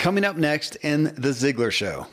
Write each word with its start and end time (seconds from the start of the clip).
Coming 0.00 0.24
up 0.24 0.38
next 0.38 0.76
in 0.76 1.04
The 1.18 1.28
Ziglar 1.28 1.70
Show 1.70 2.06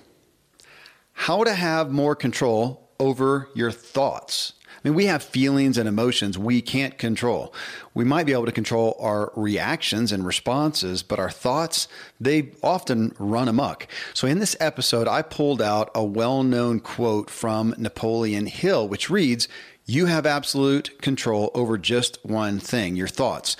how 1.13 1.45
to 1.45 1.53
have 1.53 1.89
more 1.89 2.17
control 2.17 2.91
over 2.99 3.47
your 3.55 3.71
thoughts. 3.71 4.51
I 4.67 4.79
mean, 4.83 4.93
we 4.93 5.05
have 5.05 5.23
feelings 5.23 5.77
and 5.77 5.87
emotions 5.87 6.37
we 6.37 6.61
can't 6.61 6.97
control. 6.97 7.53
We 7.93 8.03
might 8.03 8.25
be 8.25 8.33
able 8.33 8.45
to 8.45 8.51
control 8.51 8.97
our 8.99 9.31
reactions 9.37 10.11
and 10.11 10.25
responses, 10.25 11.01
but 11.01 11.17
our 11.17 11.29
thoughts, 11.29 11.87
they 12.19 12.51
often 12.61 13.15
run 13.19 13.47
amok. 13.47 13.87
So, 14.13 14.27
in 14.27 14.39
this 14.39 14.57
episode, 14.59 15.07
I 15.07 15.21
pulled 15.21 15.61
out 15.61 15.89
a 15.95 16.03
well 16.03 16.43
known 16.43 16.81
quote 16.81 17.29
from 17.29 17.73
Napoleon 17.77 18.47
Hill, 18.47 18.85
which 18.89 19.09
reads, 19.09 19.47
You 19.85 20.07
have 20.07 20.25
absolute 20.25 21.01
control 21.01 21.51
over 21.53 21.77
just 21.77 22.19
one 22.25 22.59
thing, 22.59 22.97
your 22.97 23.07
thoughts. 23.07 23.55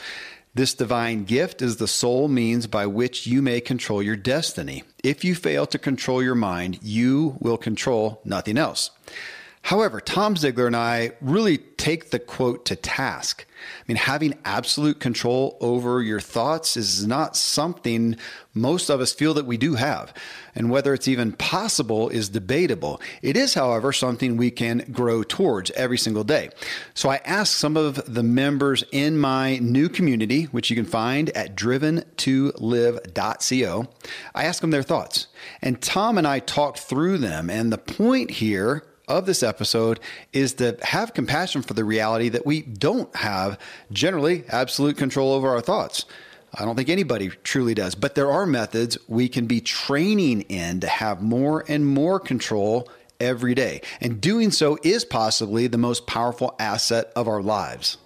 This 0.58 0.74
divine 0.74 1.26
gift 1.26 1.62
is 1.62 1.78
the 1.78 1.88
sole 1.88 2.28
means 2.28 2.66
by 2.66 2.88
which 2.88 3.28
you 3.28 3.44
may 3.44 3.62
control 3.62 4.02
your 4.02 4.16
destiny. 4.16 4.82
If 5.04 5.23
you 5.23 5.36
fail 5.36 5.68
to 5.68 5.77
control 5.77 6.23
your 6.23 6.34
mind, 6.34 6.80
you 6.81 7.38
will 7.40 7.59
control 7.59 8.22
nothing 8.26 8.58
else. 8.58 8.90
However, 9.67 9.99
Tom 9.99 10.35
Ziglar 10.35 10.67
and 10.67 10.77
I 10.77 11.12
really 11.20 11.57
take 11.57 12.12
the 12.12 12.20
quote 12.20 12.63
to 12.67 12.75
task. 12.77 13.45
I 13.49 13.84
mean, 13.85 13.98
having 13.98 14.39
absolute 14.45 15.02
control 15.02 15.58
over 15.59 16.02
your 16.02 16.21
thoughts 16.21 16.77
is 16.77 17.05
not 17.05 17.35
something 17.35 18.16
most 18.53 18.89
of 18.89 19.02
us 19.02 19.11
feel 19.11 19.34
that 19.34 19.45
we 19.45 19.58
do 19.58 19.75
have. 19.75 20.13
And 20.55 20.70
whether 20.70 20.94
it's 20.94 21.09
even 21.09 21.34
possible 21.34 22.08
is 22.08 22.30
debatable. 22.30 23.02
It 23.22 23.35
is, 23.35 23.55
however, 23.55 23.91
something 23.91 24.38
we 24.38 24.52
can 24.52 24.85
grow 24.89 25.22
towards 25.22 25.70
every 25.72 25.97
single 25.97 26.23
day. 26.23 26.49
So 26.94 27.09
I 27.09 27.17
asked 27.25 27.58
some 27.58 27.75
of 27.75 28.13
the 28.13 28.23
members 28.23 28.86
in 28.94 29.17
my 29.17 29.58
new 29.58 29.89
community, 29.89 30.45
which 30.45 30.70
you 30.70 30.77
can 30.77 30.86
find 30.86 31.30
at 31.31 31.58
driventolive.co, 31.58 33.88
I 34.34 34.45
asked 34.45 34.61
them 34.61 34.72
their 34.72 34.81
thoughts. 34.81 35.27
And 35.61 35.81
Tom 35.81 36.17
and 36.17 36.25
I 36.25 36.39
talked 36.39 36.80
through 36.80 37.17
them. 37.17 37.49
And 37.49 37.70
the 37.70 37.77
point 37.77 38.31
here 38.31 38.86
of 39.08 39.25
this 39.25 39.44
episode 39.44 40.00
is 40.33 40.53
to 40.55 40.77
have 40.81 41.13
compassion 41.13 41.61
for 41.61 41.73
the 41.73 41.86
reality 41.86 42.30
that 42.30 42.45
we 42.45 42.61
don't 42.61 43.14
have 43.16 43.59
generally 43.91 44.44
absolute 44.49 44.97
control 44.97 45.31
over 45.31 45.49
our 45.49 45.61
thoughts. 45.61 46.05
I 46.53 46.66
don't 46.66 46.75
think 46.75 46.89
anybody 46.89 47.30
truly 47.44 47.73
does, 47.73 47.95
but 47.95 48.16
there 48.16 48.31
are 48.31 48.45
methods 48.45 48.97
we 49.08 49.30
can 49.30 49.47
be 49.47 49.61
training 49.61 50.41
in 50.41 50.80
to 50.80 50.88
have 50.88 51.22
more 51.22 51.64
and 51.67 51.86
more 51.86 52.19
control 52.19 52.89
every 53.19 53.53
day. 53.53 53.81
And 54.02 54.22
doing 54.22 54.52
so 54.52 54.77
is 54.83 55.05
possibly 55.05 55.67
the 55.67 55.77
most 55.77 56.08
powerful 56.08 56.55
asset 56.59 57.11
of 57.16 57.27
our 57.27 57.42
lives. 57.42 57.97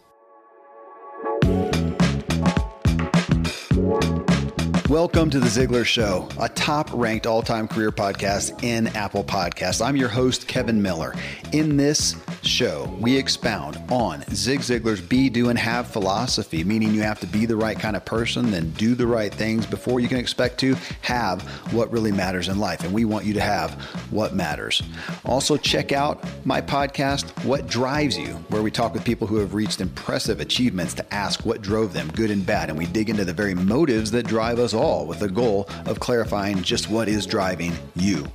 Welcome 4.92 5.30
to 5.30 5.40
the 5.40 5.48
Ziglar 5.48 5.86
Show, 5.86 6.28
a 6.38 6.50
top 6.50 6.90
ranked 6.92 7.26
all 7.26 7.42
time 7.42 7.66
career 7.66 7.94
podcast 7.94 8.62
in 8.62 8.88
Apple 8.88 9.24
Podcasts. 9.24 9.82
I'm 9.82 9.96
your 9.96 10.10
host, 10.10 10.50
Kevin 10.50 10.82
Miller. 10.82 11.16
In 11.54 11.78
this 11.78 12.18
show, 12.44 12.94
we 13.00 13.18
expound 13.18 13.78
on 13.90 14.24
Zig 14.34 14.62
Ziglar's 14.62 15.02
be, 15.02 15.30
do, 15.30 15.50
and 15.50 15.58
have 15.58 15.88
philosophy, 15.88 16.64
meaning 16.64 16.94
you 16.94 17.02
have 17.02 17.20
to 17.20 17.28
be 17.28 17.46
the 17.46 17.56
right 17.56 17.78
kind 17.78 17.96
of 17.96 18.06
person, 18.06 18.52
then 18.52 18.72
do 18.72 18.96
the 18.96 19.08
right 19.08 19.34
things 19.34 19.66
before 19.66 20.00
you 20.00 20.08
can 20.08 20.18
expect 20.18 20.60
to 20.60 20.76
have 21.02 21.42
what 21.74 21.92
really 21.92 22.12
matters 22.12 22.48
in 22.48 22.60
life. 22.60 22.84
And 22.84 22.94
we 22.94 23.06
want 23.06 23.26
you 23.26 23.34
to 23.34 23.42
have 23.42 23.74
what 24.12 24.34
matters. 24.34 24.82
Also, 25.26 25.58
check 25.58 25.92
out 25.92 26.24
my 26.46 26.62
podcast, 26.62 27.46
What 27.46 27.68
Drives 27.68 28.18
You, 28.18 28.34
where 28.50 28.62
we 28.62 28.72
talk 28.72 28.94
with 28.94 29.06
people 29.06 29.28
who 29.28 29.38
have 29.38 29.54
reached 29.54 29.82
impressive 29.82 30.40
achievements 30.40 30.94
to 30.96 31.14
ask 31.14 31.46
what 31.46 31.62
drove 31.62 31.94
them, 31.94 32.10
good 32.12 32.32
and 32.32 32.46
bad. 32.46 32.70
And 32.70 32.78
we 32.78 32.86
dig 32.86 33.10
into 33.10 33.26
the 33.26 33.34
very 33.34 33.56
motives 33.56 34.12
that 34.12 34.28
drive 34.28 34.60
us 34.60 34.74
all 34.74 35.06
with 35.06 35.20
the 35.20 35.30
goal 35.30 35.68
of 35.86 36.00
clarifying 36.00 36.62
just 36.62 36.90
what 36.90 37.08
is 37.08 37.26
driving 37.26 37.74
you. 37.96 38.26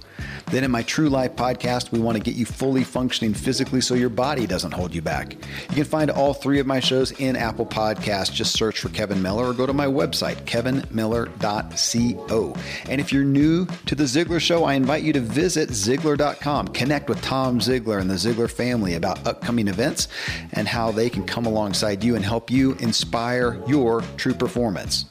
Then 0.51 0.63
in 0.63 0.71
my 0.71 0.83
True 0.83 1.09
Life 1.09 1.35
podcast, 1.35 1.91
we 1.91 1.99
want 1.99 2.17
to 2.17 2.23
get 2.23 2.37
you 2.37 2.47
fully 2.47 2.85
functioning 2.85 3.35
physically 3.35 3.81
so 3.81 3.95
your 3.95 4.09
body 4.09 4.47
doesn't 4.47 4.73
hold 4.73 4.95
you 4.95 5.03
back. 5.03 5.33
You 5.33 5.75
can 5.75 5.85
find 5.85 6.11
all 6.11 6.35
three 6.35 6.61
of 6.61 6.67
my 6.67 6.79
shows 6.79 7.11
in 7.13 7.35
Apple 7.35 7.67
Podcasts. 7.67 8.33
Just 8.33 8.53
search 8.53 8.79
for 8.79 8.89
Kevin 8.91 9.21
Miller 9.21 9.47
or 9.47 9.53
go 9.53 9.67
to 9.67 9.73
my 9.73 9.87
website, 9.87 10.37
kevinmiller.co. 10.45 12.55
And 12.89 13.01
if 13.01 13.13
you're 13.13 13.25
new 13.25 13.67
to 13.87 13.97
the 13.97 14.05
Ziglar 14.05 14.41
Show, 14.41 14.65
I 14.65 14.75
invite 14.75 15.03
you 15.03 15.13
to 15.15 15.21
visit 15.21 15.71
Ziglar.com. 15.71 16.69
Connect 16.69 17.09
with 17.09 17.21
Tom 17.23 17.59
Ziglar 17.59 18.01
and 18.01 18.09
the 18.09 18.15
Ziglar 18.15 18.51
family 18.51 18.95
about 18.95 19.27
upcoming 19.27 19.69
events 19.69 20.07
and 20.53 20.69
how 20.69 20.93
they 20.93 21.11
can 21.11 21.27
come 21.27 21.47
alongside 21.47 22.05
you 22.05 22.15
and 22.15 22.25
help 22.25 22.51
you 22.51 22.75
inspire 22.75 23.61
your 23.67 24.03
true 24.17 24.35
performance. 24.35 25.07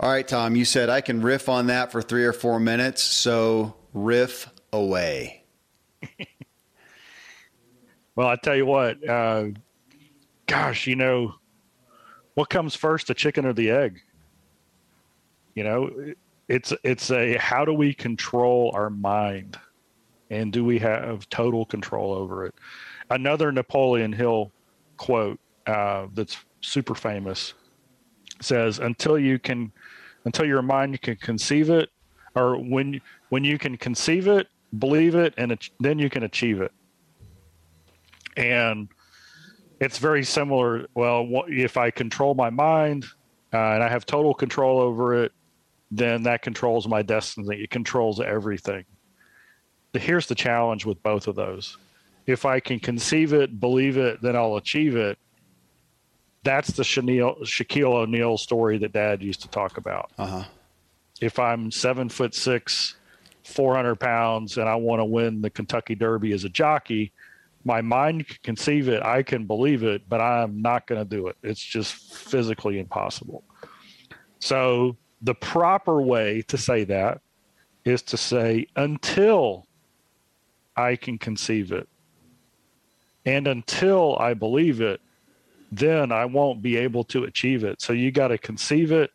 All 0.00 0.10
right, 0.10 0.28
Tom, 0.28 0.56
you 0.56 0.66
said 0.66 0.90
I 0.90 1.00
can 1.00 1.22
riff 1.22 1.48
on 1.48 1.68
that 1.68 1.90
for 1.90 2.02
three 2.02 2.24
or 2.24 2.34
four 2.34 2.60
minutes, 2.60 3.02
so 3.02 3.74
riff 3.94 4.46
away. 4.70 5.44
well, 8.14 8.28
I 8.28 8.36
tell 8.36 8.54
you 8.54 8.66
what, 8.66 9.08
uh, 9.08 9.46
gosh, 10.46 10.86
you 10.86 10.96
know, 10.96 11.36
what 12.34 12.50
comes 12.50 12.74
first, 12.74 13.06
the 13.06 13.14
chicken 13.14 13.46
or 13.46 13.54
the 13.54 13.70
egg? 13.70 14.02
You 15.54 15.64
know, 15.64 16.12
it's 16.46 16.74
it's 16.84 17.10
a 17.10 17.38
how 17.38 17.64
do 17.64 17.72
we 17.72 17.94
control 17.94 18.72
our 18.74 18.90
mind, 18.90 19.58
and 20.28 20.52
do 20.52 20.62
we 20.62 20.78
have 20.78 21.26
total 21.30 21.64
control 21.64 22.12
over 22.12 22.44
it? 22.44 22.54
Another 23.08 23.50
Napoleon 23.50 24.12
Hill 24.12 24.52
quote 24.98 25.40
uh, 25.66 26.08
that's 26.12 26.36
super 26.60 26.94
famous 26.94 27.54
says, 28.40 28.78
"Until 28.78 29.18
you 29.18 29.38
can." 29.38 29.72
Until 30.26 30.44
your 30.44 30.60
mind 30.60 31.00
can 31.00 31.16
conceive 31.16 31.70
it, 31.70 31.88
or 32.34 32.56
when 32.56 33.00
when 33.30 33.44
you 33.44 33.56
can 33.56 33.76
conceive 33.78 34.28
it, 34.28 34.48
believe 34.78 35.14
it, 35.14 35.32
and 35.38 35.56
then 35.80 35.98
you 35.98 36.10
can 36.10 36.24
achieve 36.24 36.60
it. 36.60 36.72
And 38.36 38.88
it's 39.80 39.98
very 39.98 40.24
similar. 40.24 40.86
Well, 40.94 41.44
if 41.48 41.76
I 41.78 41.90
control 41.90 42.34
my 42.34 42.50
mind 42.50 43.06
uh, 43.54 43.56
and 43.56 43.82
I 43.82 43.88
have 43.88 44.04
total 44.04 44.34
control 44.34 44.80
over 44.80 45.24
it, 45.24 45.32
then 45.90 46.24
that 46.24 46.42
controls 46.42 46.86
my 46.88 47.02
destiny. 47.02 47.62
It 47.62 47.70
controls 47.70 48.20
everything. 48.20 48.84
Here's 49.94 50.26
the 50.26 50.34
challenge 50.34 50.84
with 50.84 51.02
both 51.02 51.26
of 51.28 51.36
those. 51.36 51.78
If 52.26 52.44
I 52.44 52.60
can 52.60 52.80
conceive 52.80 53.32
it, 53.32 53.60
believe 53.60 53.96
it, 53.96 54.20
then 54.20 54.36
I'll 54.36 54.56
achieve 54.56 54.96
it 54.96 55.18
that's 56.46 56.70
the 56.70 56.82
Shaquille, 56.82 57.42
Shaquille 57.42 57.92
O'Neal 57.92 58.38
story 58.38 58.78
that 58.78 58.92
Dad 58.92 59.22
used 59.22 59.42
to 59.42 59.48
talk 59.48 59.76
about. 59.76 60.12
Uh-huh. 60.16 60.44
If 61.20 61.38
I'm 61.38 61.70
seven 61.70 62.08
foot 62.08 62.34
six, 62.34 62.94
four 63.44 63.74
hundred 63.74 63.96
pounds, 63.96 64.56
and 64.56 64.68
I 64.68 64.76
want 64.76 65.00
to 65.00 65.04
win 65.04 65.42
the 65.42 65.50
Kentucky 65.50 65.94
Derby 65.94 66.32
as 66.32 66.44
a 66.44 66.48
jockey, 66.48 67.12
my 67.64 67.80
mind 67.80 68.28
can 68.28 68.38
conceive 68.42 68.88
it, 68.88 69.02
I 69.02 69.22
can 69.24 69.44
believe 69.44 69.82
it, 69.82 70.08
but 70.08 70.20
I'm 70.20 70.62
not 70.62 70.86
going 70.86 71.00
to 71.00 71.16
do 71.16 71.26
it. 71.26 71.36
It's 71.42 71.60
just 71.60 72.14
physically 72.14 72.78
impossible. 72.78 73.42
So 74.38 74.96
the 75.20 75.34
proper 75.34 76.00
way 76.00 76.42
to 76.42 76.56
say 76.56 76.84
that 76.84 77.20
is 77.84 78.02
to 78.02 78.16
say 78.16 78.68
until 78.76 79.66
I 80.76 80.94
can 80.96 81.18
conceive 81.18 81.72
it, 81.72 81.88
and 83.24 83.48
until 83.48 84.16
I 84.20 84.34
believe 84.34 84.80
it, 84.80 85.00
then 85.72 86.12
I 86.12 86.24
won't 86.24 86.62
be 86.62 86.76
able 86.76 87.04
to 87.04 87.24
achieve 87.24 87.64
it. 87.64 87.80
So 87.80 87.92
you 87.92 88.10
got 88.10 88.28
to 88.28 88.38
conceive 88.38 88.92
it 88.92 89.10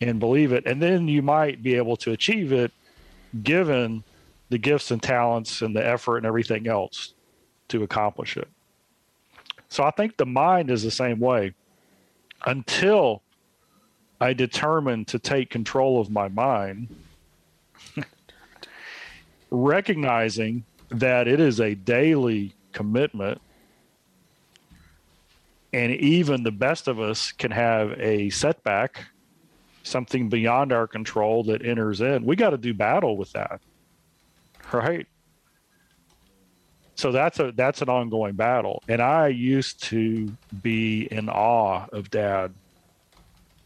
and 0.00 0.20
believe 0.20 0.52
it. 0.52 0.66
And 0.66 0.80
then 0.80 1.08
you 1.08 1.22
might 1.22 1.62
be 1.62 1.74
able 1.74 1.96
to 1.98 2.12
achieve 2.12 2.52
it 2.52 2.72
given 3.42 4.04
the 4.50 4.58
gifts 4.58 4.90
and 4.90 5.02
talents 5.02 5.62
and 5.62 5.74
the 5.74 5.86
effort 5.86 6.18
and 6.18 6.26
everything 6.26 6.68
else 6.68 7.14
to 7.68 7.82
accomplish 7.82 8.36
it. 8.36 8.48
So 9.68 9.84
I 9.84 9.90
think 9.90 10.16
the 10.16 10.26
mind 10.26 10.70
is 10.70 10.82
the 10.82 10.90
same 10.90 11.20
way. 11.20 11.54
Until 12.46 13.22
I 14.20 14.32
determine 14.32 15.04
to 15.06 15.18
take 15.18 15.50
control 15.50 16.00
of 16.00 16.10
my 16.10 16.28
mind, 16.28 16.88
recognizing 19.50 20.64
that 20.90 21.28
it 21.28 21.40
is 21.40 21.60
a 21.60 21.74
daily 21.74 22.54
commitment 22.72 23.40
and 25.72 25.92
even 25.92 26.42
the 26.42 26.52
best 26.52 26.88
of 26.88 27.00
us 27.00 27.32
can 27.32 27.50
have 27.50 27.92
a 28.00 28.30
setback 28.30 29.06
something 29.82 30.28
beyond 30.28 30.72
our 30.72 30.86
control 30.86 31.44
that 31.44 31.64
enters 31.64 32.00
in. 32.00 32.24
We 32.24 32.36
got 32.36 32.50
to 32.50 32.58
do 32.58 32.74
battle 32.74 33.16
with 33.16 33.32
that 33.32 33.60
right? 34.72 35.06
So 36.94 37.12
that's 37.12 37.38
a 37.38 37.52
that's 37.52 37.80
an 37.80 37.88
ongoing 37.88 38.34
battle. 38.34 38.82
And 38.88 39.00
i 39.00 39.28
used 39.28 39.82
to 39.84 40.32
be 40.62 41.02
in 41.10 41.28
awe 41.28 41.86
of 41.92 42.10
dad 42.10 42.52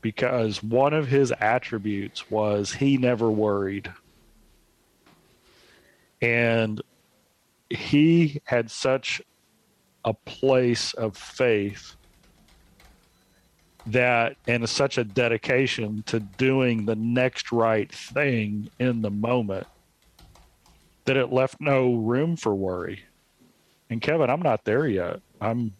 because 0.02 0.62
one 0.62 0.92
of 0.92 1.08
his 1.08 1.32
attributes 1.40 2.30
was 2.30 2.72
he 2.72 2.98
never 2.98 3.30
worried. 3.30 3.92
And 6.20 6.80
he 7.70 8.40
had 8.44 8.70
such 8.70 9.22
a 10.04 10.14
place 10.14 10.94
of 10.94 11.16
faith 11.16 11.96
that 13.86 14.36
and 14.46 14.68
such 14.68 14.98
a 14.98 15.04
dedication 15.04 16.02
to 16.06 16.20
doing 16.20 16.84
the 16.84 16.94
next 16.94 17.50
right 17.50 17.92
thing 17.92 18.70
in 18.78 19.02
the 19.02 19.10
moment 19.10 19.66
that 21.04 21.16
it 21.16 21.32
left 21.32 21.60
no 21.60 21.94
room 21.94 22.36
for 22.36 22.54
worry. 22.54 23.02
And 23.90 24.00
Kevin, 24.00 24.30
I'm 24.30 24.42
not 24.42 24.64
there 24.64 24.86
yet. 24.86 25.20
I'm 25.40 25.74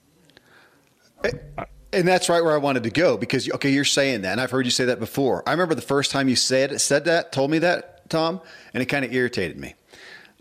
and 1.93 2.09
that's 2.09 2.29
right 2.29 2.43
where 2.43 2.55
I 2.55 2.59
wanted 2.59 2.83
to 2.85 2.91
go 2.91 3.17
because 3.17 3.51
okay, 3.51 3.71
you're 3.71 3.85
saying 3.85 4.23
that, 4.23 4.33
and 4.33 4.41
I've 4.41 4.51
heard 4.51 4.65
you 4.65 4.71
say 4.71 4.87
that 4.87 4.99
before. 4.99 5.43
I 5.47 5.53
remember 5.53 5.75
the 5.75 5.83
first 5.83 6.11
time 6.11 6.29
you 6.29 6.37
said 6.37 6.81
said 6.81 7.05
that, 7.05 7.33
told 7.33 7.51
me 7.51 7.59
that, 7.61 8.09
Tom, 8.11 8.41
and 8.75 8.83
it 8.83 8.87
kind 8.87 9.05
of 9.05 9.13
irritated 9.13 9.59
me 9.59 9.75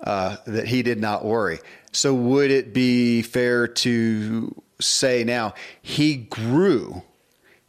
uh, 0.04 0.38
that 0.48 0.68
he 0.68 0.82
did 0.82 1.00
not 1.00 1.24
worry. 1.26 1.60
So 1.92 2.14
would 2.14 2.52
it 2.52 2.74
be 2.74 3.22
fair 3.22 3.68
to 3.68 4.62
say 4.80 5.24
now 5.24 5.54
he 5.82 6.16
grew 6.16 7.04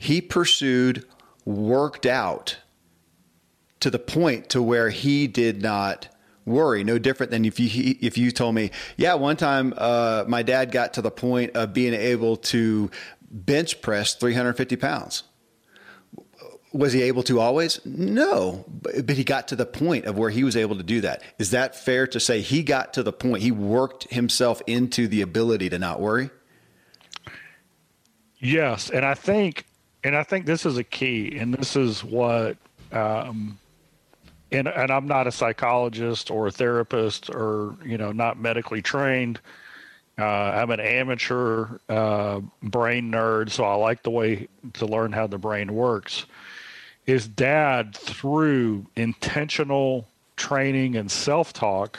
he 0.02 0.20
pursued, 0.20 1.04
worked 1.44 2.06
out 2.06 2.58
to 3.78 3.88
the 3.88 4.00
point 4.00 4.48
to 4.48 4.60
where 4.60 4.90
he 4.90 5.28
did 5.28 5.62
not 5.62 6.08
worry. 6.44 6.82
No 6.82 6.98
different 6.98 7.30
than 7.30 7.44
if 7.44 7.60
you 7.60 7.94
if 8.00 8.18
you 8.18 8.32
told 8.32 8.56
me, 8.56 8.72
yeah, 8.96 9.14
one 9.14 9.36
time 9.36 9.72
uh, 9.76 10.24
my 10.26 10.42
dad 10.42 10.72
got 10.72 10.94
to 10.94 11.02
the 11.02 11.12
point 11.12 11.52
of 11.54 11.72
being 11.72 11.94
able 11.94 12.36
to 12.36 12.90
bench 13.30 13.80
press 13.80 14.16
350 14.16 14.74
pounds. 14.74 15.22
Was 16.72 16.92
he 16.92 17.02
able 17.02 17.22
to 17.24 17.38
always? 17.38 17.80
No, 17.84 18.64
but, 18.68 19.06
but 19.06 19.16
he 19.16 19.24
got 19.24 19.48
to 19.48 19.56
the 19.56 19.66
point 19.66 20.06
of 20.06 20.16
where 20.16 20.30
he 20.30 20.44
was 20.44 20.56
able 20.56 20.76
to 20.76 20.82
do 20.82 21.02
that. 21.02 21.22
Is 21.38 21.50
that 21.50 21.76
fair 21.76 22.06
to 22.08 22.18
say 22.18 22.40
he 22.40 22.62
got 22.62 22.94
to 22.94 23.02
the 23.02 23.12
point? 23.12 23.42
He 23.42 23.50
worked 23.50 24.10
himself 24.12 24.62
into 24.66 25.06
the 25.06 25.20
ability 25.20 25.68
to 25.70 25.78
not 25.78 26.00
worry. 26.00 26.30
Yes, 28.38 28.90
and 28.90 29.04
I 29.04 29.14
think 29.14 29.66
and 30.04 30.16
I 30.16 30.24
think 30.24 30.46
this 30.46 30.66
is 30.66 30.76
a 30.76 30.84
key, 30.84 31.36
and 31.38 31.54
this 31.54 31.76
is 31.76 32.02
what, 32.02 32.56
um, 32.90 33.58
and 34.50 34.66
and 34.66 34.90
I'm 34.90 35.06
not 35.06 35.26
a 35.26 35.32
psychologist 35.32 36.30
or 36.30 36.48
a 36.48 36.50
therapist 36.50 37.30
or 37.30 37.76
you 37.84 37.98
know 37.98 38.12
not 38.12 38.38
medically 38.38 38.82
trained. 38.82 39.40
Uh, 40.18 40.24
I'm 40.24 40.70
an 40.70 40.80
amateur 40.80 41.78
uh, 41.88 42.40
brain 42.62 43.10
nerd, 43.10 43.50
so 43.50 43.64
I 43.64 43.74
like 43.74 44.02
the 44.02 44.10
way 44.10 44.48
to 44.74 44.86
learn 44.86 45.12
how 45.12 45.26
the 45.26 45.38
brain 45.38 45.72
works. 45.72 46.26
His 47.04 47.26
dad, 47.26 47.96
through 47.96 48.86
intentional 48.94 50.08
training 50.36 50.96
and 50.96 51.10
self 51.10 51.52
talk, 51.52 51.98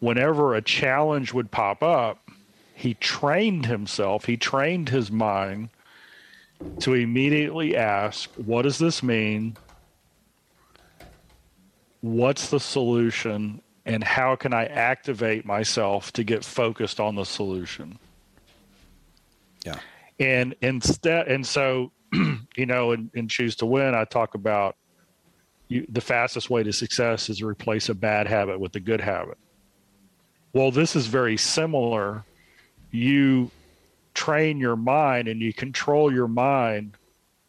whenever 0.00 0.54
a 0.54 0.62
challenge 0.62 1.32
would 1.32 1.50
pop 1.50 1.82
up, 1.82 2.28
he 2.74 2.94
trained 2.94 3.66
himself, 3.66 4.24
he 4.24 4.36
trained 4.36 4.88
his 4.88 5.10
mind 5.10 5.70
to 6.80 6.94
immediately 6.94 7.76
ask, 7.76 8.30
what 8.34 8.62
does 8.62 8.78
this 8.78 9.02
mean? 9.02 9.56
What's 12.00 12.50
the 12.50 12.60
solution? 12.60 13.60
And 13.84 14.04
how 14.04 14.36
can 14.36 14.52
I 14.52 14.66
activate 14.66 15.44
myself 15.44 16.12
to 16.12 16.24
get 16.24 16.44
focused 16.44 17.00
on 17.00 17.14
the 17.14 17.24
solution? 17.24 17.98
Yeah. 19.64 19.78
And 20.20 20.54
instead, 20.60 21.28
and 21.28 21.46
so, 21.46 21.90
you 22.56 22.66
know, 22.66 22.92
and, 22.92 23.10
in 23.14 23.28
Choose 23.28 23.56
to 23.56 23.66
Win, 23.66 23.94
I 23.94 24.04
talk 24.04 24.34
about 24.34 24.76
you, 25.68 25.86
the 25.88 26.00
fastest 26.00 26.50
way 26.50 26.62
to 26.62 26.72
success 26.72 27.28
is 27.28 27.38
to 27.38 27.46
replace 27.46 27.88
a 27.88 27.94
bad 27.94 28.26
habit 28.26 28.58
with 28.58 28.74
a 28.76 28.80
good 28.80 29.00
habit. 29.00 29.38
Well, 30.52 30.70
this 30.70 30.96
is 30.96 31.06
very 31.06 31.36
similar. 31.36 32.24
You 32.90 33.50
train 34.14 34.58
your 34.58 34.76
mind 34.76 35.28
and 35.28 35.40
you 35.40 35.52
control 35.52 36.12
your 36.12 36.28
mind 36.28 36.96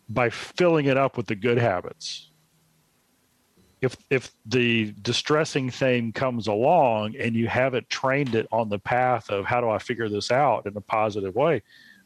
by 0.10 0.30
filling 0.30 0.86
it 0.86 0.98
up 0.98 1.18
with 1.18 1.28
the 1.28 1.36
good 1.36 1.58
habits. 1.58 2.30
If 3.82 3.96
if 4.10 4.32
the 4.46 4.94
distressing 5.02 5.70
thing 5.70 6.12
comes 6.12 6.48
along 6.48 7.16
and 7.16 7.34
you 7.36 7.48
haven't 7.48 7.90
trained 7.90 8.36
it 8.36 8.46
on 8.52 8.68
the 8.68 8.80
path 8.80 9.30
of 9.30 9.46
how 9.46 9.62
do 9.62 9.70
I 9.70 9.80
figure 9.80 10.10
this 10.10 10.32
out 10.32 10.66
in 10.66 10.76
a 10.76 10.82
positive 10.82 11.36
way, 11.36 11.62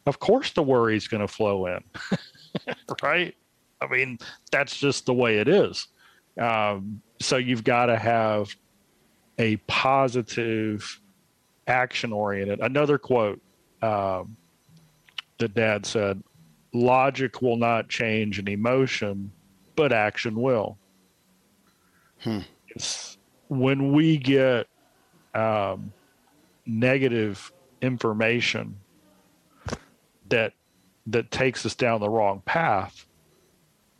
of 0.06 0.20
course 0.20 0.52
the 0.52 0.62
worry 0.62 0.96
is 0.96 1.08
going 1.08 1.20
to 1.20 1.28
flow 1.28 1.66
in, 1.66 1.82
right? 3.02 3.34
I 3.80 3.86
mean 3.86 4.18
that's 4.50 4.76
just 4.76 5.06
the 5.06 5.14
way 5.14 5.38
it 5.38 5.48
is. 5.48 5.88
Um, 6.40 7.00
so 7.20 7.36
you've 7.36 7.64
got 7.64 7.86
to 7.86 7.96
have 7.96 8.54
a 9.38 9.56
positive, 9.68 11.00
action 11.66 12.12
oriented. 12.12 12.60
Another 12.60 12.98
quote. 12.98 13.40
Um, 13.82 14.36
that 15.38 15.54
dad 15.54 15.84
said 15.84 16.22
logic 16.72 17.42
will 17.42 17.56
not 17.56 17.88
change 17.88 18.38
an 18.38 18.48
emotion, 18.48 19.30
but 19.76 19.92
action 19.92 20.40
will. 20.40 20.78
Hmm. 22.20 22.38
when 23.48 23.92
we 23.92 24.16
get 24.16 24.66
um, 25.34 25.92
negative 26.64 27.52
information 27.82 28.78
that 30.30 30.54
that 31.06 31.30
takes 31.30 31.66
us 31.66 31.74
down 31.74 32.00
the 32.00 32.08
wrong 32.08 32.42
path, 32.44 33.06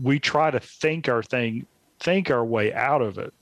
we 0.00 0.18
try 0.18 0.50
to 0.50 0.60
think 0.60 1.08
our 1.08 1.22
thing, 1.22 1.66
think 2.00 2.30
our 2.30 2.44
way 2.44 2.72
out 2.72 3.02
of 3.02 3.18
it, 3.18 3.32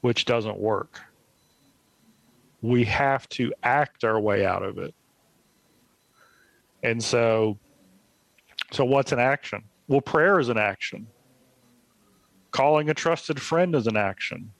which 0.00 0.24
doesn't 0.24 0.58
work. 0.58 1.00
We 2.62 2.84
have 2.84 3.28
to 3.30 3.52
act 3.62 4.04
our 4.04 4.18
way 4.18 4.44
out 4.46 4.62
of 4.62 4.78
it. 4.78 4.94
And 6.82 7.02
so, 7.02 7.58
so 8.70 8.84
what's 8.84 9.12
an 9.12 9.18
action? 9.18 9.62
Well, 9.88 10.00
prayer 10.00 10.38
is 10.38 10.48
an 10.48 10.58
action. 10.58 11.06
Calling 12.50 12.90
a 12.90 12.94
trusted 12.94 13.40
friend 13.40 13.74
is 13.74 13.86
an 13.86 13.96
action. 13.96 14.52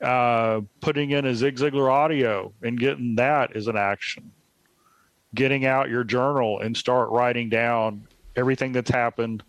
Uh, 0.00 0.60
putting 0.80 1.10
in 1.10 1.24
a 1.24 1.34
Zig 1.34 1.56
Ziglar 1.56 1.90
audio 1.90 2.52
and 2.62 2.78
getting 2.78 3.14
that 3.16 3.56
is 3.56 3.68
an 3.68 3.76
action. 3.76 4.30
Getting 5.34 5.66
out 5.66 5.90
your 5.90 6.04
journal 6.04 6.60
and 6.60 6.76
start 6.76 7.10
writing 7.10 7.48
down 7.48 8.06
everything 8.36 8.72
that's 8.72 8.90
happened 8.90 9.42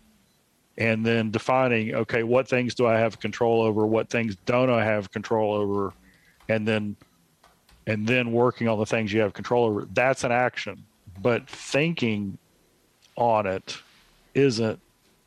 and 0.78 1.04
then 1.04 1.30
defining 1.30 1.94
okay 1.94 2.22
what 2.22 2.46
things 2.46 2.74
do 2.74 2.86
i 2.86 2.96
have 2.98 3.18
control 3.18 3.62
over 3.62 3.86
what 3.86 4.10
things 4.10 4.36
don't 4.44 4.68
i 4.68 4.84
have 4.84 5.10
control 5.10 5.54
over 5.54 5.92
and 6.50 6.68
then 6.68 6.94
and 7.86 8.06
then 8.06 8.30
working 8.30 8.68
on 8.68 8.78
the 8.78 8.84
things 8.84 9.10
you 9.10 9.20
have 9.20 9.32
control 9.32 9.64
over 9.64 9.88
that's 9.94 10.22
an 10.22 10.30
action 10.30 10.84
but 11.22 11.48
thinking 11.48 12.36
on 13.16 13.46
it 13.46 13.78
isn't 14.34 14.78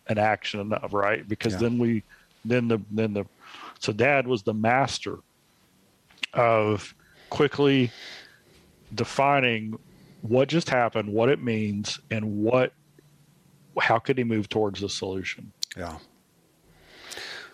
an 0.07 0.17
action 0.17 0.59
enough, 0.59 0.93
right? 0.93 1.27
Because 1.27 1.53
yeah. 1.53 1.59
then 1.59 1.77
we, 1.77 2.03
then 2.45 2.67
the, 2.67 2.79
then 2.91 3.13
the, 3.13 3.25
so 3.79 3.93
dad 3.93 4.27
was 4.27 4.43
the 4.43 4.53
master 4.53 5.19
of 6.33 6.93
quickly 7.29 7.91
defining 8.93 9.77
what 10.21 10.49
just 10.49 10.69
happened, 10.69 11.11
what 11.11 11.29
it 11.29 11.41
means, 11.41 11.99
and 12.11 12.43
what, 12.43 12.73
how 13.79 13.99
could 13.99 14.17
he 14.17 14.23
move 14.23 14.49
towards 14.49 14.81
the 14.81 14.89
solution? 14.89 15.51
Yeah. 15.77 15.97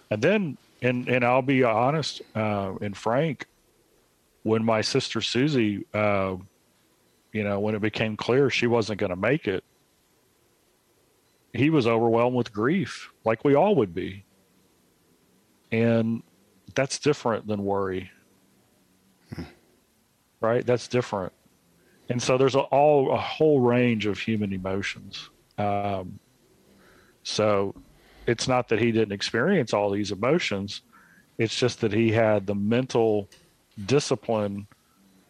And 0.09 0.21
then, 0.21 0.57
and 0.81 1.07
and 1.07 1.23
I'll 1.23 1.41
be 1.41 1.63
honest 1.63 2.21
uh, 2.35 2.73
and 2.81 2.95
frank, 2.95 3.47
when 4.43 4.63
my 4.63 4.81
sister 4.81 5.21
Susie 5.21 5.85
uh, 5.93 6.35
you 7.35 7.43
know, 7.43 7.59
when 7.59 7.75
it 7.75 7.81
became 7.81 8.15
clear 8.15 8.49
she 8.49 8.65
wasn't 8.65 8.97
going 8.97 9.09
to 9.09 9.17
make 9.17 9.45
it, 9.45 9.65
he 11.51 11.69
was 11.69 11.85
overwhelmed 11.85 12.33
with 12.33 12.53
grief, 12.53 13.11
like 13.25 13.43
we 13.43 13.55
all 13.55 13.75
would 13.75 13.93
be. 13.93 14.23
And 15.69 16.23
that's 16.75 16.97
different 16.97 17.45
than 17.45 17.65
worry. 17.65 18.09
Hmm. 19.35 19.43
Right? 20.39 20.65
That's 20.65 20.87
different. 20.87 21.33
And 22.09 22.21
so 22.21 22.37
there's 22.37 22.55
a, 22.55 22.59
all 22.59 23.11
a 23.11 23.17
whole 23.17 23.59
range 23.59 24.05
of 24.05 24.19
human 24.19 24.53
emotions. 24.53 25.29
Um, 25.57 26.19
so 27.23 27.73
it's 28.27 28.47
not 28.47 28.69
that 28.69 28.79
he 28.79 28.91
didn't 28.91 29.13
experience 29.13 29.73
all 29.73 29.89
these 29.89 30.11
emotions. 30.11 30.81
It's 31.37 31.55
just 31.55 31.81
that 31.81 31.91
he 31.91 32.11
had 32.11 32.45
the 32.45 32.55
mental 32.55 33.27
discipline 33.85 34.67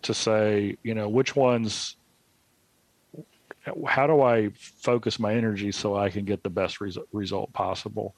to 0.02 0.14
say, 0.14 0.78
you 0.84 0.94
know, 0.94 1.10
which 1.10 1.36
ones, 1.36 1.96
how 3.88 4.06
do 4.06 4.22
I 4.22 4.50
focus 4.56 5.18
my 5.18 5.34
energy 5.34 5.72
so 5.72 5.96
I 5.96 6.10
can 6.10 6.26
get 6.26 6.44
the 6.44 6.50
best 6.50 6.82
res- 6.82 6.98
result 7.12 7.52
possible? 7.54 8.16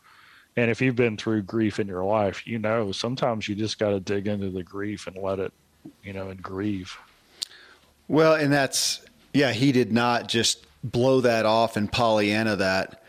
And 0.58 0.72
if 0.72 0.82
you've 0.82 0.96
been 0.96 1.18
through 1.18 1.44
grief 1.44 1.80
in 1.80 1.88
your 1.88 2.04
life, 2.04 2.46
you 2.48 2.58
know, 2.58 2.92
sometimes 2.92 3.48
you 3.48 3.56
just 3.56 3.78
got 3.78 3.92
to 3.92 4.00
dig 4.00 4.28
into 4.28 4.50
the 4.50 4.64
grief 4.64 5.06
and 5.06 5.16
let 5.16 5.40
it, 5.40 5.54
you 6.04 6.14
know, 6.14 6.30
and 6.30 6.42
grieve. 6.42 6.98
Well, 8.08 8.34
and 8.36 8.52
that's, 8.52 9.02
yeah, 9.34 9.52
he 9.52 9.72
did 9.72 9.92
not 9.92 10.28
just 10.28 10.66
blow 10.84 11.22
that 11.22 11.46
off 11.46 11.78
and 11.78 11.92
Pollyanna 11.92 12.56
that. 12.58 13.04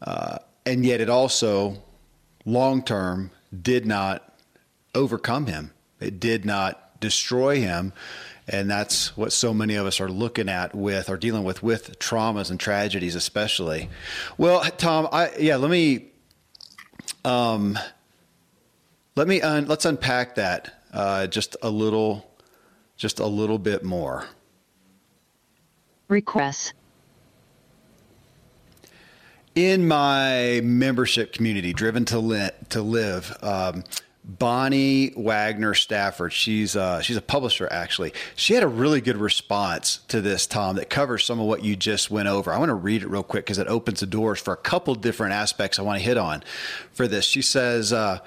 Uh, 0.00 0.38
and 0.64 0.84
yet 0.84 1.00
it 1.00 1.08
also, 1.08 1.82
long 2.44 2.82
term, 2.82 3.30
did 3.62 3.86
not 3.86 4.38
overcome 4.94 5.46
him. 5.46 5.72
It 6.00 6.20
did 6.20 6.44
not 6.44 7.00
destroy 7.00 7.60
him. 7.60 7.92
And 8.46 8.70
that's 8.70 9.14
what 9.16 9.32
so 9.32 9.52
many 9.52 9.74
of 9.74 9.86
us 9.86 10.00
are 10.00 10.08
looking 10.08 10.48
at 10.48 10.74
with 10.74 11.10
or 11.10 11.18
dealing 11.18 11.44
with 11.44 11.62
with 11.62 11.98
traumas 11.98 12.50
and 12.50 12.58
tragedies, 12.58 13.14
especially. 13.14 13.90
Well, 14.38 14.62
Tom, 14.78 15.06
I 15.12 15.30
yeah, 15.38 15.56
let 15.56 15.70
me 15.70 16.06
um, 17.26 17.78
let 19.16 19.28
me 19.28 19.42
un, 19.42 19.66
let's 19.66 19.84
unpack 19.84 20.36
that 20.36 20.82
uh, 20.94 21.26
just 21.26 21.56
a 21.62 21.68
little, 21.68 22.30
just 22.96 23.20
a 23.20 23.26
little 23.26 23.58
bit 23.58 23.84
more. 23.84 24.24
Requests. 26.08 26.72
In 29.54 29.88
my 29.88 30.60
membership 30.62 31.32
community, 31.32 31.72
Driven 31.72 32.04
to, 32.06 32.18
li- 32.18 32.50
to 32.70 32.80
Live, 32.80 33.36
um, 33.42 33.84
Bonnie 34.28 35.12
Wagner 35.16 35.72
Stafford. 35.72 36.34
She's 36.34 36.76
uh, 36.76 37.00
she's 37.00 37.16
a 37.16 37.22
publisher 37.22 37.66
actually. 37.70 38.12
She 38.36 38.52
had 38.52 38.62
a 38.62 38.68
really 38.68 39.00
good 39.00 39.16
response 39.16 40.00
to 40.08 40.20
this, 40.20 40.46
Tom, 40.46 40.76
that 40.76 40.90
covers 40.90 41.24
some 41.24 41.40
of 41.40 41.46
what 41.46 41.64
you 41.64 41.74
just 41.76 42.10
went 42.10 42.28
over. 42.28 42.52
I 42.52 42.58
want 42.58 42.68
to 42.68 42.74
read 42.74 43.02
it 43.02 43.08
real 43.08 43.22
quick 43.22 43.46
because 43.46 43.56
it 43.58 43.66
opens 43.68 44.00
the 44.00 44.06
doors 44.06 44.38
for 44.38 44.52
a 44.52 44.56
couple 44.56 44.94
different 44.94 45.32
aspects 45.32 45.78
I 45.78 45.82
want 45.82 45.98
to 45.98 46.04
hit 46.04 46.18
on 46.18 46.44
for 46.92 47.08
this. 47.08 47.24
She 47.24 47.42
says. 47.42 47.92
Uh, 47.92 48.20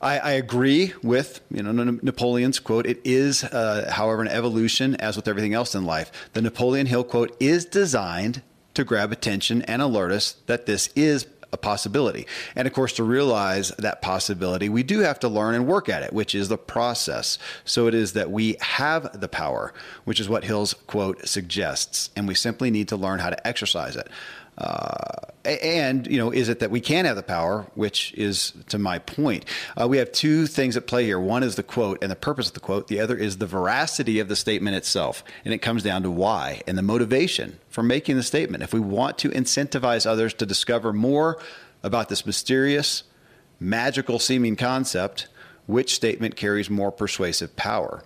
I, 0.00 0.18
I, 0.18 0.32
agree 0.32 0.92
with 1.02 1.40
you 1.50 1.62
know 1.62 1.72
Napoleon's 1.72 2.58
quote. 2.58 2.86
It 2.86 3.00
is, 3.04 3.44
uh, 3.44 3.90
however, 3.92 4.22
an 4.22 4.28
evolution, 4.28 4.94
as 4.96 5.16
with 5.16 5.28
everything 5.28 5.54
else 5.54 5.74
in 5.74 5.84
life. 5.84 6.10
The 6.32 6.42
Napoleon 6.42 6.86
Hill 6.86 7.04
quote 7.04 7.36
is 7.40 7.64
designed 7.64 8.42
to 8.74 8.84
grab 8.84 9.12
attention 9.12 9.62
and 9.62 9.80
alert 9.80 10.12
us 10.12 10.36
that 10.46 10.66
this 10.66 10.88
is 10.96 11.26
a 11.54 11.56
possibility. 11.56 12.26
And 12.56 12.66
of 12.66 12.74
course, 12.74 12.92
to 12.94 13.04
realize 13.04 13.70
that 13.78 14.02
possibility, 14.02 14.68
we 14.68 14.82
do 14.82 14.98
have 15.00 15.20
to 15.20 15.28
learn 15.28 15.54
and 15.54 15.66
work 15.66 15.88
at 15.88 16.02
it, 16.02 16.12
which 16.12 16.34
is 16.34 16.48
the 16.48 16.58
process. 16.58 17.38
So 17.64 17.86
it 17.86 17.94
is 17.94 18.12
that 18.12 18.30
we 18.30 18.56
have 18.60 19.18
the 19.18 19.28
power, 19.28 19.72
which 20.04 20.20
is 20.20 20.28
what 20.28 20.44
Hill's 20.44 20.74
quote 20.74 21.26
suggests, 21.26 22.10
and 22.16 22.28
we 22.28 22.34
simply 22.34 22.70
need 22.70 22.88
to 22.88 22.96
learn 22.96 23.20
how 23.20 23.30
to 23.30 23.46
exercise 23.46 23.96
it. 23.96 24.08
Uh, 24.56 25.32
and 25.44 26.06
you 26.06 26.16
know, 26.16 26.30
is 26.30 26.48
it 26.48 26.60
that 26.60 26.70
we 26.70 26.80
can 26.80 27.04
have 27.04 27.16
the 27.16 27.22
power, 27.22 27.66
which 27.74 28.14
is 28.14 28.52
to 28.68 28.78
my 28.78 28.98
point? 28.98 29.44
Uh, 29.78 29.86
we 29.86 29.98
have 29.98 30.10
two 30.12 30.46
things 30.46 30.76
at 30.76 30.86
play 30.86 31.04
here. 31.04 31.20
One 31.20 31.42
is 31.42 31.56
the 31.56 31.62
quote 31.62 31.98
and 32.02 32.10
the 32.10 32.16
purpose 32.16 32.48
of 32.48 32.54
the 32.54 32.60
quote. 32.60 32.88
The 32.88 33.00
other 33.00 33.16
is 33.16 33.38
the 33.38 33.46
veracity 33.46 34.20
of 34.20 34.28
the 34.28 34.36
statement 34.36 34.76
itself, 34.76 35.22
and 35.44 35.52
it 35.52 35.58
comes 35.58 35.82
down 35.82 36.02
to 36.02 36.10
why 36.10 36.62
and 36.66 36.78
the 36.78 36.82
motivation 36.82 37.58
for 37.68 37.82
making 37.82 38.16
the 38.16 38.22
statement. 38.22 38.62
If 38.62 38.72
we 38.72 38.80
want 38.80 39.18
to 39.18 39.28
incentivize 39.30 40.06
others 40.06 40.34
to 40.34 40.46
discover 40.46 40.92
more 40.92 41.38
about 41.82 42.08
this 42.08 42.24
mysterious, 42.24 43.02
magical 43.60 44.18
seeming 44.18 44.56
concept, 44.56 45.28
which 45.66 45.94
statement 45.94 46.36
carries 46.36 46.70
more 46.70 46.92
persuasive 46.92 47.56
power? 47.56 48.02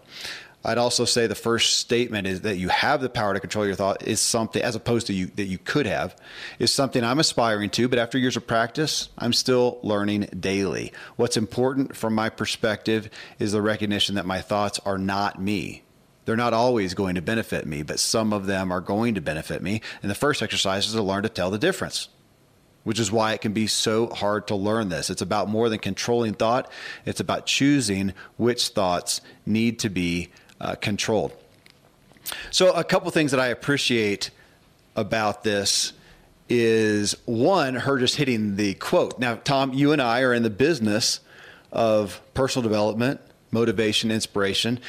I'd 0.68 0.76
also 0.76 1.06
say 1.06 1.26
the 1.26 1.34
first 1.34 1.80
statement 1.80 2.26
is 2.26 2.42
that 2.42 2.58
you 2.58 2.68
have 2.68 3.00
the 3.00 3.08
power 3.08 3.32
to 3.32 3.40
control 3.40 3.64
your 3.64 3.74
thought 3.74 4.06
is 4.06 4.20
something, 4.20 4.60
as 4.60 4.76
opposed 4.76 5.06
to 5.06 5.14
you 5.14 5.26
that 5.36 5.46
you 5.46 5.56
could 5.56 5.86
have, 5.86 6.14
is 6.58 6.70
something 6.70 7.02
I'm 7.02 7.18
aspiring 7.18 7.70
to. 7.70 7.88
But 7.88 7.98
after 7.98 8.18
years 8.18 8.36
of 8.36 8.46
practice, 8.46 9.08
I'm 9.16 9.32
still 9.32 9.78
learning 9.82 10.28
daily. 10.38 10.92
What's 11.16 11.38
important 11.38 11.96
from 11.96 12.14
my 12.14 12.28
perspective 12.28 13.08
is 13.38 13.52
the 13.52 13.62
recognition 13.62 14.16
that 14.16 14.26
my 14.26 14.42
thoughts 14.42 14.78
are 14.84 14.98
not 14.98 15.40
me. 15.40 15.84
They're 16.26 16.36
not 16.36 16.52
always 16.52 16.92
going 16.92 17.14
to 17.14 17.22
benefit 17.22 17.64
me, 17.64 17.82
but 17.82 17.98
some 17.98 18.34
of 18.34 18.44
them 18.44 18.70
are 18.70 18.82
going 18.82 19.14
to 19.14 19.22
benefit 19.22 19.62
me. 19.62 19.80
And 20.02 20.10
the 20.10 20.14
first 20.14 20.42
exercise 20.42 20.86
is 20.86 20.92
to 20.92 21.02
learn 21.02 21.22
to 21.22 21.30
tell 21.30 21.50
the 21.50 21.58
difference 21.58 22.08
which 22.84 23.00
is 23.00 23.12
why 23.12 23.34
it 23.34 23.42
can 23.42 23.52
be 23.52 23.66
so 23.66 24.06
hard 24.06 24.46
to 24.46 24.54
learn 24.54 24.88
this. 24.88 25.10
It's 25.10 25.20
about 25.20 25.50
more 25.50 25.68
than 25.68 25.78
controlling 25.78 26.32
thought, 26.32 26.72
it's 27.04 27.20
about 27.20 27.44
choosing 27.44 28.14
which 28.38 28.68
thoughts 28.68 29.20
need 29.44 29.80
to 29.80 29.90
be 29.90 30.30
uh, 30.60 30.74
controlled. 30.76 31.32
So, 32.50 32.72
a 32.72 32.84
couple 32.84 33.10
things 33.10 33.30
that 33.30 33.40
I 33.40 33.48
appreciate 33.48 34.30
about 34.96 35.44
this 35.44 35.92
is 36.48 37.14
one, 37.24 37.74
her 37.74 37.98
just 37.98 38.16
hitting 38.16 38.56
the 38.56 38.74
quote. 38.74 39.18
Now, 39.18 39.36
Tom, 39.36 39.72
you 39.72 39.92
and 39.92 40.00
I 40.00 40.22
are 40.22 40.32
in 40.32 40.42
the 40.42 40.50
business 40.50 41.20
of 41.72 42.20
personal 42.34 42.62
development, 42.62 43.20
motivation, 43.50 44.10
inspiration, 44.10 44.80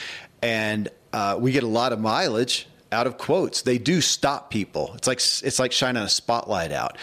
and 0.41 0.89
uh, 1.11 1.37
we 1.39 1.51
get 1.51 1.63
a 1.63 1.67
lot 1.67 1.91
of 1.91 1.99
mileage 1.99 2.67
out 2.91 3.07
of 3.07 3.17
quotes. 3.17 3.61
They 3.61 3.77
do 3.77 4.01
stop 4.01 4.49
people. 4.49 4.93
It's 4.95 5.07
like 5.07 5.17
it's 5.17 5.59
like 5.59 5.71
shining 5.71 6.03
a 6.03 6.09
spotlight 6.09 6.71
out, 6.71 6.97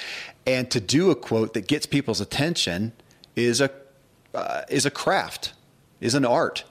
and 0.46 0.70
to 0.70 0.80
do 0.80 1.10
a 1.10 1.14
quote 1.14 1.54
that 1.54 1.68
gets 1.68 1.86
people's 1.86 2.20
attention 2.20 2.92
is 3.34 3.60
a 3.60 3.70
uh, 4.34 4.62
is 4.68 4.86
a 4.86 4.90
craft, 4.90 5.52
is 6.00 6.14
an 6.14 6.24
art. 6.24 6.64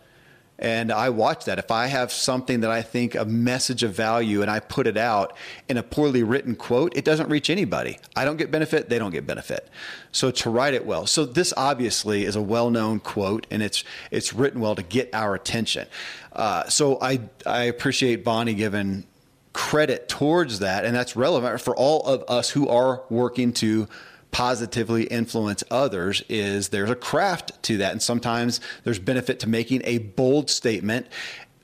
And 0.58 0.90
I 0.92 1.10
watch 1.10 1.46
that. 1.46 1.60
If 1.60 1.70
I 1.70 1.88
have 1.88 2.14
something 2.14 2.62
that 2.62 2.72
I 2.72 2.82
think 2.82 3.14
a 3.14 3.26
message 3.26 3.84
of 3.84 3.94
value 3.94 4.42
and 4.42 4.50
I 4.50 4.62
put 4.62 4.88
it 4.88 4.96
out 4.96 5.36
in 5.68 5.78
a 5.78 5.84
poorly 5.84 6.24
written 6.24 6.56
quote, 6.56 6.96
it 6.96 7.04
doesn't 7.04 7.30
reach 7.30 7.50
anybody. 7.50 8.00
I 8.16 8.24
don't 8.24 8.38
get 8.38 8.52
benefit, 8.52 8.88
they 8.88 8.98
don't 8.98 9.12
get 9.12 9.28
benefit. 9.28 9.68
So 10.14 10.32
to 10.32 10.50
write 10.50 10.74
it 10.74 10.86
well. 10.86 11.08
So 11.08 11.26
this 11.26 11.54
obviously 11.58 12.24
is 12.24 12.38
a 12.38 12.42
well-known 12.42 13.02
quote 13.02 13.48
and 13.52 13.62
it's 13.62 13.84
it's 14.12 14.34
written 14.34 14.62
well 14.62 14.76
to 14.76 14.84
get 14.84 15.10
our 15.14 15.36
attention. 15.36 15.88
Uh, 16.32 16.70
so 16.70 17.00
I 17.02 17.20
I 17.46 17.64
appreciate 17.64 18.24
Bonnie 18.24 18.54
giving 18.54 19.06
credit 19.52 20.08
towards 20.08 20.60
that 20.60 20.86
and 20.86 20.96
that's 20.96 21.18
relevant 21.18 21.60
for 21.60 21.76
all 21.76 22.04
of 22.06 22.24
us 22.30 22.50
who 22.50 22.70
are 22.70 23.04
working 23.10 23.52
to 23.54 23.88
positively 24.36 25.06
influence 25.06 25.64
others 25.72 26.22
is 26.28 26.68
there's 26.68 26.90
a 26.90 26.96
craft 26.96 27.54
to 27.64 27.78
that. 27.78 27.94
And 27.94 28.02
sometimes 28.02 28.60
there's 28.84 29.00
benefit 29.00 29.40
to 29.40 29.48
making 29.48 29.82
a 29.86 30.00
bold 30.00 30.50
statement 30.50 31.08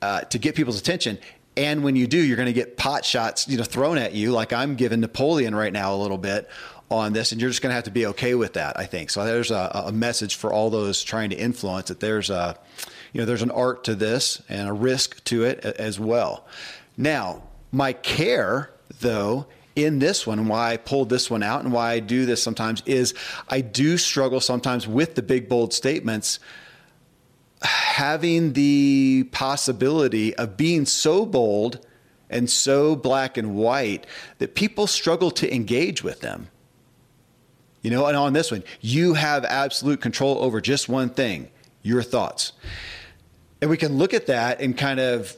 uh, 0.00 0.22
to 0.22 0.38
get 0.38 0.54
people's 0.54 0.80
attention. 0.80 1.18
And 1.54 1.84
when 1.84 1.96
you 1.96 2.06
do, 2.06 2.16
you're 2.16 2.38
going 2.38 2.46
to 2.46 2.54
get 2.54 2.78
pot 2.78 3.04
shots, 3.04 3.46
you 3.46 3.58
know, 3.58 3.62
thrown 3.62 3.98
at 3.98 4.14
you, 4.14 4.32
like 4.32 4.54
I'm 4.54 4.74
giving 4.74 5.00
Napoleon 5.00 5.54
right 5.54 5.70
now 5.70 5.94
a 5.94 5.98
little 5.98 6.16
bit 6.16 6.48
on 6.90 7.12
this, 7.12 7.32
and 7.32 7.42
you're 7.42 7.50
just 7.50 7.60
going 7.60 7.72
to 7.72 7.74
have 7.74 7.84
to 7.84 7.90
be 7.90 8.06
okay 8.06 8.34
with 8.34 8.54
that. 8.54 8.78
I 8.78 8.86
think 8.86 9.10
so. 9.10 9.22
There's 9.26 9.50
a, 9.50 9.82
a 9.88 9.92
message 9.92 10.36
for 10.36 10.50
all 10.50 10.70
those 10.70 11.04
trying 11.04 11.28
to 11.28 11.36
influence 11.36 11.88
that 11.88 12.00
there's 12.00 12.30
a, 12.30 12.56
you 13.12 13.20
know, 13.20 13.26
there's 13.26 13.42
an 13.42 13.50
art 13.50 13.84
to 13.84 13.94
this 13.94 14.40
and 14.48 14.66
a 14.66 14.72
risk 14.72 15.22
to 15.24 15.44
it 15.44 15.62
as 15.62 16.00
well. 16.00 16.46
Now, 16.96 17.42
my 17.70 17.92
care 17.92 18.70
though 19.00 19.46
in 19.74 19.98
this 19.98 20.26
one 20.26 20.38
and 20.38 20.48
why 20.48 20.72
I 20.72 20.76
pulled 20.76 21.08
this 21.08 21.30
one 21.30 21.42
out 21.42 21.64
and 21.64 21.72
why 21.72 21.92
I 21.92 22.00
do 22.00 22.26
this 22.26 22.42
sometimes 22.42 22.82
is 22.86 23.14
I 23.48 23.60
do 23.60 23.96
struggle 23.96 24.40
sometimes 24.40 24.86
with 24.86 25.14
the 25.14 25.22
big 25.22 25.48
bold 25.48 25.72
statements 25.72 26.38
having 27.62 28.54
the 28.54 29.28
possibility 29.32 30.34
of 30.36 30.56
being 30.56 30.84
so 30.84 31.24
bold 31.24 31.84
and 32.28 32.48
so 32.50 32.96
black 32.96 33.36
and 33.36 33.54
white 33.54 34.06
that 34.38 34.54
people 34.54 34.86
struggle 34.86 35.30
to 35.30 35.54
engage 35.54 36.02
with 36.02 36.20
them. 36.20 36.48
You 37.82 37.90
know, 37.90 38.06
and 38.06 38.16
on 38.16 38.32
this 38.32 38.50
one, 38.50 38.64
you 38.80 39.14
have 39.14 39.44
absolute 39.44 40.00
control 40.00 40.38
over 40.38 40.60
just 40.60 40.88
one 40.88 41.10
thing 41.10 41.50
your 41.82 42.02
thoughts. 42.02 42.52
And 43.60 43.70
we 43.70 43.76
can 43.76 43.98
look 43.98 44.14
at 44.14 44.26
that 44.26 44.60
and 44.60 44.76
kind 44.76 45.00
of 45.00 45.36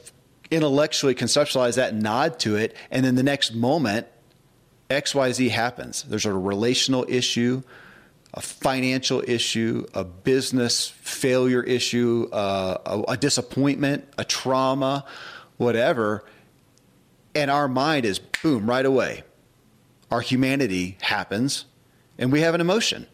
intellectually 0.51 1.15
conceptualize 1.15 1.75
that, 1.75 1.95
nod 1.95 2.39
to 2.39 2.55
it, 2.55 2.75
and 2.91 3.03
then 3.03 3.15
the 3.15 3.23
next 3.23 3.53
moment, 3.53 4.07
XYZ 4.89 5.49
happens. 5.49 6.03
There's 6.03 6.25
a 6.25 6.33
relational 6.33 7.05
issue, 7.07 7.63
a 8.33 8.41
financial 8.41 9.23
issue, 9.25 9.85
a 9.93 10.03
business 10.03 10.87
failure 10.87 11.63
issue, 11.63 12.29
uh, 12.31 12.77
a, 12.85 13.13
a 13.13 13.17
disappointment, 13.17 14.07
a 14.17 14.23
trauma, 14.23 15.05
whatever. 15.57 16.23
And 17.33 17.49
our 17.49 17.67
mind 17.67 18.05
is 18.05 18.19
boom, 18.19 18.69
right 18.69 18.85
away. 18.85 19.23
Our 20.11 20.21
humanity 20.21 20.97
happens, 21.01 21.65
and 22.17 22.31
we 22.31 22.41
have 22.41 22.53
an 22.53 22.61
emotion 22.61 23.07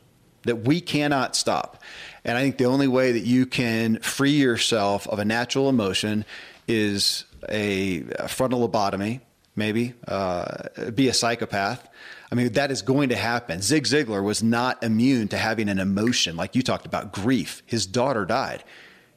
that 0.43 0.57
we 0.65 0.81
cannot 0.81 1.35
stop. 1.35 1.81
And 2.25 2.37
I 2.37 2.41
think 2.41 2.57
the 2.57 2.65
only 2.65 2.87
way 2.87 3.13
that 3.13 3.23
you 3.23 3.45
can 3.45 3.99
free 3.99 4.31
yourself 4.31 5.07
of 5.07 5.19
a 5.19 5.25
natural 5.25 5.69
emotion 5.69 6.25
is 6.67 7.25
a 7.49 8.01
frontal 8.27 8.67
lobotomy 8.67 9.21
maybe 9.55 9.93
uh, 10.07 10.91
be 10.93 11.07
a 11.07 11.13
psychopath. 11.13 11.87
I 12.31 12.35
mean, 12.35 12.53
that 12.53 12.71
is 12.71 12.81
going 12.81 13.09
to 13.09 13.15
happen. 13.15 13.61
Zig 13.61 13.83
Ziglar 13.83 14.23
was 14.23 14.41
not 14.41 14.83
immune 14.83 15.27
to 15.29 15.37
having 15.37 15.67
an 15.67 15.79
emotion, 15.79 16.37
like 16.37 16.55
you 16.55 16.61
talked 16.61 16.85
about 16.85 17.11
grief. 17.11 17.61
His 17.65 17.85
daughter 17.85 18.25
died. 18.25 18.63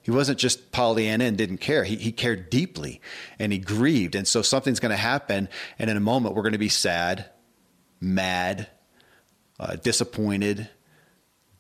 He 0.03 0.11
wasn't 0.11 0.39
just 0.39 0.71
Pollyanna 0.71 1.25
and 1.25 1.39
didn't 1.39 1.59
care. 1.59 1.83
He, 1.85 1.97
he 1.97 2.13
cared 2.13 2.51
deeply 2.51 3.01
and 3.39 3.53
he 3.53 3.59
grieved. 3.59 4.15
And 4.15 4.29
so 4.29 4.43
something's 4.43 4.81
going 4.81 4.91
to 4.91 4.97
happen. 4.97 5.49
And 5.79 5.89
in 5.89 5.97
a 5.97 6.01
moment, 6.01 6.35
we're 6.35 6.43
going 6.43 6.53
to 6.53 6.59
be 6.59 6.69
sad, 6.69 7.31
mad, 8.03 8.69
uh, 9.59 9.77
disappointed, 9.77 10.69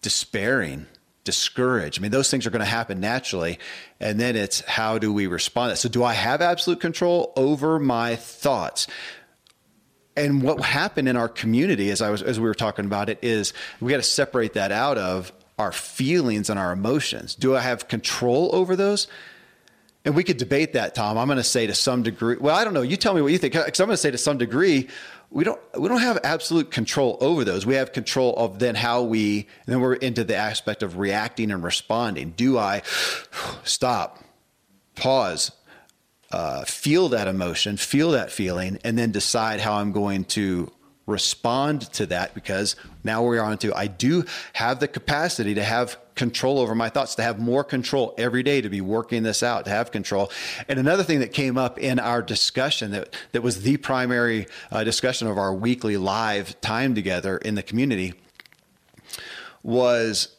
despairing 0.03 0.87
discouraged. 1.25 1.99
I 1.99 2.03
mean, 2.03 2.11
those 2.11 2.31
things 2.31 2.47
are 2.47 2.51
going 2.51 2.61
to 2.61 2.67
happen 2.67 3.01
naturally. 3.01 3.59
And 3.99 4.21
then 4.21 4.37
it's 4.37 4.61
how 4.61 4.99
do 4.99 5.13
we 5.13 5.27
respond? 5.27 5.77
So, 5.79 5.89
do 5.89 6.05
I 6.05 6.13
have 6.13 6.41
absolute 6.41 6.81
control 6.81 7.33
over 7.37 7.79
my 7.79 8.17
thoughts? 8.17 8.87
And 10.17 10.43
what 10.43 10.61
happened 10.61 11.09
in 11.09 11.17
our 11.17 11.29
community, 11.29 11.91
as 11.91 12.01
I 12.01 12.11
was 12.11 12.23
as 12.23 12.39
we 12.39 12.47
were 12.47 12.55
talking 12.55 12.85
about 12.85 13.09
it, 13.09 13.19
is 13.23 13.53
we 13.81 13.91
got 13.91 13.97
to 13.97 14.03
separate 14.03 14.53
that 14.53 14.71
out 14.71 14.99
of 14.99 15.33
our 15.59 15.73
feelings 15.73 16.51
and 16.51 16.59
our 16.59 16.73
emotions. 16.73 17.35
Do 17.35 17.57
I 17.57 17.61
have 17.61 17.89
control 17.89 18.51
over 18.55 18.77
those? 18.77 19.09
and 20.05 20.15
we 20.15 20.23
could 20.23 20.37
debate 20.37 20.75
that, 20.75 20.95
Tom. 20.95 21.17
I'm 21.17 21.27
going 21.27 21.39
to 21.39 21.43
say 21.43 21.67
to 21.67 21.75
some 21.75 22.03
degree. 22.03 22.37
Well, 22.39 22.55
I 22.55 22.65
don't 22.65 22.75
know. 22.75 22.83
You 22.83 22.97
tell 22.97 23.15
me 23.15 23.23
what 23.23 23.33
you 23.33 23.39
think. 23.39 23.55
Because 23.55 23.81
I'm 23.81 23.87
going 23.87 23.95
to 23.95 24.01
say 24.03 24.11
to 24.11 24.19
some 24.19 24.37
degree, 24.37 24.89
we 25.35 25.43
don't 25.43 25.61
we 25.77 25.89
don't 25.89 26.01
have 26.01 26.21
absolute 26.23 26.71
control 26.71 27.19
over 27.21 27.45
those. 27.45 27.67
We 27.67 27.75
have 27.75 27.93
control 27.93 28.35
of 28.37 28.61
then 28.61 28.77
how 28.77 29.03
we. 29.03 29.49
then 29.67 29.81
we're 29.81 29.95
into 29.95 30.23
the 30.23 30.37
aspect 30.37 30.83
of 30.85 30.97
reacting 30.97 31.51
and 31.51 31.63
responding. 31.63 32.31
Do 32.37 32.57
I 32.57 32.83
stop, 33.65 34.23
pause, 34.95 35.51
uh, 36.31 36.65
feel 36.65 37.09
that 37.09 37.27
emotion, 37.27 37.77
feel 37.77 38.13
that 38.13 38.31
feeling, 38.31 38.79
and 38.85 38.97
then 38.97 39.11
decide 39.11 39.61
how 39.61 39.75
I'm 39.75 39.91
going 39.91 40.25
to 40.27 40.71
respond 41.07 41.93
to 41.95 42.07
that 42.07 42.33
because 42.33 42.77
now 43.03 43.25
we're 43.25 43.43
on 43.43 43.59
to 43.59 43.75
I 43.75 43.89
do 43.89 44.25
have 44.53 44.79
the 44.79 44.89
capacity 44.89 45.55
to 45.55 45.65
have 45.65 45.99
control 46.15 46.59
over 46.59 46.75
my 46.75 46.89
thoughts, 46.89 47.15
to 47.17 47.23
have 47.23 47.39
more 47.39 47.65
control 47.65 48.15
every 48.19 48.43
day, 48.43 48.61
to 48.61 48.69
be 48.69 48.81
working 48.81 49.23
this 49.23 49.43
out, 49.43 49.65
to 49.65 49.71
have 49.71 49.91
control. 49.91 50.31
And 50.69 50.79
another 50.79 51.03
thing 51.03 51.21
that 51.21 51.33
came 51.33 51.59
up 51.59 51.79
in 51.79 51.99
our 51.99 52.23
discussion 52.23 52.93
that, 52.93 53.15
that 53.33 53.43
was 53.43 53.63
the 53.63 53.77
primary 53.77 54.47
uh, 54.71 54.85
discussion 54.85 55.29
of 55.29 55.39
our 55.39 55.53
weekly 55.53 55.97
live 55.97 56.61
time 56.61 56.95
together 56.95 57.37
in 57.39 57.55
the 57.55 57.63
community 57.63 58.15
was 59.63 60.37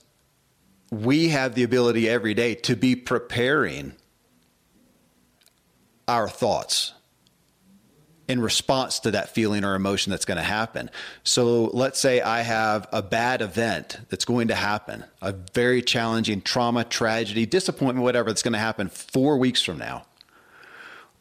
we 0.91 1.29
have 1.29 1.55
the 1.55 1.63
ability 1.63 2.08
every 2.08 2.34
day 2.34 2.55
to 2.55 2.75
be 2.75 2.96
preparing 2.96 3.94
our 6.08 6.29
thoughts 6.29 6.94
in 8.27 8.41
response 8.41 9.00
to 9.00 9.12
that 9.12 9.29
feeling 9.29 9.63
or 9.63 9.75
emotion 9.75 10.10
that's 10.10 10.25
going 10.25 10.38
to 10.38 10.44
happen. 10.44 10.89
So 11.24 11.65
let's 11.65 12.00
say 12.00 12.22
I 12.22 12.41
have 12.41 12.88
a 12.91 13.01
bad 13.01 13.41
event 13.41 14.00
that's 14.10 14.25
going 14.25 14.48
to 14.48 14.55
happen, 14.55 15.05
a 15.22 15.32
very 15.32 15.82
challenging 15.82 16.41
trauma, 16.41 16.84
tragedy, 16.84 17.46
disappointment, 17.46 18.03
whatever 18.03 18.29
that's 18.29 18.44
going 18.44 18.53
to 18.53 18.60
happen 18.60 18.89
four 18.89 19.38
weeks 19.38 19.62
from 19.62 19.77
now 19.77 20.05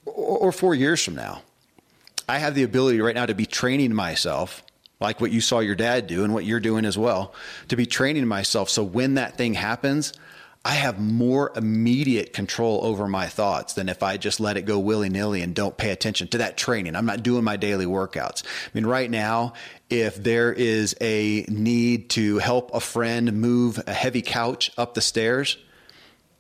or 0.07 0.53
four 0.53 0.75
years 0.75 1.05
from 1.05 1.15
now. 1.15 1.43
I 2.29 2.39
have 2.39 2.55
the 2.55 2.63
ability 2.63 3.01
right 3.01 3.15
now 3.15 3.27
to 3.27 3.35
be 3.35 3.47
training 3.47 3.95
myself, 3.95 4.63
like 5.01 5.21
what 5.21 5.31
you 5.31 5.41
saw 5.41 5.61
your 5.61 5.75
dad 5.75 6.07
do 6.07 6.25
and 6.25 6.33
what 6.33 6.45
you're 6.45 6.61
doing 6.61 6.85
as 6.85 6.97
well, 6.97 7.35
to 7.69 7.77
be 7.77 7.85
training 7.87 8.27
myself. 8.27 8.71
So 8.71 8.83
when 8.83 9.15
that 9.15 9.37
thing 9.37 9.55
happens, 9.55 10.13
I 10.65 10.75
have 10.75 10.99
more 10.99 11.53
immediate 11.55 12.33
control 12.33 12.81
over 12.85 13.07
my 13.07 13.27
thoughts 13.27 13.75
than 13.75 13.91
if 13.91 14.03
I 14.03 14.17
just 14.17 14.41
let 14.41 14.57
it 14.57 14.63
go 14.63 14.79
willy 14.79 15.11
nilly 15.11 15.43
and 15.43 15.55
don't 15.55 15.77
pay 15.77 15.91
attention 15.91 16.29
to 16.29 16.39
that 16.39 16.57
training. 16.57 16.97
I'm 16.97 17.05
not 17.05 17.23
doing 17.23 17.45
my 17.45 17.57
daily 17.57 17.85
workouts. 17.85 18.45
I 18.47 18.71
mean, 18.73 18.87
right 18.87 19.11
now, 19.11 19.53
if 19.91 20.17
there 20.17 20.53
is 20.53 20.97
a 21.03 21.45
need 21.49 22.09
to 22.11 22.39
help 22.39 22.75
a 22.75 22.81
friend 22.81 23.35
move 23.35 23.79
a 23.87 23.93
heavy 23.93 24.23
couch 24.23 24.71
up 24.79 24.95
the 24.95 25.03
stairs, 25.03 25.59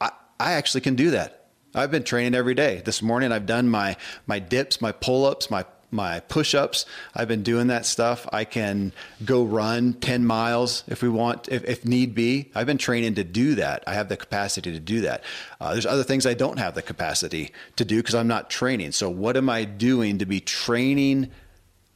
I, 0.00 0.10
I 0.40 0.52
actually 0.52 0.80
can 0.80 0.94
do 0.94 1.10
that. 1.10 1.48
I've 1.74 1.90
been 1.90 2.04
training 2.04 2.34
every 2.34 2.54
day. 2.54 2.82
This 2.84 3.02
morning 3.02 3.32
I've 3.32 3.46
done 3.46 3.68
my 3.68 3.96
my 4.26 4.38
dips, 4.38 4.80
my 4.80 4.92
pull-ups, 4.92 5.50
my 5.50 5.64
my 5.94 6.20
push 6.20 6.54
ups. 6.54 6.84
I've 7.14 7.28
been 7.28 7.42
doing 7.42 7.68
that 7.68 7.86
stuff. 7.86 8.28
I 8.32 8.44
can 8.44 8.92
go 9.24 9.44
run 9.44 9.94
10 9.94 10.26
miles 10.26 10.84
if 10.88 11.02
we 11.02 11.08
want, 11.08 11.48
if, 11.48 11.64
if 11.64 11.84
need 11.84 12.14
be. 12.14 12.50
I've 12.54 12.66
been 12.66 12.78
training 12.78 13.14
to 13.14 13.24
do 13.24 13.54
that. 13.54 13.84
I 13.86 13.94
have 13.94 14.08
the 14.08 14.16
capacity 14.16 14.72
to 14.72 14.80
do 14.80 15.02
that. 15.02 15.22
Uh, 15.60 15.72
there's 15.72 15.86
other 15.86 16.02
things 16.02 16.26
I 16.26 16.34
don't 16.34 16.58
have 16.58 16.74
the 16.74 16.82
capacity 16.82 17.52
to 17.76 17.84
do 17.84 17.96
because 17.98 18.14
I'm 18.14 18.28
not 18.28 18.50
training. 18.50 18.92
So, 18.92 19.08
what 19.08 19.36
am 19.36 19.48
I 19.48 19.64
doing 19.64 20.18
to 20.18 20.26
be 20.26 20.40
training 20.40 21.30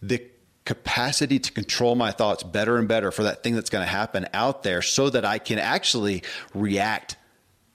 the 0.00 0.22
capacity 0.64 1.38
to 1.38 1.50
control 1.50 1.94
my 1.94 2.12
thoughts 2.12 2.42
better 2.42 2.76
and 2.76 2.86
better 2.86 3.10
for 3.10 3.24
that 3.24 3.42
thing 3.42 3.54
that's 3.54 3.70
going 3.70 3.84
to 3.84 3.90
happen 3.90 4.28
out 4.32 4.62
there 4.62 4.82
so 4.82 5.10
that 5.10 5.24
I 5.24 5.38
can 5.38 5.58
actually 5.58 6.22
react 6.54 7.16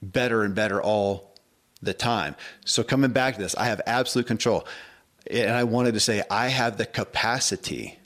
better 0.01 0.43
and 0.43 0.53
better 0.55 0.81
all 0.81 1.33
the 1.81 1.93
time. 1.93 2.35
So, 2.65 2.83
coming 2.83 3.11
back 3.11 3.35
to 3.35 3.41
this, 3.41 3.55
I 3.55 3.65
have 3.65 3.81
absolute 3.85 4.27
control 4.27 4.65
and 5.29 5.51
I 5.51 5.63
wanted 5.63 5.93
to 5.93 5.99
say, 5.99 6.23
I 6.29 6.49
have 6.49 6.77
the 6.77 6.85
capacity. 6.85 7.99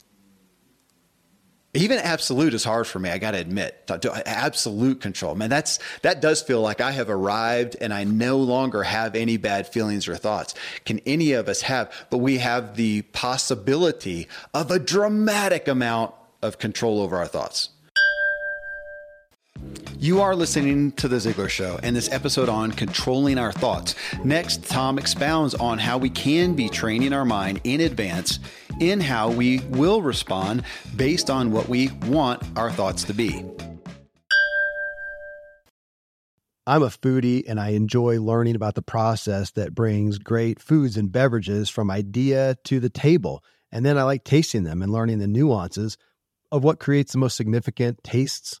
Even 1.74 1.98
absolute 1.98 2.54
is 2.54 2.64
hard 2.64 2.86
for 2.86 2.98
me. 2.98 3.10
I 3.10 3.18
got 3.18 3.32
to 3.32 3.38
admit, 3.38 3.90
absolute 4.26 5.00
control, 5.00 5.34
man. 5.34 5.50
That's 5.50 5.78
that 6.02 6.20
does 6.20 6.40
feel 6.42 6.62
like 6.62 6.80
I 6.80 6.92
have 6.92 7.10
arrived, 7.10 7.76
and 7.80 7.92
I 7.92 8.04
no 8.04 8.38
longer 8.38 8.82
have 8.82 9.14
any 9.14 9.36
bad 9.36 9.68
feelings 9.68 10.08
or 10.08 10.16
thoughts. 10.16 10.54
Can 10.86 10.98
any 11.06 11.32
of 11.32 11.48
us 11.48 11.60
have? 11.62 11.92
But 12.10 12.18
we 12.18 12.38
have 12.38 12.76
the 12.76 13.02
possibility 13.02 14.28
of 14.54 14.70
a 14.70 14.78
dramatic 14.78 15.68
amount 15.68 16.14
of 16.42 16.58
control 16.58 17.00
over 17.00 17.16
our 17.16 17.26
thoughts. 17.26 17.70
You 20.00 20.20
are 20.20 20.36
listening 20.36 20.92
to 20.92 21.08
The 21.08 21.16
Ziglar 21.16 21.48
Show 21.48 21.80
and 21.82 21.96
this 21.96 22.08
episode 22.12 22.48
on 22.48 22.70
controlling 22.70 23.36
our 23.36 23.50
thoughts. 23.50 23.96
Next, 24.22 24.62
Tom 24.64 24.96
expounds 24.96 25.56
on 25.56 25.78
how 25.78 25.98
we 25.98 26.08
can 26.08 26.54
be 26.54 26.68
training 26.68 27.12
our 27.12 27.24
mind 27.24 27.60
in 27.64 27.80
advance 27.80 28.38
in 28.78 29.00
how 29.00 29.28
we 29.28 29.58
will 29.70 30.00
respond 30.00 30.62
based 30.94 31.30
on 31.30 31.50
what 31.50 31.68
we 31.68 31.88
want 32.06 32.44
our 32.56 32.70
thoughts 32.70 33.02
to 33.04 33.12
be. 33.12 33.44
I'm 36.64 36.84
a 36.84 36.90
foodie 36.90 37.42
and 37.48 37.58
I 37.58 37.70
enjoy 37.70 38.20
learning 38.20 38.54
about 38.54 38.76
the 38.76 38.82
process 38.82 39.50
that 39.52 39.74
brings 39.74 40.18
great 40.18 40.60
foods 40.60 40.96
and 40.96 41.10
beverages 41.10 41.70
from 41.70 41.90
idea 41.90 42.56
to 42.66 42.78
the 42.78 42.90
table. 42.90 43.42
And 43.72 43.84
then 43.84 43.98
I 43.98 44.04
like 44.04 44.22
tasting 44.22 44.62
them 44.62 44.80
and 44.80 44.92
learning 44.92 45.18
the 45.18 45.26
nuances 45.26 45.98
of 46.52 46.62
what 46.62 46.78
creates 46.78 47.10
the 47.10 47.18
most 47.18 47.36
significant 47.36 48.04
tastes 48.04 48.60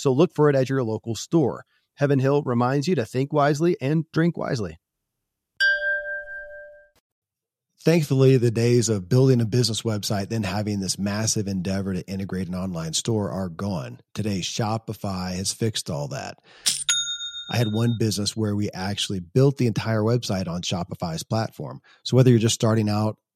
So 0.00 0.12
look 0.12 0.34
for 0.34 0.48
it 0.48 0.56
at 0.56 0.70
your 0.70 0.82
local 0.82 1.14
store. 1.14 1.64
Heaven 1.96 2.18
Hill 2.18 2.42
reminds 2.42 2.88
you 2.88 2.94
to 2.94 3.04
think 3.04 3.32
wisely 3.32 3.76
and 3.80 4.10
drink 4.12 4.36
wisely. 4.38 4.78
Thankfully, 7.82 8.36
the 8.36 8.50
days 8.50 8.88
of 8.88 9.08
building 9.08 9.40
a 9.40 9.46
business 9.46 9.82
website, 9.82 10.28
then 10.28 10.42
having 10.42 10.80
this 10.80 10.98
massive 10.98 11.46
endeavor 11.46 11.94
to 11.94 12.06
integrate 12.06 12.48
an 12.48 12.54
online 12.54 12.92
store 12.94 13.30
are 13.30 13.48
gone. 13.48 14.00
Today, 14.14 14.40
Shopify 14.40 15.34
has 15.34 15.52
fixed 15.52 15.90
all 15.90 16.08
that. 16.08 16.38
I 17.50 17.56
had 17.56 17.72
one 17.72 17.96
business 17.98 18.36
where 18.36 18.54
we 18.54 18.70
actually 18.70 19.20
built 19.20 19.56
the 19.56 19.66
entire 19.66 20.02
website 20.02 20.46
on 20.46 20.62
Shopify's 20.62 21.22
platform. 21.22 21.80
So 22.04 22.16
whether 22.16 22.30
you're 22.30 22.38
just 22.38 22.54
starting 22.54 22.88
out 22.88 23.16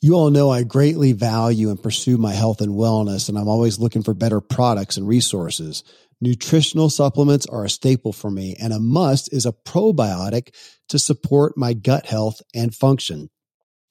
You 0.00 0.14
all 0.14 0.30
know 0.30 0.50
I 0.50 0.62
greatly 0.62 1.12
value 1.12 1.70
and 1.70 1.82
pursue 1.82 2.18
my 2.18 2.32
health 2.32 2.60
and 2.60 2.74
wellness, 2.74 3.28
and 3.28 3.36
I'm 3.36 3.48
always 3.48 3.80
looking 3.80 4.04
for 4.04 4.14
better 4.14 4.40
products 4.40 4.96
and 4.96 5.08
resources. 5.08 5.82
Nutritional 6.20 6.88
supplements 6.88 7.46
are 7.46 7.64
a 7.64 7.70
staple 7.70 8.12
for 8.12 8.30
me, 8.30 8.54
and 8.60 8.72
a 8.72 8.78
must 8.78 9.32
is 9.32 9.44
a 9.44 9.52
probiotic 9.52 10.54
to 10.88 11.00
support 11.00 11.56
my 11.56 11.72
gut 11.72 12.06
health 12.06 12.40
and 12.54 12.72
function. 12.72 13.28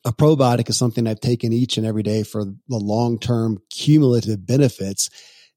A 0.06 0.14
probiotic 0.14 0.70
is 0.70 0.78
something 0.78 1.06
I've 1.06 1.20
taken 1.20 1.52
each 1.52 1.76
and 1.76 1.86
every 1.86 2.04
day 2.04 2.24
for 2.24 2.46
the 2.46 2.78
long 2.78 3.20
term 3.20 3.58
cumulative 3.70 4.46
benefits 4.46 5.10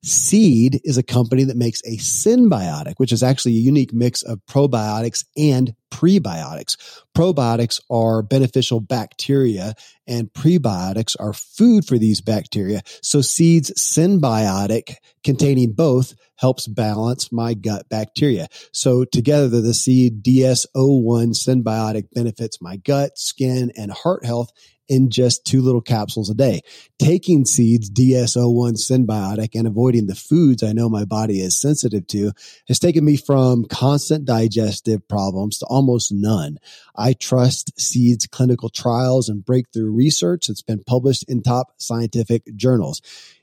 Seed 0.03 0.81
is 0.85 0.97
a 0.97 1.03
company 1.03 1.45
that 1.45 1.57
makes 1.57 1.83
a 1.83 1.99
synbiotic, 1.99 2.95
which 2.97 3.13
is 3.13 3.23
actually 3.23 3.57
a 3.57 3.61
unique 3.61 3.93
mix 3.93 4.23
of 4.23 4.41
probiotics 4.47 5.25
and 5.37 5.75
prebiotics. 5.91 6.77
Probiotics 7.15 7.81
are 7.91 8.23
beneficial 8.23 8.81
bacteria 8.81 9.75
and 10.07 10.33
prebiotics 10.33 11.17
are 11.21 11.35
food 11.35 11.85
for 11.85 11.99
these 11.99 12.23
bacteria. 12.23 12.81
So 13.03 13.21
seeds 13.21 13.73
synbiotic 13.79 14.95
containing 15.23 15.73
both 15.73 16.15
helps 16.37 16.67
balance 16.67 17.31
my 17.31 17.53
gut 17.53 17.87
bacteria. 17.91 18.49
So 18.73 19.05
together 19.05 19.61
the 19.61 19.75
seed 19.75 20.23
DS01 20.25 21.35
synbiotic 21.35 22.05
benefits 22.15 22.63
my 22.63 22.77
gut, 22.77 23.19
skin, 23.19 23.71
and 23.77 23.91
heart 23.93 24.25
health 24.25 24.51
in 24.91 25.09
just 25.09 25.47
two 25.47 25.63
little 25.63 25.81
capsules 25.81 26.29
a 26.29 26.35
day. 26.35 26.61
Taking 26.99 27.47
seeds 27.47 27.89
DS01 27.89 28.75
synbiotic, 28.75 29.51
and 29.55 29.67
avoiding 29.67 30.09
the 30.09 30.17
foods 30.17 30.63
I 30.63 30.73
know 30.73 30.91
my 30.91 31.05
body 31.05 31.41
is 31.41 31.59
sensitive 31.59 32.07
to 32.09 32.33
has 32.67 32.81
taken 32.81 33.05
me 33.05 33.17
from 33.17 33.65
constant 33.65 34.25
digestive 34.25 35.07
problems 35.09 35.59
to 35.59 35.67
almost 35.67 36.13
none. 36.13 36.59
I 36.97 37.13
trust 37.13 37.81
seeds 37.81 38.27
clinical 38.27 38.69
trials 38.69 39.29
and 39.29 39.45
breakthrough 39.45 39.91
research 39.91 40.49
that's 40.49 40.61
been 40.61 40.83
published 40.85 41.25
in 41.29 41.43
top 41.43 41.69
scientific 41.79 42.43
journals. 42.57 43.01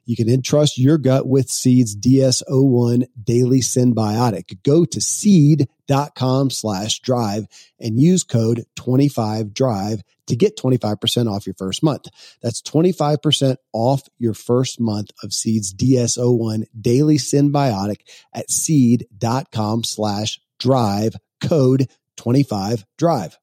You 0.07 0.15
can 0.15 0.29
entrust 0.29 0.77
your 0.77 0.97
gut 0.97 1.27
with 1.27 1.49
Seed's 1.49 1.93
DS01 1.93 3.07
Daily 3.21 3.59
Synbiotic. 3.59 4.63
Go 4.63 4.85
to 4.85 5.01
seed.com 5.01 6.49
slash 6.49 7.01
drive 7.01 7.45
and 7.77 7.99
use 7.99 8.23
code 8.23 8.65
25drive 8.77 10.01
to 10.27 10.35
get 10.37 10.57
25% 10.57 11.29
off 11.29 11.45
your 11.45 11.55
first 11.55 11.83
month. 11.83 12.07
That's 12.41 12.61
25% 12.61 13.57
off 13.73 14.03
your 14.17 14.33
first 14.33 14.79
month 14.79 15.11
of 15.23 15.33
Seed's 15.33 15.73
DS01 15.73 16.63
Daily 16.79 17.17
Synbiotic 17.17 17.99
at 18.33 18.49
seed.com 18.49 19.83
slash 19.83 20.39
drive 20.57 21.17
code 21.41 21.89
25drive. 22.15 23.35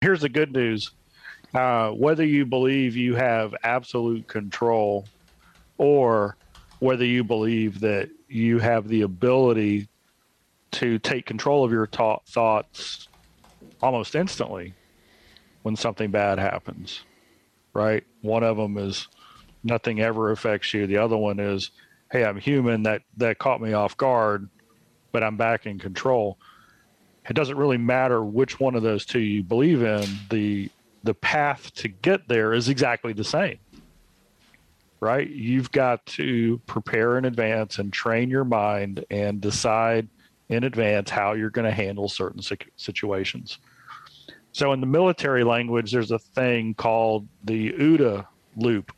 Here's 0.00 0.22
the 0.22 0.28
good 0.30 0.52
news 0.52 0.90
uh, 1.54 1.90
whether 1.90 2.24
you 2.24 2.44
believe 2.44 2.96
you 2.96 3.14
have 3.14 3.54
absolute 3.62 4.26
control 4.26 5.06
or 5.78 6.36
whether 6.80 7.04
you 7.04 7.24
believe 7.24 7.80
that 7.80 8.10
you 8.28 8.58
have 8.58 8.88
the 8.88 9.02
ability 9.02 9.88
to 10.72 10.98
take 10.98 11.24
control 11.24 11.64
of 11.64 11.70
your 11.70 11.86
ta- 11.86 12.18
thoughts 12.26 13.08
almost 13.80 14.14
instantly 14.14 14.74
when 15.62 15.76
something 15.76 16.10
bad 16.10 16.38
happens, 16.38 17.04
right? 17.72 18.04
One 18.22 18.42
of 18.42 18.56
them 18.56 18.76
is 18.76 19.08
nothing 19.62 20.00
ever 20.00 20.30
affects 20.30 20.74
you. 20.74 20.86
The 20.86 20.98
other 20.98 21.16
one 21.16 21.38
is, 21.38 21.70
hey, 22.10 22.24
I'm 22.24 22.38
human. 22.38 22.82
That 22.82 23.02
that 23.16 23.38
caught 23.38 23.62
me 23.62 23.72
off 23.72 23.96
guard, 23.96 24.48
but 25.12 25.22
I'm 25.22 25.36
back 25.36 25.66
in 25.66 25.78
control. 25.78 26.38
It 27.28 27.34
doesn't 27.34 27.56
really 27.56 27.78
matter 27.78 28.22
which 28.22 28.60
one 28.60 28.74
of 28.74 28.82
those 28.82 29.06
two 29.06 29.20
you 29.20 29.42
believe 29.42 29.82
in. 29.82 30.04
The 30.28 30.70
the 31.04 31.14
path 31.14 31.72
to 31.74 31.88
get 31.88 32.26
there 32.28 32.52
is 32.52 32.68
exactly 32.68 33.12
the 33.12 33.24
same. 33.24 33.58
Right? 35.00 35.28
You've 35.28 35.70
got 35.70 36.04
to 36.06 36.60
prepare 36.66 37.18
in 37.18 37.26
advance 37.26 37.78
and 37.78 37.92
train 37.92 38.30
your 38.30 38.44
mind 38.44 39.04
and 39.10 39.40
decide 39.40 40.08
in 40.48 40.64
advance 40.64 41.10
how 41.10 41.32
you're 41.32 41.50
going 41.50 41.66
to 41.66 41.74
handle 41.74 42.08
certain 42.08 42.40
situations. 42.76 43.58
So, 44.52 44.72
in 44.72 44.80
the 44.80 44.86
military 44.86 45.44
language, 45.44 45.92
there's 45.92 46.10
a 46.10 46.18
thing 46.18 46.74
called 46.74 47.26
the 47.44 47.72
OODA 47.72 48.26
loop, 48.56 48.92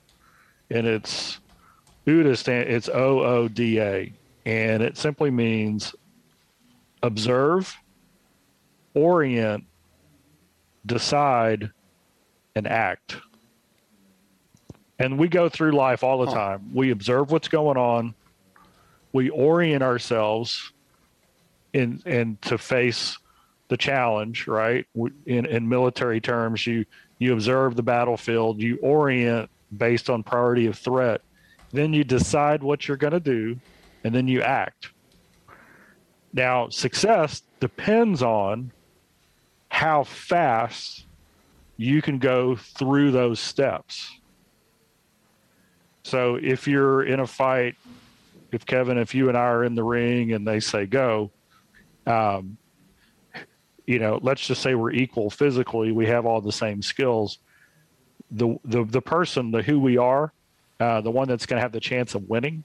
and 0.70 0.86
it's 0.86 1.40
OODA 2.06 2.36
stand 2.36 2.68
it's 2.68 2.88
O 2.88 3.20
O 3.20 3.48
D 3.48 3.80
A, 3.80 4.12
and 4.44 4.82
it 4.82 4.96
simply 4.96 5.30
means 5.30 5.94
observe, 7.02 7.74
orient, 8.94 9.64
decide, 10.84 11.70
and 12.56 12.66
act. 12.66 13.16
And 14.98 15.18
we 15.18 15.28
go 15.28 15.48
through 15.48 15.72
life 15.72 16.02
all 16.02 16.24
the 16.24 16.32
time. 16.32 16.70
We 16.74 16.90
observe 16.90 17.30
what's 17.30 17.48
going 17.48 17.76
on. 17.76 18.14
We 19.12 19.28
orient 19.28 19.82
ourselves 19.82 20.72
in 21.72 22.02
in 22.06 22.38
to 22.42 22.56
face 22.58 23.18
the 23.68 23.76
challenge, 23.76 24.46
right? 24.46 24.86
In 25.26 25.46
in 25.46 25.68
military 25.68 26.20
terms, 26.20 26.66
you 26.66 26.86
you 27.18 27.34
observe 27.34 27.76
the 27.76 27.82
battlefield, 27.82 28.60
you 28.60 28.78
orient 28.78 29.50
based 29.76 30.08
on 30.08 30.22
priority 30.22 30.66
of 30.66 30.78
threat. 30.78 31.20
Then 31.72 31.92
you 31.92 32.04
decide 32.04 32.62
what 32.62 32.88
you're 32.88 32.96
going 32.96 33.12
to 33.12 33.20
do 33.20 33.58
and 34.04 34.14
then 34.14 34.28
you 34.28 34.40
act. 34.42 34.90
Now, 36.32 36.68
success 36.68 37.42
depends 37.60 38.22
on 38.22 38.70
how 39.68 40.04
fast 40.04 41.05
you 41.76 42.00
can 42.00 42.18
go 42.18 42.56
through 42.56 43.10
those 43.10 43.40
steps. 43.40 44.10
So 46.04 46.36
if 46.36 46.66
you're 46.66 47.02
in 47.02 47.20
a 47.20 47.26
fight, 47.26 47.76
if 48.52 48.64
Kevin, 48.64 48.96
if 48.96 49.14
you 49.14 49.28
and 49.28 49.36
I 49.36 49.42
are 49.42 49.64
in 49.64 49.74
the 49.74 49.82
ring 49.82 50.32
and 50.32 50.46
they 50.46 50.60
say 50.60 50.86
go, 50.86 51.30
um, 52.06 52.56
you 53.86 53.98
know, 53.98 54.18
let's 54.22 54.46
just 54.46 54.62
say 54.62 54.74
we're 54.74 54.92
equal 54.92 55.30
physically, 55.30 55.92
we 55.92 56.06
have 56.06 56.26
all 56.26 56.40
the 56.40 56.52
same 56.52 56.82
skills. 56.82 57.38
The 58.30 58.56
the 58.64 58.84
the 58.84 59.02
person, 59.02 59.50
the 59.50 59.62
who 59.62 59.78
we 59.78 59.98
are, 59.98 60.32
uh, 60.80 61.00
the 61.00 61.10
one 61.10 61.28
that's 61.28 61.46
going 61.46 61.58
to 61.58 61.62
have 61.62 61.72
the 61.72 61.80
chance 61.80 62.14
of 62.14 62.28
winning, 62.28 62.64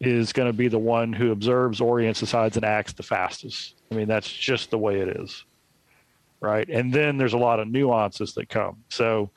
is 0.00 0.32
going 0.32 0.48
to 0.48 0.56
be 0.56 0.68
the 0.68 0.78
one 0.78 1.12
who 1.12 1.32
observes, 1.32 1.80
orients, 1.80 2.20
decides, 2.20 2.56
and 2.56 2.64
acts 2.64 2.92
the 2.94 3.02
fastest. 3.02 3.74
I 3.90 3.94
mean, 3.94 4.08
that's 4.08 4.30
just 4.30 4.70
the 4.70 4.78
way 4.78 5.00
it 5.00 5.08
is 5.08 5.44
right? 6.42 6.68
And 6.68 6.92
then 6.92 7.16
there's 7.16 7.32
a 7.32 7.38
lot 7.38 7.60
of 7.60 7.68
nuances 7.68 8.34
that 8.34 8.48
come. 8.48 8.76
So, 8.90 9.30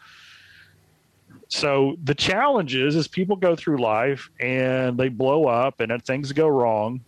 so 1.48 1.96
the 2.04 2.16
challenge 2.16 2.76
is, 2.76 2.96
is 2.96 3.08
people 3.08 3.36
go 3.36 3.56
through 3.56 3.78
life 3.78 4.30
and 4.40 4.98
they 4.98 5.10
blow 5.10 5.46
up 5.46 5.80
and 5.80 6.04
things 6.04 6.32
go 6.32 6.48
wrong. 6.48 7.02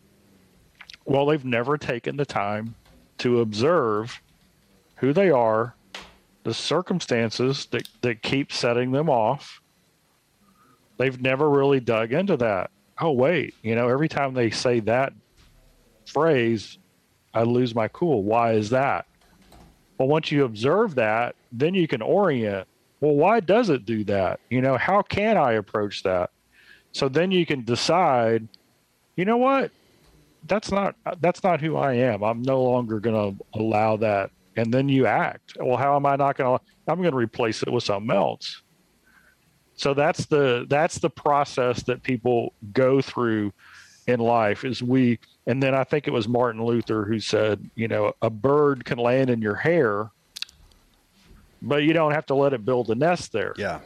Well, 1.06 1.26
they've 1.26 1.44
never 1.44 1.78
taken 1.78 2.16
the 2.16 2.26
time 2.26 2.76
to 3.18 3.42
observe 3.42 4.22
who 4.98 5.14
they 5.14 5.32
are, 5.32 5.76
the 6.44 6.54
circumstances 6.54 7.66
that, 7.72 7.90
that 8.02 8.22
keep 8.22 8.52
setting 8.52 8.92
them 8.92 9.10
off. 9.10 9.62
They've 10.98 11.20
never 11.20 11.50
really 11.50 11.80
dug 11.80 12.14
into 12.14 12.38
that. 12.38 12.70
Oh, 13.00 13.12
wait, 13.12 13.56
you 13.64 13.76
know, 13.76 13.90
every 13.90 14.10
time 14.10 14.34
they 14.34 14.52
say 14.52 14.80
that 14.82 15.14
phrase, 16.06 16.78
I 17.34 17.44
lose 17.44 17.74
my 17.74 17.88
cool. 17.88 18.24
Why 18.24 18.54
is 18.54 18.70
that? 18.72 19.06
Well, 19.98 20.08
once 20.08 20.32
you 20.32 20.46
observe 20.46 20.96
that, 20.96 21.36
then 21.52 21.74
you 21.74 21.88
can 21.88 22.02
orient. 22.02 22.68
Well, 23.00 23.16
why 23.16 23.40
does 23.40 23.70
it 23.70 23.86
do 23.86 24.04
that? 24.06 24.40
You 24.50 24.62
know, 24.62 24.78
how 24.78 25.02
can 25.02 25.38
I 25.38 25.54
approach 25.54 26.04
that? 26.04 26.32
So 26.92 27.10
then 27.10 27.32
you 27.32 27.46
can 27.46 27.64
decide, 27.64 28.48
you 29.16 29.26
know 29.26 29.38
what? 29.38 29.72
That's 30.46 30.72
not 30.72 30.96
that's 31.20 31.44
not 31.44 31.62
who 31.62 31.76
I 31.76 31.94
am. 31.94 32.24
I'm 32.24 32.42
no 32.42 32.64
longer 32.64 33.00
going 33.00 33.36
to 33.36 33.46
allow 33.60 33.98
that. 33.98 34.32
And 34.56 34.74
then 34.74 34.88
you 34.90 35.06
act. 35.06 35.58
Well, 35.60 35.78
how 35.78 35.96
am 35.96 36.06
I 36.06 36.16
not 36.16 36.38
going 36.38 36.58
to 36.58 36.66
I'm 36.88 37.00
going 37.00 37.12
to 37.12 37.18
replace 37.18 37.62
it 37.64 37.72
with 37.72 37.84
something 37.84 38.16
else. 38.16 38.62
So 39.76 39.94
that's 39.94 40.26
the 40.26 40.66
that's 40.70 40.98
the 40.98 41.10
process 41.10 41.84
that 41.84 42.02
people 42.02 42.54
go 42.74 43.02
through 43.02 43.54
in 44.08 44.20
life 44.20 44.64
is 44.64 44.82
we 44.82 45.20
and 45.48 45.64
then 45.64 45.74
I 45.74 45.86
think 45.86 46.08
it 46.08 46.12
was 46.12 46.28
Martin 46.28 46.64
Luther 46.64 47.06
who 47.06 47.22
said, 47.22 47.70
you 47.74 47.88
know, 47.88 48.14
a 48.22 48.30
bird 48.30 48.84
can 48.84 48.98
land 48.98 49.30
in 49.30 49.42
your 49.42 49.56
hair, 49.56 50.12
but 51.62 51.84
you 51.84 51.94
don't 51.94 52.12
have 52.12 52.26
to 52.28 52.36
let 52.36 52.52
it 52.52 52.66
build 52.66 52.90
a 52.90 52.96
nest 52.96 53.32
there. 53.32 53.54
Yeah. 53.58 53.80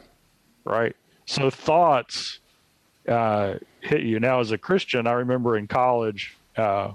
Right. 0.64 0.96
So 1.24 1.50
thoughts 1.50 2.40
uh, 3.08 3.54
hit 3.80 4.02
you. 4.02 4.18
Now, 4.18 4.40
as 4.40 4.50
a 4.50 4.58
Christian, 4.58 5.06
I 5.06 5.12
remember 5.12 5.56
in 5.56 5.68
college, 5.68 6.36
uh, 6.56 6.90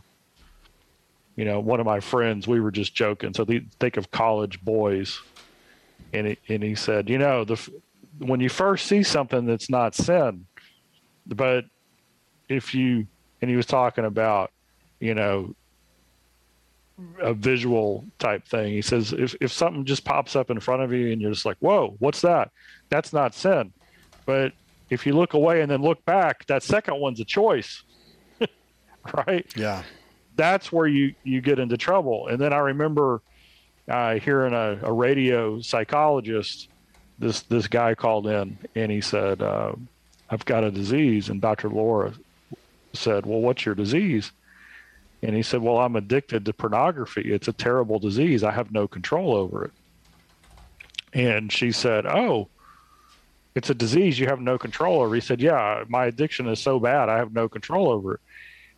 you 1.37 1.45
know, 1.45 1.61
one 1.61 1.79
of 1.79 1.85
my 1.85 2.01
friends, 2.01 2.45
we 2.45 2.59
were 2.59 2.71
just 2.71 2.93
joking. 2.93 3.33
So 3.33 3.45
think 3.79 3.95
of 3.95 4.11
college 4.11 4.61
boys. 4.61 5.21
And 6.11 6.27
he, 6.27 6.37
and 6.49 6.61
he 6.61 6.75
said, 6.75 7.09
you 7.09 7.17
know, 7.17 7.45
the, 7.45 7.71
when 8.17 8.41
you 8.41 8.49
first 8.49 8.87
see 8.87 9.03
something 9.03 9.45
that's 9.45 9.69
not 9.69 9.95
sin, 9.95 10.45
but 11.25 11.65
if 12.49 12.75
you, 12.75 13.07
and 13.41 13.49
he 13.49 13.55
was 13.55 13.65
talking 13.65 14.03
about 14.03 14.51
you 14.99 15.13
know, 15.13 15.55
a 17.19 17.33
visual 17.33 18.05
type 18.19 18.47
thing. 18.47 18.73
He 18.73 18.81
says 18.81 19.13
if 19.13 19.35
if 19.39 19.51
something 19.51 19.85
just 19.85 20.03
pops 20.03 20.35
up 20.35 20.49
in 20.49 20.59
front 20.59 20.81
of 20.81 20.91
you 20.91 21.11
and 21.11 21.21
you're 21.21 21.31
just 21.31 21.45
like, 21.45 21.57
"Whoa, 21.59 21.95
what's 21.99 22.21
that?" 22.21 22.51
That's 22.89 23.13
not 23.13 23.35
sin. 23.35 23.71
But 24.25 24.53
if 24.89 25.05
you 25.05 25.13
look 25.13 25.33
away 25.33 25.61
and 25.61 25.69
then 25.69 25.81
look 25.81 26.03
back, 26.05 26.45
that 26.47 26.63
second 26.63 26.99
one's 26.99 27.19
a 27.19 27.25
choice. 27.25 27.83
right? 29.27 29.45
Yeah. 29.55 29.83
That's 30.35 30.71
where 30.71 30.87
you 30.87 31.13
you 31.23 31.41
get 31.41 31.59
into 31.59 31.77
trouble. 31.77 32.27
And 32.27 32.39
then 32.39 32.53
I 32.53 32.57
remember 32.57 33.21
uh, 33.87 34.15
hearing 34.15 34.53
a, 34.53 34.79
a 34.83 34.91
radio 34.91 35.61
psychologist 35.61 36.69
this 37.19 37.41
this 37.43 37.67
guy 37.67 37.95
called 37.95 38.27
in 38.27 38.57
and 38.75 38.91
he 38.91 39.01
said, 39.01 39.41
uh, 39.41 39.73
"I've 40.29 40.45
got 40.45 40.63
a 40.63 40.71
disease," 40.71 41.29
and 41.29 41.41
Dr. 41.41 41.69
Laura 41.69 42.13
said, 42.93 43.25
"Well, 43.25 43.39
what's 43.39 43.65
your 43.65 43.75
disease?" 43.75 44.31
And 45.23 45.35
he 45.35 45.41
said, 45.41 45.61
"Well, 45.61 45.79
I'm 45.79 45.95
addicted 45.95 46.45
to 46.45 46.53
pornography. 46.53 47.33
It's 47.33 47.47
a 47.47 47.53
terrible 47.53 47.99
disease. 47.99 48.43
I 48.43 48.51
have 48.51 48.71
no 48.71 48.87
control 48.87 49.33
over 49.35 49.65
it." 49.65 49.71
And 51.13 51.51
she 51.51 51.71
said, 51.71 52.05
"Oh." 52.05 52.49
It's 53.55 53.71
a 53.71 53.73
disease 53.73 54.19
you 54.19 54.27
have 54.27 54.39
no 54.39 54.59
control 54.59 55.01
over. 55.01 55.15
He 55.15 55.21
said, 55.21 55.41
Yeah, 55.41 55.83
my 55.87 56.05
addiction 56.05 56.47
is 56.47 56.59
so 56.59 56.79
bad, 56.79 57.09
I 57.09 57.17
have 57.17 57.33
no 57.33 57.49
control 57.49 57.89
over 57.89 58.13
it. 58.13 58.19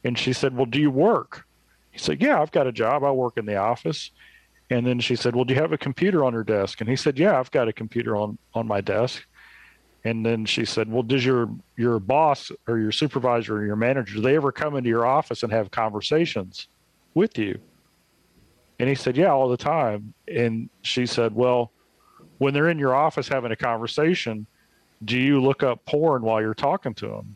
And 0.06 0.18
she 0.18 0.32
said, 0.32 0.56
Well, 0.56 0.68
do 0.68 0.80
you 0.80 0.90
work? 0.90 1.46
He 1.92 2.00
said, 2.00 2.22
Yeah, 2.22 2.42
I've 2.42 2.54
got 2.54 2.66
a 2.66 2.72
job. 2.72 3.04
I 3.04 3.12
work 3.12 3.36
in 3.36 3.46
the 3.46 3.58
office. 3.58 4.12
And 4.70 4.86
then 4.86 5.00
she 5.00 5.16
said, 5.16 5.36
"Well, 5.36 5.46
do 5.46 5.54
you 5.54 5.60
have 5.60 5.72
a 5.72 5.78
computer 5.78 6.24
on 6.24 6.34
your 6.34 6.44
desk?" 6.44 6.80
And 6.80 6.90
he 6.90 6.96
said, 6.96 7.18
"Yeah, 7.18 7.40
I've 7.40 7.52
got 7.52 7.68
a 7.68 7.74
computer 7.74 8.16
on 8.16 8.38
on 8.54 8.68
my 8.68 8.82
desk." 8.82 9.26
And 10.04 10.26
then 10.26 10.46
she 10.46 10.66
said, 10.66 10.92
"Well, 10.92 11.04
does 11.04 11.26
your 11.26 11.50
your 11.76 12.00
boss 12.00 12.52
or 12.68 12.78
your 12.78 12.92
supervisor 12.92 13.58
or 13.58 13.66
your 13.66 13.76
manager 13.76 14.16
do 14.16 14.22
they 14.22 14.36
ever 14.36 14.52
come 14.52 14.76
into 14.76 14.90
your 14.90 15.06
office 15.06 15.44
and 15.44 15.52
have 15.52 15.72
conversations 15.72 16.68
with 17.14 17.38
you?" 17.38 17.60
And 18.80 18.88
he 18.88 18.96
said, 18.96 19.18
"Yeah, 19.18 19.32
all 19.32 19.50
the 19.50 19.58
time." 19.58 20.14
And 20.28 20.70
she 20.82 21.06
said, 21.06 21.36
"Well, 21.36 21.72
when 22.38 22.54
they're 22.54 22.70
in 22.70 22.80
your 22.80 22.96
office 22.96 23.28
having 23.28 23.52
a 23.52 23.58
conversation, 23.58 24.48
do 25.04 25.20
you 25.20 25.42
look 25.42 25.64
up 25.64 25.84
porn 25.86 26.22
while 26.22 26.42
you're 26.42 26.54
talking 26.54 26.94
to 26.96 27.08
them?" 27.08 27.36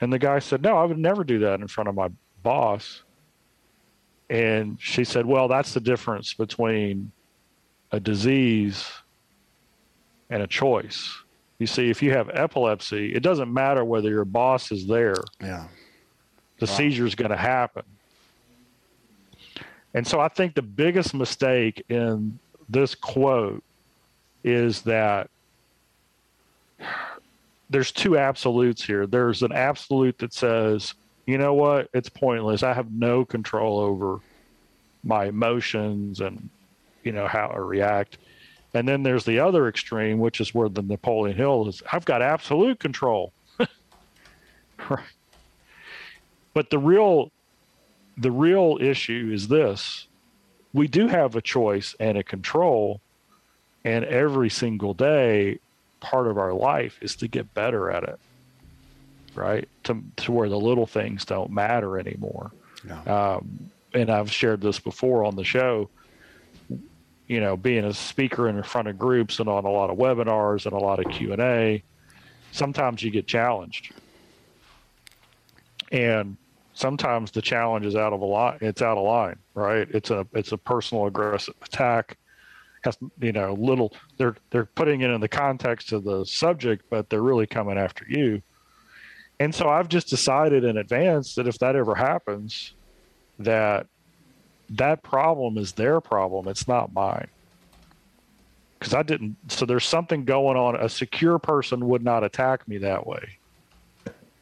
And 0.00 0.12
the 0.12 0.18
guy 0.18 0.38
said, 0.38 0.62
"No, 0.62 0.78
I 0.78 0.84
would 0.84 0.98
never 0.98 1.24
do 1.24 1.38
that 1.40 1.60
in 1.60 1.68
front 1.68 1.88
of 1.88 1.94
my 1.94 2.08
boss." 2.42 3.02
And 4.28 4.78
she 4.80 5.04
said, 5.04 5.26
Well, 5.26 5.48
that's 5.48 5.74
the 5.74 5.80
difference 5.80 6.34
between 6.34 7.12
a 7.92 8.00
disease 8.00 8.90
and 10.30 10.42
a 10.42 10.46
choice. 10.46 11.16
You 11.58 11.66
see, 11.66 11.90
if 11.90 12.02
you 12.02 12.12
have 12.12 12.28
epilepsy, 12.32 13.14
it 13.14 13.22
doesn't 13.22 13.52
matter 13.52 13.84
whether 13.84 14.08
your 14.08 14.24
boss 14.24 14.70
is 14.70 14.86
there. 14.86 15.22
Yeah. 15.40 15.68
The 16.58 16.66
wow. 16.66 16.72
seizure 16.72 17.06
is 17.06 17.14
going 17.14 17.30
to 17.30 17.36
happen. 17.36 17.82
And 19.94 20.06
so 20.06 20.20
I 20.20 20.28
think 20.28 20.54
the 20.54 20.62
biggest 20.62 21.14
mistake 21.14 21.84
in 21.88 22.38
this 22.68 22.94
quote 22.94 23.62
is 24.44 24.82
that 24.82 25.30
there's 27.70 27.90
two 27.90 28.18
absolutes 28.18 28.84
here. 28.84 29.06
There's 29.06 29.42
an 29.42 29.52
absolute 29.52 30.18
that 30.18 30.34
says 30.34 30.94
you 31.26 31.38
know 31.38 31.54
what? 31.54 31.90
It's 31.92 32.08
pointless. 32.08 32.62
I 32.62 32.72
have 32.72 32.92
no 32.92 33.24
control 33.24 33.80
over 33.80 34.20
my 35.02 35.26
emotions 35.26 36.20
and, 36.20 36.48
you 37.02 37.12
know, 37.12 37.26
how 37.26 37.48
I 37.48 37.58
react. 37.58 38.18
And 38.76 38.86
then 38.86 39.02
there's 39.02 39.24
the 39.24 39.38
other 39.38 39.68
extreme, 39.68 40.18
which 40.18 40.40
is 40.40 40.54
where 40.54 40.68
the 40.68 40.82
Napoleon 40.82 41.36
Hill 41.36 41.68
is. 41.68 41.82
I've 41.92 42.04
got 42.04 42.22
absolute 42.22 42.78
control. 42.78 43.32
right. 43.58 45.00
But 46.54 46.70
the 46.70 46.78
real, 46.78 47.30
the 48.16 48.30
real 48.30 48.78
issue 48.80 49.30
is 49.32 49.48
this: 49.48 50.06
we 50.72 50.88
do 50.88 51.08
have 51.08 51.34
a 51.36 51.42
choice 51.42 51.94
and 52.00 52.16
a 52.18 52.22
control, 52.22 53.00
and 53.84 54.04
every 54.04 54.50
single 54.50 54.94
day, 54.94 55.58
part 56.00 56.26
of 56.26 56.38
our 56.38 56.52
life 56.52 56.98
is 57.00 57.16
to 57.16 57.28
get 57.28 57.52
better 57.54 57.90
at 57.90 58.04
it 58.04 58.18
right? 59.36 59.68
To 59.84 60.02
to 60.16 60.32
where 60.32 60.48
the 60.48 60.58
little 60.58 60.86
things 60.86 61.24
don't 61.24 61.50
matter 61.50 61.98
anymore. 61.98 62.50
Um, 63.06 63.70
and 63.92 64.10
I've 64.10 64.32
shared 64.32 64.60
this 64.60 64.80
before 64.80 65.24
on 65.24 65.36
the 65.36 65.44
show. 65.44 65.88
You 67.26 67.40
know, 67.40 67.56
being 67.56 67.84
a 67.84 67.92
speaker 67.92 68.48
in 68.48 68.62
front 68.62 68.88
of 68.88 68.98
groups 68.98 69.40
and 69.40 69.48
on 69.48 69.64
a 69.64 69.70
lot 69.70 69.90
of 69.90 69.98
webinars 69.98 70.64
and 70.64 70.72
a 70.72 70.78
lot 70.78 71.04
of 71.04 71.10
Q 71.12 71.32
and 71.32 71.42
A, 71.42 71.82
sometimes 72.52 73.02
you 73.02 73.10
get 73.10 73.26
challenged, 73.26 73.92
and 75.90 76.36
sometimes 76.74 77.32
the 77.32 77.42
challenge 77.42 77.84
is 77.84 77.96
out 77.96 78.12
of 78.12 78.20
a 78.20 78.24
line. 78.24 78.58
It's 78.60 78.82
out 78.82 78.96
of 78.96 79.04
line, 79.04 79.38
right? 79.54 79.88
It's 79.90 80.10
a 80.10 80.26
it's 80.32 80.52
a 80.52 80.58
personal 80.58 81.06
aggressive 81.06 81.54
attack. 81.62 82.16
Has 82.84 82.96
you 83.20 83.32
know 83.32 83.54
little 83.54 83.92
they're 84.18 84.36
they're 84.50 84.66
putting 84.66 85.00
it 85.00 85.10
in 85.10 85.20
the 85.20 85.28
context 85.28 85.92
of 85.92 86.04
the 86.04 86.24
subject, 86.24 86.84
but 86.90 87.10
they're 87.10 87.22
really 87.22 87.46
coming 87.46 87.76
after 87.76 88.04
you 88.08 88.42
and 89.38 89.54
so 89.54 89.68
I've 89.68 89.88
just 89.88 90.08
decided 90.08 90.64
in 90.64 90.78
advance 90.78 91.34
that 91.34 91.46
if 91.46 91.58
that 91.58 91.76
ever 91.76 91.94
happens, 91.94 92.74
that 93.38 93.86
that 94.70 95.02
problem 95.02 95.58
is 95.58 95.72
their 95.72 96.00
problem. 96.00 96.48
It's 96.48 96.66
not 96.66 96.92
mine. 96.92 97.28
Because 98.78 98.94
I 98.94 99.02
didn't. 99.02 99.36
So 99.48 99.64
there's 99.64 99.86
something 99.86 100.24
going 100.24 100.56
on. 100.56 100.76
A 100.76 100.88
secure 100.88 101.38
person 101.38 101.86
would 101.88 102.04
not 102.04 102.24
attack 102.24 102.66
me 102.68 102.78
that 102.78 103.06
way. 103.06 103.38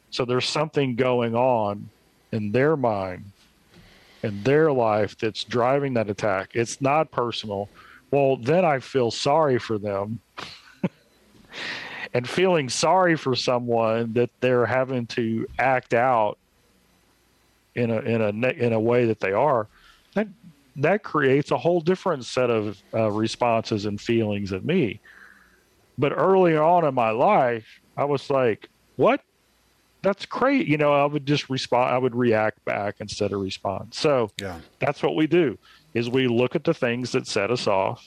So 0.09 0.25
there's 0.25 0.47
something 0.47 0.95
going 0.95 1.35
on 1.35 1.89
in 2.31 2.51
their 2.51 2.75
mind, 2.75 3.31
in 4.23 4.43
their 4.43 4.71
life 4.71 5.17
that's 5.17 5.43
driving 5.43 5.93
that 5.93 6.09
attack. 6.09 6.51
It's 6.53 6.81
not 6.81 7.11
personal. 7.11 7.69
Well, 8.11 8.37
then 8.37 8.65
I 8.65 8.79
feel 8.79 9.11
sorry 9.11 9.59
for 9.59 9.77
them 9.77 10.19
and 12.13 12.27
feeling 12.27 12.69
sorry 12.69 13.15
for 13.15 13.35
someone 13.35 14.13
that 14.13 14.29
they're 14.41 14.65
having 14.65 15.05
to 15.07 15.47
act 15.59 15.93
out 15.93 16.37
in 17.73 17.91
a 17.91 17.99
in 17.99 18.21
a 18.21 18.49
in 18.49 18.73
a 18.73 18.79
way 18.79 19.05
that 19.05 19.19
they 19.19 19.33
are 19.33 19.67
that 20.15 20.27
that 20.77 21.03
creates 21.03 21.51
a 21.51 21.57
whole 21.57 21.79
different 21.79 22.25
set 22.25 22.49
of 22.49 22.81
uh, 22.93 23.09
responses 23.09 23.85
and 23.85 24.01
feelings 24.01 24.51
in 24.51 24.65
me. 24.65 24.99
But 25.97 26.11
early 26.11 26.57
on 26.57 26.83
in 26.85 26.93
my 26.93 27.11
life 27.11 27.65
i 27.97 28.03
was 28.03 28.29
like 28.29 28.69
what? 28.97 29.21
That's 30.01 30.25
great. 30.25 30.67
You 30.67 30.77
know 30.77 30.93
i 30.93 31.05
would 31.05 31.25
just 31.25 31.49
respond 31.49 31.93
i 31.93 31.97
would 31.97 32.15
react 32.15 32.63
back 32.65 32.95
instead 32.99 33.31
of 33.31 33.39
respond. 33.41 33.93
So 33.93 34.31
yeah. 34.41 34.59
that's 34.79 35.01
what 35.03 35.15
we 35.15 35.27
do 35.27 35.57
is 35.93 36.09
we 36.09 36.27
look 36.27 36.55
at 36.55 36.63
the 36.63 36.73
things 36.73 37.11
that 37.13 37.25
set 37.25 37.49
us 37.49 37.67
off. 37.67 38.05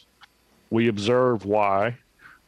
We 0.71 0.89
observe 0.89 1.47
why. 1.47 1.97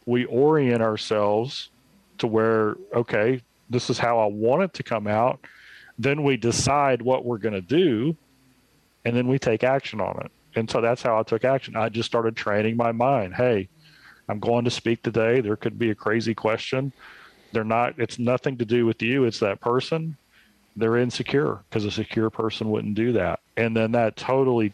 We 0.06 0.26
orient 0.26 0.82
ourselves 0.82 1.70
to 2.18 2.26
where, 2.26 2.76
okay, 2.94 3.40
this 3.70 3.88
is 3.90 3.98
how 3.98 4.18
I 4.18 4.26
want 4.26 4.62
it 4.62 4.74
to 4.74 4.82
come 4.82 5.06
out. 5.06 5.40
Then 5.98 6.22
we 6.22 6.36
decide 6.36 7.02
what 7.02 7.24
we're 7.24 7.38
going 7.38 7.54
to 7.54 7.60
do, 7.60 8.16
and 9.04 9.16
then 9.16 9.28
we 9.28 9.38
take 9.38 9.64
action 9.64 10.00
on 10.00 10.20
it. 10.24 10.30
And 10.56 10.70
so 10.70 10.80
that's 10.80 11.02
how 11.02 11.18
I 11.18 11.22
took 11.22 11.44
action. 11.44 11.76
I 11.76 11.88
just 11.88 12.08
started 12.08 12.36
training 12.36 12.76
my 12.76 12.92
mind. 12.92 13.34
Hey, 13.34 13.68
I'm 14.28 14.40
going 14.40 14.64
to 14.64 14.70
speak 14.70 15.02
today. 15.02 15.40
There 15.40 15.56
could 15.56 15.78
be 15.78 15.90
a 15.90 15.94
crazy 15.94 16.34
question. 16.34 16.92
They're 17.52 17.64
not, 17.64 17.98
it's 17.98 18.18
nothing 18.18 18.58
to 18.58 18.64
do 18.64 18.86
with 18.86 19.02
you, 19.02 19.24
it's 19.24 19.40
that 19.40 19.60
person. 19.60 20.16
They're 20.76 20.96
insecure 20.96 21.60
because 21.68 21.84
a 21.84 21.90
secure 21.90 22.30
person 22.30 22.70
wouldn't 22.70 22.94
do 22.94 23.12
that. 23.12 23.40
And 23.56 23.76
then 23.76 23.92
that 23.92 24.16
totally 24.16 24.72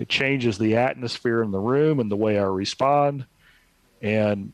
it 0.00 0.08
changes 0.08 0.56
the 0.56 0.76
atmosphere 0.76 1.42
in 1.42 1.50
the 1.50 1.58
room 1.58 2.00
and 2.00 2.10
the 2.10 2.16
way 2.16 2.38
I 2.38 2.44
respond. 2.44 3.26
And 4.00 4.52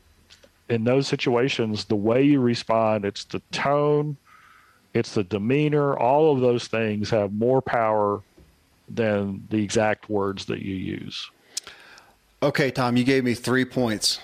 in 0.69 0.83
those 0.83 1.07
situations, 1.07 1.85
the 1.85 1.97
way 1.97 2.25
you 2.25 2.41
respond, 2.41 3.05
it's 3.05 3.25
the 3.25 3.41
tone, 3.53 4.17
it's 4.93 5.15
the 5.15 5.23
demeanor, 5.23 5.97
all 5.97 6.35
of 6.35 6.41
those 6.41 6.67
things 6.67 7.11
have 7.11 7.33
more 7.33 7.63
power 7.63 8.23
than 8.89 9.47
the 9.51 9.63
exact 9.63 10.09
words 10.09 10.47
that 10.47 10.63
you 10.63 10.75
use. 10.75 11.31
Okay, 12.43 12.71
Tom, 12.71 12.97
you 12.97 13.05
gave 13.05 13.25
me 13.25 13.35
three 13.35 13.65
points 13.65 14.21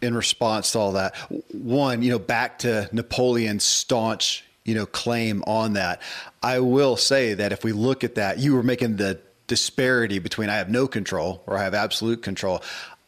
in 0.00 0.14
response 0.14 0.72
to 0.72 0.78
all 0.78 0.92
that. 0.92 1.16
One, 1.52 2.02
you 2.02 2.10
know, 2.10 2.18
back 2.18 2.60
to 2.60 2.88
Napoleon's 2.92 3.64
staunch, 3.64 4.44
you 4.64 4.74
know, 4.74 4.86
claim 4.86 5.42
on 5.46 5.72
that. 5.74 6.00
I 6.42 6.60
will 6.60 6.96
say 6.96 7.34
that 7.34 7.52
if 7.52 7.64
we 7.64 7.72
look 7.72 8.04
at 8.04 8.14
that, 8.14 8.38
you 8.38 8.54
were 8.54 8.62
making 8.62 8.96
the 8.96 9.20
disparity 9.48 10.18
between 10.18 10.50
I 10.50 10.56
have 10.56 10.68
no 10.68 10.86
control 10.86 11.42
or 11.46 11.58
I 11.58 11.64
have 11.64 11.74
absolute 11.74 12.22
control. 12.22 12.62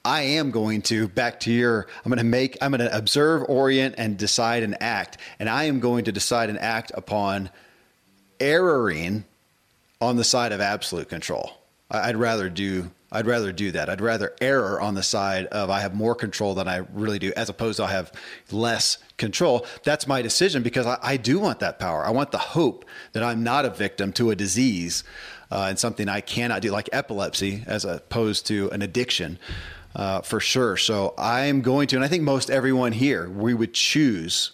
I 0.04 0.22
am 0.22 0.50
going 0.50 0.82
to 0.82 1.08
back 1.08 1.40
to 1.40 1.52
your 1.52 1.86
I'm 2.04 2.10
going 2.10 2.18
to 2.18 2.24
make 2.24 2.56
I'm 2.62 2.70
going 2.70 2.80
to 2.80 2.96
observe, 2.96 3.44
orient 3.48 3.96
and 3.98 4.16
decide 4.16 4.62
and 4.62 4.82
act 4.82 5.18
and 5.38 5.48
I 5.48 5.64
am 5.64 5.78
going 5.78 6.06
to 6.06 6.12
decide 6.12 6.48
and 6.48 6.58
act 6.58 6.90
upon 6.94 7.50
erroring 8.40 9.24
on 10.00 10.16
the 10.16 10.24
side 10.24 10.52
of 10.52 10.60
absolute 10.60 11.08
control. 11.08 11.52
I'd 11.90 12.16
rather 12.16 12.48
do 12.48 12.90
I'd 13.12 13.26
rather 13.26 13.50
do 13.50 13.72
that. 13.72 13.88
I'd 13.88 14.00
rather 14.00 14.36
error 14.40 14.80
on 14.80 14.94
the 14.94 15.02
side 15.02 15.46
of 15.46 15.68
I 15.68 15.80
have 15.80 15.94
more 15.94 16.14
control 16.14 16.54
than 16.54 16.68
I 16.68 16.76
really 16.92 17.18
do, 17.18 17.32
as 17.36 17.48
opposed 17.48 17.78
to 17.78 17.84
I 17.84 17.90
have 17.90 18.12
less 18.52 18.98
control. 19.16 19.66
That's 19.82 20.06
my 20.06 20.22
decision 20.22 20.62
because 20.62 20.86
I, 20.86 20.96
I 21.02 21.16
do 21.16 21.40
want 21.40 21.58
that 21.58 21.80
power. 21.80 22.06
I 22.06 22.10
want 22.10 22.30
the 22.30 22.38
hope 22.38 22.84
that 23.12 23.24
I'm 23.24 23.42
not 23.42 23.64
a 23.64 23.70
victim 23.70 24.12
to 24.12 24.30
a 24.30 24.36
disease 24.36 25.02
uh, 25.50 25.66
and 25.68 25.78
something 25.78 26.08
I 26.08 26.20
cannot 26.20 26.62
do, 26.62 26.70
like 26.70 26.88
epilepsy, 26.92 27.64
as 27.66 27.84
opposed 27.84 28.46
to 28.46 28.70
an 28.70 28.82
addiction. 28.82 29.38
Uh, 29.92 30.20
for 30.20 30.38
sure. 30.38 30.76
So 30.76 31.14
I'm 31.18 31.62
going 31.62 31.88
to, 31.88 31.96
and 31.96 32.04
I 32.04 32.08
think 32.08 32.22
most 32.22 32.48
everyone 32.48 32.92
here, 32.92 33.28
we 33.28 33.54
would 33.54 33.74
choose 33.74 34.52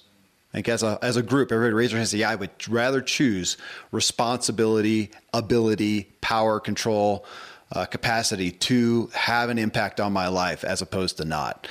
like 0.57 0.69
as 0.71 0.83
a 0.83 0.99
as 1.03 1.16
a 1.19 1.23
group, 1.23 1.53
everybody 1.53 1.75
raise 1.75 1.90
their 1.90 1.99
hands 1.99 2.12
and 2.14 2.19
say, 2.19 2.23
yeah, 2.23 2.31
I 2.31 2.35
would 2.35 2.69
rather 2.69 3.03
choose 3.03 3.59
responsibility, 3.92 5.11
ability, 5.35 6.09
power, 6.23 6.59
control, 6.59 7.27
uh, 7.73 7.85
capacity 7.85 8.51
to 8.51 9.11
have 9.12 9.51
an 9.51 9.59
impact 9.59 10.01
on 10.01 10.14
my 10.14 10.29
life 10.29 10.64
as 10.64 10.81
opposed 10.81 11.19
to 11.19 11.27
not. 11.27 11.69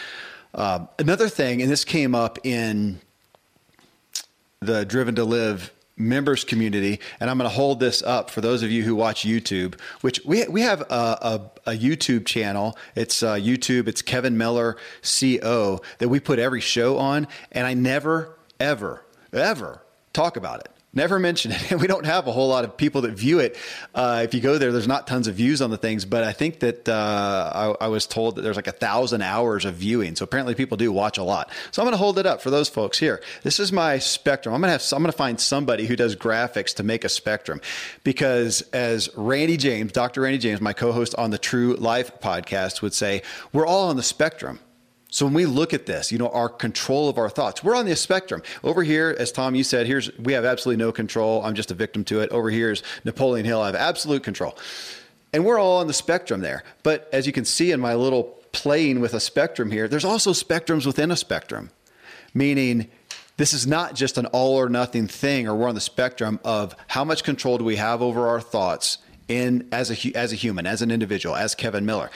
Uh, 0.54 0.86
another 1.00 1.28
thing, 1.28 1.64
and 1.64 1.70
this 1.70 1.84
came 1.84 2.14
up 2.14 2.38
in 2.46 3.00
the 4.60 4.86
Driven 4.86 5.16
to 5.16 5.26
Live 5.26 5.72
members 5.98 6.44
community, 6.44 7.00
and 7.20 7.30
I'm 7.30 7.38
going 7.38 7.50
to 7.50 7.56
hold 7.56 7.80
this 7.80 8.04
up 8.04 8.30
for 8.30 8.42
those 8.42 8.62
of 8.62 8.70
you 8.70 8.84
who 8.84 8.96
watch 8.96 9.24
YouTube. 9.24 9.80
Which 10.02 10.22
we 10.26 10.48
we 10.48 10.62
have 10.62 10.82
a, 10.82 11.42
a, 11.66 11.72
a 11.72 11.72
YouTube 11.72 12.28
channel. 12.28 12.78
It's 12.96 13.24
uh, 13.24 13.34
YouTube. 13.36 13.88
It's 13.88 14.04
Kevin 14.04 14.38
Miller 14.38 14.78
Co. 15.02 15.82
that 15.98 16.08
we 16.08 16.20
put 16.20 16.38
every 16.38 16.62
show 16.62 17.00
on, 17.00 17.28
and 17.52 17.66
I 17.66 17.74
never 17.74 18.36
ever 18.60 19.06
ever 19.34 19.82
talk 20.14 20.38
about 20.38 20.62
it 20.62 20.70
never 20.96 21.20
mention 21.20 21.52
it. 21.52 21.72
And 21.72 21.82
we 21.82 21.88
don't 21.88 22.06
have 22.06 22.26
a 22.28 22.32
whole 22.32 22.48
lot 22.48 22.64
of 22.64 22.78
people 22.78 23.02
that 23.02 23.12
view 23.12 23.40
it. 23.40 23.58
Uh, 23.94 24.22
if 24.24 24.34
you 24.34 24.40
go 24.40 24.58
there, 24.58 24.72
there's 24.72 24.88
not 24.88 25.06
tons 25.06 25.28
of 25.28 25.36
views 25.36 25.62
on 25.62 25.70
the 25.70 25.78
things, 25.78 26.06
but 26.06 26.24
I 26.24 26.32
think 26.32 26.62
that 26.62 26.90
uh, 26.90 27.76
I, 27.80 27.86
I, 27.86 27.88
was 27.90 28.08
told 28.08 28.38
that 28.38 28.42
there's 28.42 28.56
like 28.56 28.68
a 28.68 28.72
thousand 28.72 29.22
hours 29.22 29.66
of 29.66 29.76
viewing. 29.76 30.16
So 30.16 30.24
apparently 30.24 30.56
people 30.56 30.78
do 30.78 30.92
watch 30.92 31.18
a 31.18 31.24
lot. 31.24 31.52
So 31.72 31.82
I'm 31.82 31.86
going 31.86 31.94
to 31.94 31.98
hold 31.98 32.18
it 32.18 32.26
up 32.26 32.42
for 32.42 32.50
those 32.50 32.70
folks 32.70 32.98
here. 32.98 33.22
This 33.44 33.60
is 33.60 33.72
my 33.72 34.00
spectrum. 34.00 34.56
I'm 34.56 34.62
going 34.62 34.70
to 34.70 34.84
have, 34.84 34.94
I'm 34.94 35.04
going 35.04 35.12
to 35.12 35.18
find 35.18 35.40
somebody 35.40 35.86
who 35.86 35.96
does 35.96 36.16
graphics 36.16 36.76
to 36.76 36.84
make 36.84 37.04
a 37.04 37.10
spectrum 37.10 37.62
because 38.04 38.62
as 38.74 39.10
Randy 39.16 39.58
James, 39.58 39.92
Dr. 39.92 40.22
Randy 40.22 40.40
James, 40.40 40.62
my 40.62 40.74
co-host 40.74 41.14
on 41.16 41.32
the 41.32 41.38
True 41.38 41.76
Life 41.76 42.20
podcast 42.22 42.82
would 42.82 42.94
say, 42.94 43.22
we're 43.52 43.68
all 43.68 43.90
on 43.90 43.98
the 43.98 44.04
spectrum. 44.04 44.60
So 45.16 45.26
when 45.26 45.34
we 45.34 45.46
look 45.46 45.74
at 45.74 45.86
this, 45.86 46.12
you 46.12 46.18
know, 46.18 46.28
our 46.28 46.50
control 46.50 47.08
of 47.08 47.18
our 47.18 47.30
thoughts, 47.30 47.64
we're 47.64 47.78
on 47.78 47.86
the 47.86 47.96
spectrum. 47.96 48.44
Over 48.66 48.84
here, 48.84 49.16
as 49.18 49.32
Tom, 49.32 49.56
you 49.56 49.64
said, 49.64 49.88
here's 49.88 50.12
we 50.18 50.34
have 50.34 50.44
absolutely 50.44 50.84
no 50.84 50.92
control. 50.92 51.42
I'm 51.42 51.56
just 51.56 51.72
a 51.72 51.74
victim 51.74 52.04
to 52.06 52.20
it. 52.20 52.30
Over 52.32 52.50
here 52.50 52.70
is 52.70 52.84
Napoleon 53.06 53.46
Hill. 53.46 53.62
I 53.62 53.68
have 53.68 53.76
absolute 53.76 54.24
control. 54.24 54.58
And 55.32 55.46
we're 55.46 55.58
all 55.58 55.78
on 55.78 55.88
the 55.88 55.94
spectrum 55.94 56.42
there. 56.42 56.66
But 56.84 57.08
as 57.14 57.26
you 57.28 57.32
can 57.32 57.46
see 57.46 57.72
in 57.72 57.80
my 57.80 57.96
little 57.96 58.24
playing 58.52 59.00
with 59.00 59.14
a 59.14 59.22
spectrum 59.22 59.72
here, 59.72 59.88
there's 59.88 60.04
also 60.04 60.34
spectrums 60.34 60.86
within 60.86 61.12
a 61.12 61.16
spectrum, 61.16 61.70
meaning 62.34 62.92
this 63.38 63.54
is 63.54 63.66
not 63.66 63.96
just 63.96 64.18
an 64.18 64.26
all 64.26 64.58
or 64.58 64.68
nothing 64.68 65.08
thing, 65.08 65.48
or 65.48 65.56
we're 65.56 65.70
on 65.70 65.76
the 65.76 65.82
spectrum 65.82 66.42
of 66.44 66.76
how 66.88 67.06
much 67.06 67.24
control 67.24 67.58
do 67.58 67.64
we 67.64 67.78
have 67.78 68.02
over 68.02 68.28
our 68.28 68.42
thoughts 68.42 68.98
in 69.30 69.66
as 69.72 69.90
a 69.90 70.18
as 70.18 70.34
a 70.34 70.36
human, 70.36 70.68
as 70.68 70.82
an 70.82 70.92
individual, 70.92 71.38
as 71.38 71.56
Kevin 71.56 71.86
Miller. 71.86 72.12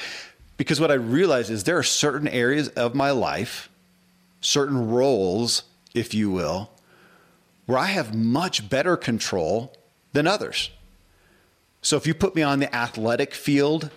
Because 0.59 0.81
what 0.81 0.91
I 0.91 0.95
realize 0.95 1.49
is 1.49 1.63
there 1.63 1.77
are 1.77 1.83
certain 1.83 2.27
areas 2.27 2.67
of 2.67 2.93
my 2.93 3.11
life, 3.11 3.69
certain 4.41 4.91
roles, 4.91 5.63
if 5.93 6.13
you 6.13 6.29
will, 6.29 6.69
where 7.65 7.77
I 7.77 7.85
have 7.85 8.13
much 8.13 8.69
better 8.69 8.97
control 8.97 9.71
than 10.11 10.27
others. 10.27 10.69
So 11.81 11.95
if 11.95 12.05
you 12.05 12.13
put 12.13 12.35
me 12.35 12.41
on 12.41 12.59
the 12.59 12.75
athletic 12.75 13.33
field, 13.33 13.89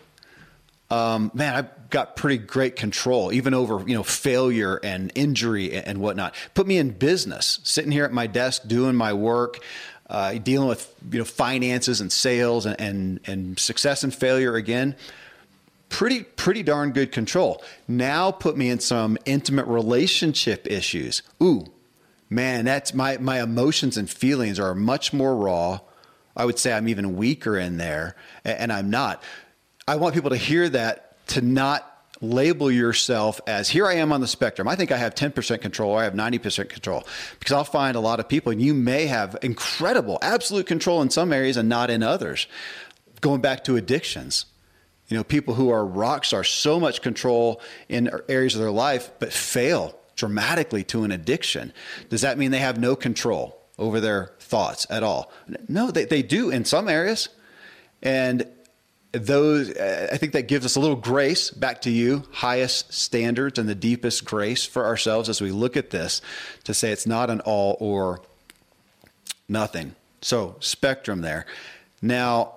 um, 0.88 1.32
man, 1.34 1.56
I've 1.56 1.90
got 1.90 2.14
pretty 2.14 2.38
great 2.38 2.76
control, 2.76 3.32
even 3.32 3.54
over 3.54 3.82
you 3.84 3.96
know 3.96 4.04
failure 4.04 4.78
and 4.84 5.10
injury 5.16 5.72
and 5.74 5.98
whatnot. 5.98 6.32
Put 6.54 6.68
me 6.68 6.78
in 6.78 6.90
business, 6.90 7.58
sitting 7.64 7.90
here 7.90 8.04
at 8.04 8.12
my 8.12 8.28
desk 8.28 8.68
doing 8.68 8.94
my 8.94 9.14
work, 9.14 9.58
uh, 10.08 10.34
dealing 10.34 10.68
with 10.68 10.94
you 11.10 11.18
know 11.18 11.24
finances 11.24 12.00
and 12.00 12.12
sales 12.12 12.66
and, 12.66 12.80
and 12.80 13.20
and 13.26 13.58
success 13.58 14.04
and 14.04 14.14
failure 14.14 14.54
again 14.54 14.94
pretty 15.92 16.24
pretty 16.24 16.64
darn 16.64 16.90
good 16.90 17.12
control. 17.12 17.62
Now 17.86 18.32
put 18.32 18.56
me 18.56 18.70
in 18.70 18.80
some 18.80 19.16
intimate 19.24 19.66
relationship 19.66 20.66
issues. 20.66 21.22
Ooh, 21.40 21.66
man, 22.28 22.64
that's 22.64 22.92
my 22.94 23.18
my 23.18 23.40
emotions 23.40 23.96
and 23.96 24.10
feelings 24.10 24.58
are 24.58 24.74
much 24.74 25.12
more 25.12 25.36
raw. 25.36 25.80
I 26.34 26.46
would 26.46 26.58
say 26.58 26.72
I'm 26.72 26.88
even 26.88 27.16
weaker 27.16 27.58
in 27.58 27.76
there, 27.76 28.16
and 28.44 28.72
I'm 28.72 28.90
not. 28.90 29.22
I 29.86 29.96
want 29.96 30.14
people 30.14 30.30
to 30.30 30.36
hear 30.36 30.68
that 30.70 31.26
to 31.28 31.42
not 31.42 31.88
label 32.22 32.70
yourself 32.70 33.40
as 33.46 33.68
here 33.68 33.86
I 33.86 33.94
am 33.94 34.12
on 34.12 34.22
the 34.22 34.28
spectrum. 34.28 34.68
I 34.68 34.76
think 34.76 34.92
I 34.92 34.96
have 34.96 35.14
10% 35.14 35.60
control, 35.60 35.90
or 35.90 36.00
I 36.00 36.04
have 36.04 36.14
90% 36.14 36.68
control. 36.68 37.04
Because 37.38 37.52
I'll 37.52 37.64
find 37.64 37.96
a 37.96 38.00
lot 38.00 38.20
of 38.20 38.28
people, 38.28 38.52
and 38.52 38.62
you 38.62 38.74
may 38.74 39.06
have 39.06 39.36
incredible, 39.42 40.18
absolute 40.22 40.66
control 40.66 41.02
in 41.02 41.10
some 41.10 41.32
areas 41.32 41.56
and 41.56 41.68
not 41.68 41.90
in 41.90 42.02
others. 42.02 42.46
Going 43.20 43.40
back 43.40 43.64
to 43.64 43.76
addictions 43.76 44.46
you 45.12 45.18
know, 45.18 45.24
people 45.24 45.52
who 45.52 45.68
are 45.68 45.84
rock 45.84 46.24
stars, 46.24 46.48
so 46.48 46.80
much 46.80 47.02
control 47.02 47.60
in 47.90 48.10
areas 48.30 48.54
of 48.54 48.62
their 48.62 48.70
life, 48.70 49.10
but 49.18 49.30
fail 49.30 49.94
dramatically 50.16 50.84
to 50.84 51.04
an 51.04 51.12
addiction. 51.12 51.70
Does 52.08 52.22
that 52.22 52.38
mean 52.38 52.50
they 52.50 52.60
have 52.60 52.80
no 52.80 52.96
control 52.96 53.60
over 53.78 54.00
their 54.00 54.32
thoughts 54.38 54.86
at 54.88 55.02
all? 55.02 55.30
No, 55.68 55.90
they, 55.90 56.06
they 56.06 56.22
do 56.22 56.48
in 56.48 56.64
some 56.64 56.88
areas. 56.88 57.28
And 58.02 58.48
those, 59.12 59.76
I 59.76 60.16
think 60.16 60.32
that 60.32 60.48
gives 60.48 60.64
us 60.64 60.76
a 60.76 60.80
little 60.80 60.96
grace 60.96 61.50
back 61.50 61.82
to 61.82 61.90
you, 61.90 62.24
highest 62.32 62.94
standards 62.94 63.58
and 63.58 63.68
the 63.68 63.74
deepest 63.74 64.24
grace 64.24 64.64
for 64.64 64.86
ourselves 64.86 65.28
as 65.28 65.42
we 65.42 65.50
look 65.50 65.76
at 65.76 65.90
this 65.90 66.22
to 66.64 66.72
say 66.72 66.90
it's 66.90 67.06
not 67.06 67.28
an 67.28 67.40
all 67.40 67.76
or 67.80 68.22
nothing. 69.46 69.94
So, 70.22 70.56
spectrum 70.60 71.20
there. 71.20 71.44
Now, 72.00 72.54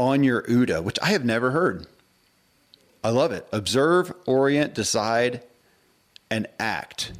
on 0.00 0.24
your 0.24 0.42
OODA, 0.44 0.82
which 0.82 0.98
I 1.02 1.10
have 1.10 1.26
never 1.26 1.50
heard. 1.50 1.86
I 3.04 3.10
love 3.10 3.32
it. 3.32 3.46
Observe, 3.52 4.10
orient, 4.26 4.72
decide, 4.72 5.42
and 6.30 6.46
act. 6.58 7.12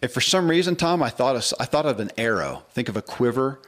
If 0.00 0.14
for 0.14 0.22
some 0.22 0.48
reason, 0.48 0.76
Tom, 0.76 1.02
I 1.02 1.10
thought 1.10 1.36
of, 1.36 1.52
I 1.60 1.66
thought 1.66 1.84
of 1.84 2.00
an 2.00 2.10
arrow. 2.16 2.62
Think 2.70 2.88
of 2.88 2.96
a 2.96 3.02
quiver. 3.02 3.60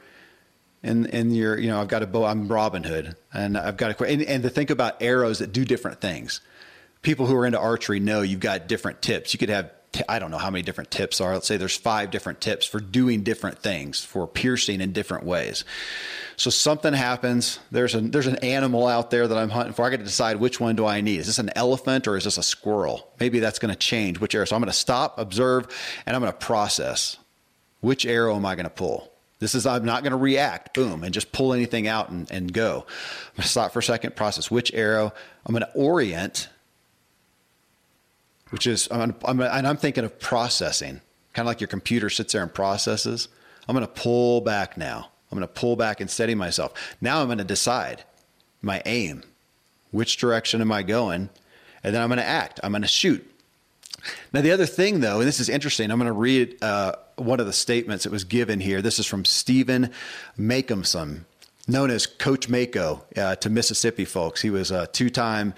And, 0.81 1.05
and 1.13 1.35
your, 1.35 1.59
you 1.59 1.67
know, 1.67 1.79
I've 1.79 1.87
got 1.87 2.01
a 2.01 2.07
bow. 2.07 2.25
I'm 2.25 2.47
Robin 2.47 2.83
Hood, 2.83 3.15
and 3.31 3.55
I've 3.57 3.77
got 3.77 4.01
a 4.01 4.03
and, 4.03 4.21
and 4.23 4.43
to 4.43 4.49
think 4.49 4.69
about 4.69 5.01
arrows 5.01 5.39
that 5.39 5.53
do 5.53 5.63
different 5.63 6.01
things. 6.01 6.41
People 7.03 7.27
who 7.27 7.35
are 7.35 7.45
into 7.45 7.59
archery 7.59 7.99
know 7.99 8.21
you've 8.21 8.41
got 8.41 8.67
different 8.67 9.01
tips. 9.01 9.33
You 9.33 9.37
could 9.37 9.49
have 9.49 9.71
I 10.09 10.19
don't 10.19 10.31
know 10.31 10.37
how 10.37 10.49
many 10.49 10.61
different 10.61 10.91
tips 10.91 11.21
are. 11.21 11.33
Let's 11.33 11.47
say 11.47 11.57
there's 11.57 11.75
five 11.77 12.11
different 12.11 12.41
tips 12.41 12.65
for 12.65 12.79
doing 12.79 13.23
different 13.23 13.59
things, 13.59 14.03
for 14.03 14.27
piercing 14.27 14.81
in 14.81 14.91
different 14.91 15.25
ways. 15.25 15.63
So 16.35 16.49
something 16.49 16.93
happens. 16.93 17.59
There's 17.71 17.95
an 17.95 18.11
there's 18.11 18.27
an 18.27 18.37
animal 18.37 18.87
out 18.87 19.11
there 19.11 19.27
that 19.27 19.37
I'm 19.37 19.49
hunting 19.49 19.73
for. 19.73 19.85
I 19.85 19.89
got 19.89 19.97
to 19.97 20.03
decide 20.03 20.37
which 20.37 20.59
one 20.59 20.75
do 20.75 20.85
I 20.85 21.01
need. 21.01 21.19
Is 21.19 21.27
this 21.27 21.39
an 21.39 21.51
elephant 21.55 22.07
or 22.07 22.17
is 22.17 22.23
this 22.23 22.37
a 22.37 22.43
squirrel? 22.43 23.11
Maybe 23.19 23.39
that's 23.39 23.59
going 23.59 23.73
to 23.73 23.79
change 23.79 24.19
which 24.19 24.33
arrow. 24.35 24.45
So 24.45 24.55
I'm 24.55 24.61
going 24.61 24.71
to 24.71 24.77
stop, 24.77 25.19
observe, 25.19 25.67
and 26.05 26.15
I'm 26.15 26.21
going 26.21 26.31
to 26.31 26.37
process. 26.37 27.17
Which 27.81 28.05
arrow 28.05 28.35
am 28.35 28.45
I 28.45 28.55
going 28.55 28.65
to 28.65 28.69
pull? 28.69 29.11
This 29.39 29.55
is 29.55 29.65
I'm 29.65 29.83
not 29.83 30.03
going 30.03 30.11
to 30.11 30.17
react, 30.17 30.73
boom, 30.73 31.03
and 31.03 31.13
just 31.13 31.33
pull 31.33 31.53
anything 31.53 31.85
out 31.85 32.09
and, 32.09 32.31
and 32.31 32.53
go. 32.53 32.85
I'm 32.87 33.35
going 33.35 33.43
to 33.43 33.47
stop 33.49 33.73
for 33.73 33.79
a 33.79 33.83
second, 33.83 34.15
process 34.15 34.49
which 34.49 34.73
arrow. 34.73 35.13
I'm 35.45 35.53
going 35.53 35.65
to 35.65 35.73
orient 35.73 36.47
which 38.53 38.67
is 38.67 38.87
I'm, 38.91 39.15
I'm, 39.25 39.41
and 39.41 39.67
I'm 39.67 39.77
thinking 39.77 40.03
of 40.03 40.19
processing, 40.19 41.01
kind 41.33 41.43
of 41.43 41.47
like 41.47 41.59
your 41.59 41.67
computer 41.67 42.11
sits 42.11 42.33
there 42.33 42.43
and 42.43 42.53
processes. 42.53 43.27
I'm 43.67 43.73
going 43.73 43.83
to 43.83 43.91
pull 43.91 44.41
back 44.41 44.77
now. 44.77 45.09
I'm 45.31 45.39
going 45.39 45.47
to 45.47 45.51
pull 45.59 45.75
back 45.75 45.99
and 45.99 46.07
steady 46.07 46.35
myself. 46.35 46.71
Now 47.01 47.19
I'm 47.19 47.25
going 47.25 47.39
to 47.39 47.43
decide 47.43 48.03
my 48.61 48.83
aim. 48.85 49.23
Which 49.89 50.17
direction 50.17 50.61
am 50.61 50.71
I 50.71 50.83
going? 50.83 51.31
And 51.83 51.95
then 51.95 52.03
I'm 52.03 52.09
going 52.09 52.19
to 52.19 52.25
act. 52.25 52.59
I'm 52.61 52.71
going 52.71 52.83
to 52.83 52.87
shoot. 52.87 53.27
Now, 54.31 54.41
the 54.41 54.51
other 54.51 54.67
thing, 54.67 54.99
though, 54.99 55.17
and 55.17 55.27
this 55.27 55.39
is 55.39 55.49
interesting, 55.49 55.89
I'm 55.89 55.97
going 55.97 56.05
to 56.05 56.11
read 56.13 56.63
uh, 56.63 56.93
one 57.15 57.39
of 57.39 57.47
the 57.47 57.53
statements 57.53 58.03
that 58.03 58.11
was 58.11 58.23
given 58.23 58.59
here. 58.59 58.83
This 58.83 58.99
is 58.99 59.07
from 59.07 59.25
Stephen 59.25 59.89
Makomson, 60.37 61.21
known 61.67 61.89
as 61.89 62.05
Coach 62.05 62.49
Mako 62.49 63.03
uh, 63.17 63.35
to 63.37 63.49
Mississippi 63.49 64.05
folks. 64.05 64.43
He 64.43 64.51
was 64.51 64.69
a 64.69 64.85
two 64.85 65.09
time 65.09 65.55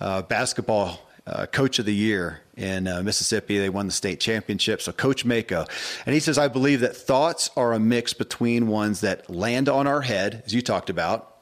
uh, 0.00 0.22
basketball 0.22 1.00
uh, 1.28 1.46
coach 1.46 1.78
of 1.78 1.84
the 1.84 1.94
year 1.94 2.40
in 2.56 2.88
uh, 2.88 3.02
Mississippi. 3.02 3.58
They 3.58 3.68
won 3.68 3.86
the 3.86 3.92
state 3.92 4.20
championship. 4.20 4.82
So, 4.82 4.92
Coach 4.92 5.24
Mako. 5.24 5.66
And 6.06 6.14
he 6.14 6.20
says, 6.20 6.38
I 6.38 6.48
believe 6.48 6.80
that 6.80 6.96
thoughts 6.96 7.50
are 7.56 7.72
a 7.72 7.78
mix 7.78 8.12
between 8.12 8.66
ones 8.66 9.02
that 9.02 9.28
land 9.30 9.68
on 9.68 9.86
our 9.86 10.00
head, 10.00 10.42
as 10.46 10.54
you 10.54 10.62
talked 10.62 10.90
about, 10.90 11.37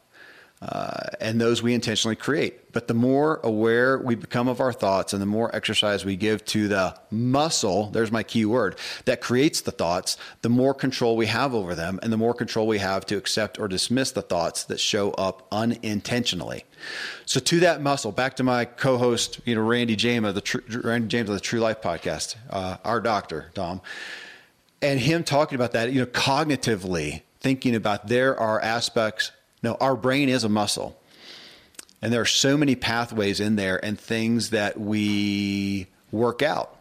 uh, 0.63 1.09
and 1.21 1.39
those 1.39 1.63
we 1.63 1.75
intentionally 1.75 2.17
create. 2.17 2.73
But 2.73 2.89
the 2.89 2.95
more 2.95 3.41
aware 3.45 3.99
we 3.99 4.15
become 4.15 4.49
of 4.49 4.59
our 4.59 4.73
thoughts 4.73 5.13
and 5.13 5.21
the 5.21 5.27
more 5.27 5.55
exercise 5.55 6.05
we 6.05 6.17
give 6.17 6.45
to 6.47 6.67
the 6.67 6.99
muscle, 7.11 7.91
there's 7.91 8.11
my 8.11 8.23
key 8.23 8.47
word, 8.47 8.79
that 9.05 9.21
creates 9.21 9.61
the 9.61 9.71
thoughts, 9.71 10.17
the 10.41 10.49
more 10.49 10.73
control 10.73 11.15
we 11.17 11.27
have 11.27 11.55
over 11.55 11.75
them 11.75 12.01
and 12.03 12.11
the 12.11 12.17
more 12.17 12.33
control 12.33 12.67
we 12.67 12.79
have 12.79 13.05
to 13.07 13.17
accept 13.19 13.59
or 13.59 13.69
dismiss 13.69 14.13
the 14.13 14.23
thoughts 14.23 14.65
that 14.65 14.81
show 14.81 15.11
up 15.13 15.47
unintentionally. 15.53 16.65
So 17.27 17.39
to 17.39 17.61
that 17.61 17.83
muscle, 17.83 18.11
back 18.11 18.37
to 18.37 18.43
my 18.43 18.65
co-host, 18.65 19.41
you 19.45 19.55
know, 19.55 19.63
Randy 19.63 19.95
James 19.95 20.27
of 20.27 20.35
the 20.35 20.41
True, 20.41 20.63
Randy 20.83 21.09
James 21.09 21.29
of 21.29 21.35
the 21.35 21.41
True 21.41 21.61
Life 21.61 21.83
podcast, 21.83 22.37
uh, 22.49 22.79
our 22.83 23.01
doctor, 23.01 23.51
Dom, 23.53 23.83
and 24.81 25.01
him 25.01 25.23
talking 25.23 25.57
about 25.57 25.73
that, 25.73 25.93
you 25.93 26.01
know, 26.01 26.07
cognitively 26.07 27.23
thinking 27.41 27.75
about 27.75 28.09
there 28.09 28.39
are 28.39 28.61
aspects 28.61 29.33
No, 29.67 29.77
our 29.81 29.97
brain 29.97 30.29
is 30.29 30.45
a 30.45 30.49
muscle. 30.49 30.97
And 32.01 32.13
there 32.13 32.21
are 32.21 32.25
so 32.25 32.57
many 32.57 32.77
pathways 32.77 33.41
in 33.41 33.57
there 33.57 33.85
and 33.85 33.99
things 33.99 34.51
that 34.51 34.79
we 34.79 35.89
work 36.13 36.41
out. 36.41 36.77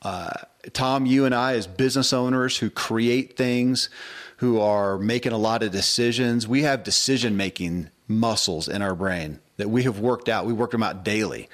Uh, 0.00 0.32
Tom, 0.72 1.04
you 1.04 1.26
and 1.26 1.34
I, 1.34 1.52
as 1.52 1.66
business 1.66 2.14
owners 2.14 2.56
who 2.56 2.70
create 2.70 3.36
things, 3.36 3.90
who 4.38 4.58
are 4.58 4.96
making 4.96 5.32
a 5.32 5.36
lot 5.36 5.62
of 5.62 5.70
decisions, 5.70 6.48
we 6.48 6.62
have 6.62 6.82
decision 6.82 7.36
making 7.36 7.90
muscles 8.08 8.68
in 8.68 8.80
our 8.80 8.94
brain 8.94 9.38
that 9.58 9.68
we 9.68 9.82
have 9.82 10.00
worked 10.00 10.30
out. 10.30 10.46
We 10.46 10.54
work 10.54 10.70
them 10.70 10.82
out 10.82 11.04
daily. 11.04 11.50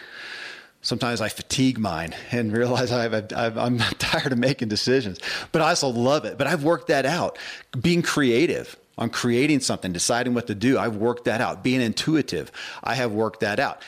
Sometimes 0.82 1.20
I 1.20 1.30
fatigue 1.30 1.80
mine 1.80 2.14
and 2.30 2.52
realize 2.56 2.92
i 2.92 3.06
am 3.06 3.78
tired 3.98 4.30
of 4.30 4.38
making 4.38 4.68
decisions, 4.68 5.18
but 5.50 5.62
I 5.62 5.70
also 5.70 5.88
love 5.88 6.24
it. 6.26 6.38
But 6.38 6.46
I've 6.46 6.62
worked 6.62 6.86
that 6.86 7.06
out. 7.06 7.40
Being 7.80 8.02
creative 8.02 8.76
on 8.98 9.10
creating 9.10 9.60
something, 9.60 9.92
deciding 9.92 10.34
what 10.34 10.46
to 10.48 10.54
do, 10.54 10.78
I've 10.78 10.96
worked 10.96 11.24
that 11.24 11.40
out. 11.40 11.62
Being 11.62 11.80
intuitive, 11.80 12.52
I 12.82 12.94
have 12.94 13.12
worked 13.12 13.40
that 13.40 13.58
out. 13.58 13.82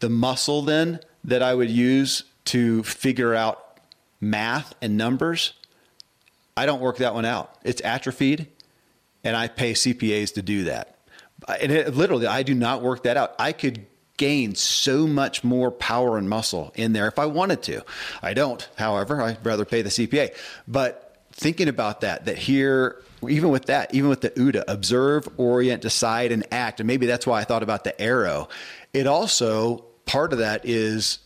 The 0.00 0.10
muscle 0.10 0.62
then 0.62 1.00
that 1.24 1.42
I 1.42 1.54
would 1.54 1.70
use 1.70 2.24
to 2.46 2.82
figure 2.82 3.34
out 3.34 3.78
math 4.20 4.74
and 4.82 4.96
numbers, 4.96 5.54
I 6.56 6.66
don't 6.66 6.80
work 6.80 6.98
that 6.98 7.14
one 7.14 7.24
out. 7.24 7.54
It's 7.64 7.80
atrophied, 7.82 8.46
and 9.24 9.36
I 9.36 9.48
pay 9.48 9.72
CPAs 9.72 10.34
to 10.34 10.42
do 10.42 10.64
that. 10.64 10.96
And 11.60 11.72
it, 11.72 11.94
literally, 11.94 12.26
I 12.26 12.42
do 12.42 12.54
not 12.54 12.82
work 12.82 13.04
that 13.04 13.16
out. 13.16 13.34
I 13.38 13.52
could 13.52 13.86
gain 14.18 14.54
so 14.54 15.06
much 15.06 15.42
more 15.42 15.70
power 15.70 16.18
and 16.18 16.28
muscle 16.28 16.72
in 16.74 16.92
there 16.92 17.08
if 17.08 17.18
I 17.18 17.24
wanted 17.24 17.62
to. 17.62 17.82
I 18.22 18.34
don't, 18.34 18.68
however, 18.76 19.22
I'd 19.22 19.44
rather 19.44 19.64
pay 19.64 19.80
the 19.80 19.88
CPA. 19.88 20.34
But 20.68 21.09
thinking 21.32 21.68
about 21.68 22.02
that, 22.02 22.26
that 22.26 22.38
here, 22.38 23.02
even 23.28 23.50
with 23.50 23.66
that, 23.66 23.94
even 23.94 24.08
with 24.08 24.20
the 24.20 24.30
OODA, 24.30 24.64
observe, 24.68 25.28
orient, 25.36 25.82
decide, 25.82 26.32
and 26.32 26.46
act, 26.52 26.80
and 26.80 26.86
maybe 26.86 27.06
that's 27.06 27.26
why 27.26 27.40
I 27.40 27.44
thought 27.44 27.62
about 27.62 27.84
the 27.84 27.98
arrow. 28.00 28.48
It 28.92 29.06
also, 29.06 29.84
part 30.06 30.32
of 30.32 30.40
that 30.40 30.66
is 30.66 31.18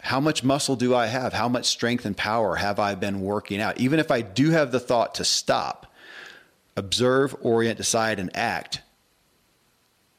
how 0.00 0.20
much 0.20 0.44
muscle 0.44 0.76
do 0.76 0.94
I 0.94 1.06
have? 1.06 1.32
How 1.32 1.48
much 1.48 1.66
strength 1.66 2.04
and 2.04 2.16
power 2.16 2.56
have 2.56 2.78
I 2.78 2.94
been 2.94 3.20
working 3.20 3.60
out? 3.60 3.80
Even 3.80 3.98
if 3.98 4.10
I 4.10 4.20
do 4.20 4.50
have 4.50 4.70
the 4.70 4.80
thought 4.80 5.16
to 5.16 5.24
stop, 5.24 5.92
observe, 6.76 7.34
orient, 7.40 7.78
decide, 7.78 8.20
and 8.20 8.36
act. 8.36 8.82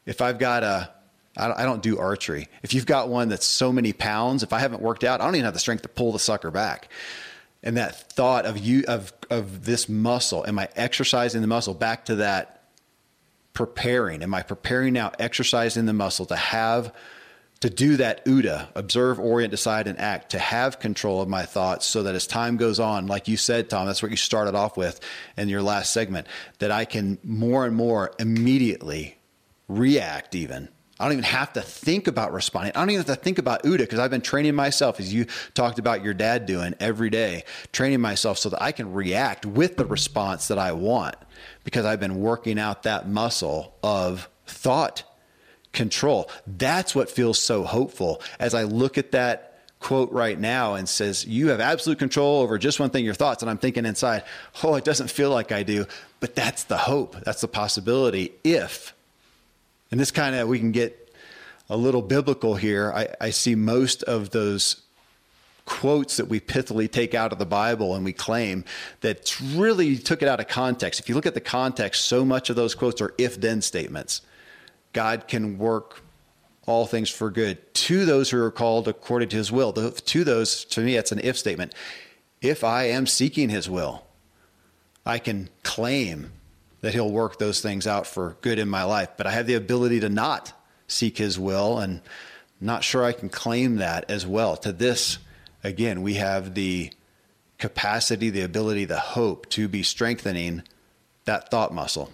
If 0.05 0.21
I've 0.21 0.39
got 0.39 0.63
a 0.63 0.91
I 1.38 1.63
don't 1.63 1.82
do 1.82 1.97
archery. 1.97 2.49
If 2.63 2.73
you've 2.73 2.86
got 2.86 3.07
one 3.07 3.30
that's 3.30 3.45
so 3.45 3.71
many 3.71 3.93
pounds, 3.93 4.43
if 4.43 4.51
I 4.51 4.59
haven't 4.59 4.82
worked 4.82 5.05
out, 5.05 5.21
I 5.21 5.25
don't 5.25 5.36
even 5.36 5.45
have 5.45 5.53
the 5.53 5.59
strength 5.59 5.84
to 5.84 5.88
pull 5.88 6.11
the 6.11 6.19
sucker 6.19 6.51
back. 6.51 6.89
And 7.62 7.76
that 7.78 8.12
thought 8.14 8.45
of 8.45 8.57
you 8.57 8.84
of 8.88 9.12
of 9.30 9.66
this 9.66 9.89
muscle, 9.89 10.45
am 10.47 10.60
I 10.60 10.70
exercising 10.76 11.41
the 11.41 11.47
muscle? 11.47 11.74
Back 11.74 12.05
to 12.05 12.16
that 12.16 12.64
preparing. 13.53 14.24
Am 14.24 14.34
I 14.34 14.41
preparing 14.41 14.93
now, 14.93 15.12
exercising 15.20 15.86
the 15.86 15.93
muscle 15.93 16.26
to 16.28 16.36
have 16.36 16.93
to 17.60 17.70
do 17.70 17.97
that 17.97 18.24
OODA 18.26 18.70
observe, 18.76 19.20
orient, 19.20 19.51
decide, 19.51 19.88
and 19.88 19.99
act, 19.99 20.32
to 20.32 20.39
have 20.39 20.80
control 20.80 21.22
of 21.22 21.28
my 21.28 21.43
thoughts 21.43 21.86
so 21.86 22.03
that 22.03 22.16
as 22.16 22.26
time 22.26 22.55
goes 22.55 22.80
on, 22.80 23.07
like 23.07 23.28
you 23.28 23.36
said, 23.36 23.70
Tom, 23.70 23.86
that's 23.86 24.01
what 24.01 24.12
you 24.12 24.18
started 24.18 24.55
off 24.55 24.78
with 24.78 25.01
in 25.36 25.49
your 25.49 25.62
last 25.62 25.91
segment, 25.91 26.28
that 26.60 26.72
I 26.72 26.86
can 26.86 27.18
more 27.22 27.66
and 27.66 27.76
more 27.76 28.14
immediately 28.18 29.18
react 29.68 30.36
even. 30.36 30.70
I 30.99 31.05
don't 31.05 31.13
even 31.13 31.23
have 31.23 31.53
to 31.53 31.61
think 31.61 32.07
about 32.07 32.33
responding. 32.33 32.73
I 32.75 32.79
don't 32.79 32.89
even 32.89 33.05
have 33.05 33.15
to 33.15 33.21
think 33.21 33.37
about 33.37 33.63
OODA 33.63 33.79
because 33.79 33.99
I've 33.99 34.11
been 34.11 34.21
training 34.21 34.53
myself, 34.55 34.99
as 34.99 35.13
you 35.13 35.25
talked 35.53 35.79
about 35.79 36.03
your 36.03 36.13
dad 36.13 36.45
doing 36.45 36.75
every 36.79 37.09
day, 37.09 37.45
training 37.71 38.01
myself 38.01 38.37
so 38.37 38.49
that 38.49 38.61
I 38.61 38.73
can 38.73 38.91
react 38.93 39.45
with 39.45 39.77
the 39.77 39.85
response 39.85 40.49
that 40.49 40.57
I 40.57 40.73
want 40.73 41.15
because 41.63 41.85
I've 41.85 42.01
been 42.01 42.19
working 42.19 42.59
out 42.59 42.83
that 42.83 43.07
muscle 43.07 43.75
of 43.81 44.27
thought 44.45 45.03
control. 45.71 46.29
That's 46.45 46.93
what 46.93 47.09
feels 47.09 47.39
so 47.39 47.63
hopeful 47.63 48.21
as 48.39 48.53
I 48.53 48.63
look 48.63 48.97
at 48.97 49.11
that 49.11 49.45
quote 49.79 50.11
right 50.11 50.37
now 50.37 50.75
and 50.75 50.87
says, 50.87 51.25
You 51.25 51.49
have 51.49 51.59
absolute 51.59 51.99
control 51.99 52.41
over 52.41 52.57
just 52.57 52.79
one 52.79 52.89
thing, 52.89 53.05
your 53.05 53.13
thoughts. 53.13 53.41
And 53.41 53.49
I'm 53.49 53.57
thinking 53.57 53.85
inside, 53.85 54.23
Oh, 54.63 54.75
it 54.75 54.83
doesn't 54.83 55.09
feel 55.09 55.29
like 55.29 55.51
I 55.51 55.63
do. 55.63 55.85
But 56.19 56.35
that's 56.35 56.65
the 56.65 56.77
hope. 56.77 57.15
That's 57.23 57.41
the 57.41 57.47
possibility. 57.47 58.33
If, 58.43 58.93
and 59.91 59.99
this 59.99 60.11
kind 60.11 60.35
of, 60.35 60.47
we 60.47 60.59
can 60.59 60.71
get 60.71 61.15
a 61.69 61.77
little 61.77 62.01
biblical 62.01 62.55
here. 62.55 62.91
I, 62.93 63.07
I 63.21 63.29
see 63.29 63.55
most 63.55 64.03
of 64.03 64.31
those 64.31 64.81
quotes 65.65 66.17
that 66.17 66.27
we 66.27 66.39
pithily 66.39 66.91
take 66.91 67.13
out 67.13 67.31
of 67.31 67.37
the 67.37 67.45
Bible 67.45 67.93
and 67.93 68.03
we 68.03 68.11
claim 68.11 68.65
that 69.01 69.39
really 69.53 69.97
took 69.97 70.23
it 70.23 70.27
out 70.27 70.39
of 70.39 70.47
context. 70.47 70.99
If 70.99 71.07
you 71.07 71.15
look 71.15 71.27
at 71.27 71.35
the 71.35 71.41
context, 71.41 72.05
so 72.05 72.25
much 72.25 72.49
of 72.49 72.55
those 72.55 72.73
quotes 72.73 73.01
are 73.01 73.13
if 73.17 73.39
then 73.39 73.61
statements. 73.61 74.21
God 74.93 75.27
can 75.27 75.59
work 75.59 76.01
all 76.65 76.87
things 76.87 77.09
for 77.09 77.29
good 77.29 77.73
to 77.73 78.05
those 78.05 78.31
who 78.31 78.41
are 78.41 78.51
called 78.51 78.87
according 78.87 79.29
to 79.29 79.37
his 79.37 79.51
will. 79.51 79.71
To 79.73 80.23
those, 80.23 80.65
to 80.65 80.81
me, 80.81 80.95
that's 80.95 81.11
an 81.11 81.19
if 81.23 81.37
statement. 81.37 81.73
If 82.41 82.63
I 82.63 82.83
am 82.85 83.05
seeking 83.05 83.49
his 83.49 83.69
will, 83.69 84.05
I 85.05 85.19
can 85.19 85.49
claim 85.63 86.31
that 86.82 86.93
he'll 86.93 87.11
work 87.11 87.39
those 87.39 87.61
things 87.61 87.86
out 87.88 88.07
for 88.07 88.38
good 88.41 88.59
in 88.59 88.69
my 88.69 88.84
life. 88.84 89.09
But 89.17 89.27
I 89.27 89.32
have 89.32 89.47
the 89.47 89.55
ability 89.55 89.99
to 90.01 90.09
not 90.09 90.53
seek 90.88 91.17
his 91.17 91.38
will, 91.38 91.80
and 91.80 92.01
not 92.59 92.84
sure 92.84 93.03
I 93.03 93.11
can 93.11 93.30
claim 93.30 93.77
that 93.77 94.09
as 94.09 94.25
well. 94.25 94.57
To 94.57 94.71
this, 94.71 95.19
again, 95.63 96.01
we 96.01 96.15
have 96.15 96.55
the 96.55 96.91
capacity, 97.57 98.30
the 98.30 98.41
ability, 98.41 98.86
the 98.86 98.99
hope 98.99 99.49
to 99.49 99.67
be 99.67 99.84
strengthening 99.84 100.63
that 101.25 101.51
thought 101.51 101.73
muscle. 101.73 102.11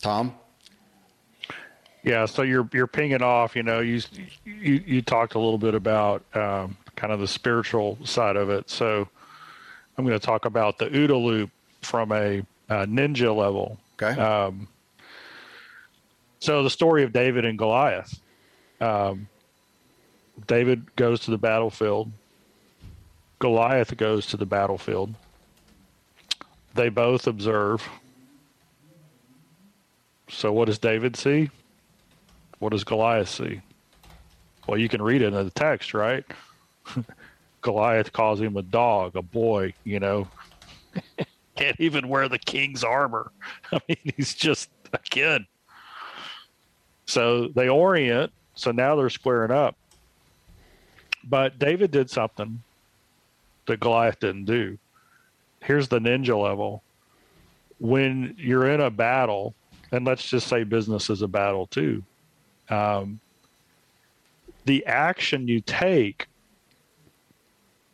Tom? 0.00 0.34
Yeah, 2.02 2.24
so 2.24 2.42
you're 2.42 2.68
you're 2.72 2.86
pinging 2.86 3.22
off. 3.22 3.54
You 3.54 3.62
know, 3.62 3.80
you 3.80 4.00
you 4.44 4.82
you 4.86 5.02
talked 5.02 5.34
a 5.34 5.38
little 5.38 5.58
bit 5.58 5.74
about 5.74 6.24
um, 6.34 6.76
kind 6.96 7.12
of 7.12 7.20
the 7.20 7.28
spiritual 7.28 7.98
side 8.04 8.36
of 8.36 8.48
it. 8.48 8.70
So 8.70 9.06
I'm 9.96 10.04
going 10.06 10.18
to 10.18 10.24
talk 10.24 10.46
about 10.46 10.78
the 10.78 10.86
OODA 10.86 11.22
loop 11.22 11.50
from 11.82 12.10
a, 12.12 12.38
a 12.70 12.86
ninja 12.86 13.34
level. 13.34 13.78
Okay. 14.00 14.20
Um, 14.20 14.68
so 16.38 16.62
the 16.62 16.70
story 16.70 17.04
of 17.04 17.12
David 17.12 17.44
and 17.44 17.58
Goliath. 17.58 18.20
Um, 18.80 19.28
David 20.46 20.94
goes 20.96 21.20
to 21.20 21.30
the 21.30 21.38
battlefield. 21.38 22.10
Goliath 23.38 23.96
goes 23.96 24.26
to 24.26 24.36
the 24.36 24.46
battlefield. 24.46 25.14
They 26.74 26.88
both 26.88 27.26
observe. 27.26 27.86
So 30.28 30.52
what 30.52 30.66
does 30.66 30.78
David 30.78 31.16
see? 31.16 31.50
What 32.58 32.70
does 32.70 32.84
Goliath 32.84 33.28
see? 33.28 33.60
Well, 34.66 34.78
you 34.78 34.88
can 34.88 35.02
read 35.02 35.22
it 35.22 35.34
in 35.34 35.44
the 35.44 35.50
text, 35.50 35.94
right? 35.94 36.24
Goliath 37.60 38.12
calls 38.12 38.40
him 38.40 38.56
a 38.56 38.62
dog, 38.62 39.16
a 39.16 39.22
boy, 39.22 39.74
you 39.84 40.00
know. 40.00 40.28
Can't 41.56 41.78
even 41.80 42.08
wear 42.08 42.28
the 42.28 42.38
king's 42.38 42.84
armor. 42.84 43.32
I 43.72 43.80
mean, 43.88 44.12
he's 44.16 44.34
just 44.34 44.70
a 44.92 44.98
kid. 44.98 45.42
So 47.06 47.48
they 47.48 47.68
orient. 47.68 48.32
So 48.54 48.70
now 48.70 48.96
they're 48.96 49.10
squaring 49.10 49.50
up. 49.50 49.76
But 51.24 51.58
David 51.58 51.90
did 51.90 52.10
something 52.10 52.62
that 53.66 53.80
Goliath 53.80 54.20
didn't 54.20 54.46
do. 54.46 54.78
Here's 55.60 55.88
the 55.88 55.98
ninja 55.98 56.40
level. 56.40 56.82
When 57.78 58.34
you're 58.38 58.68
in 58.70 58.80
a 58.80 58.90
battle, 58.90 59.54
and 59.92 60.06
let's 60.06 60.28
just 60.28 60.46
say 60.46 60.64
business 60.64 61.10
is 61.10 61.22
a 61.22 61.28
battle 61.28 61.66
too, 61.66 62.02
um, 62.68 63.20
the 64.64 64.84
action 64.86 65.48
you 65.48 65.60
take 65.60 66.26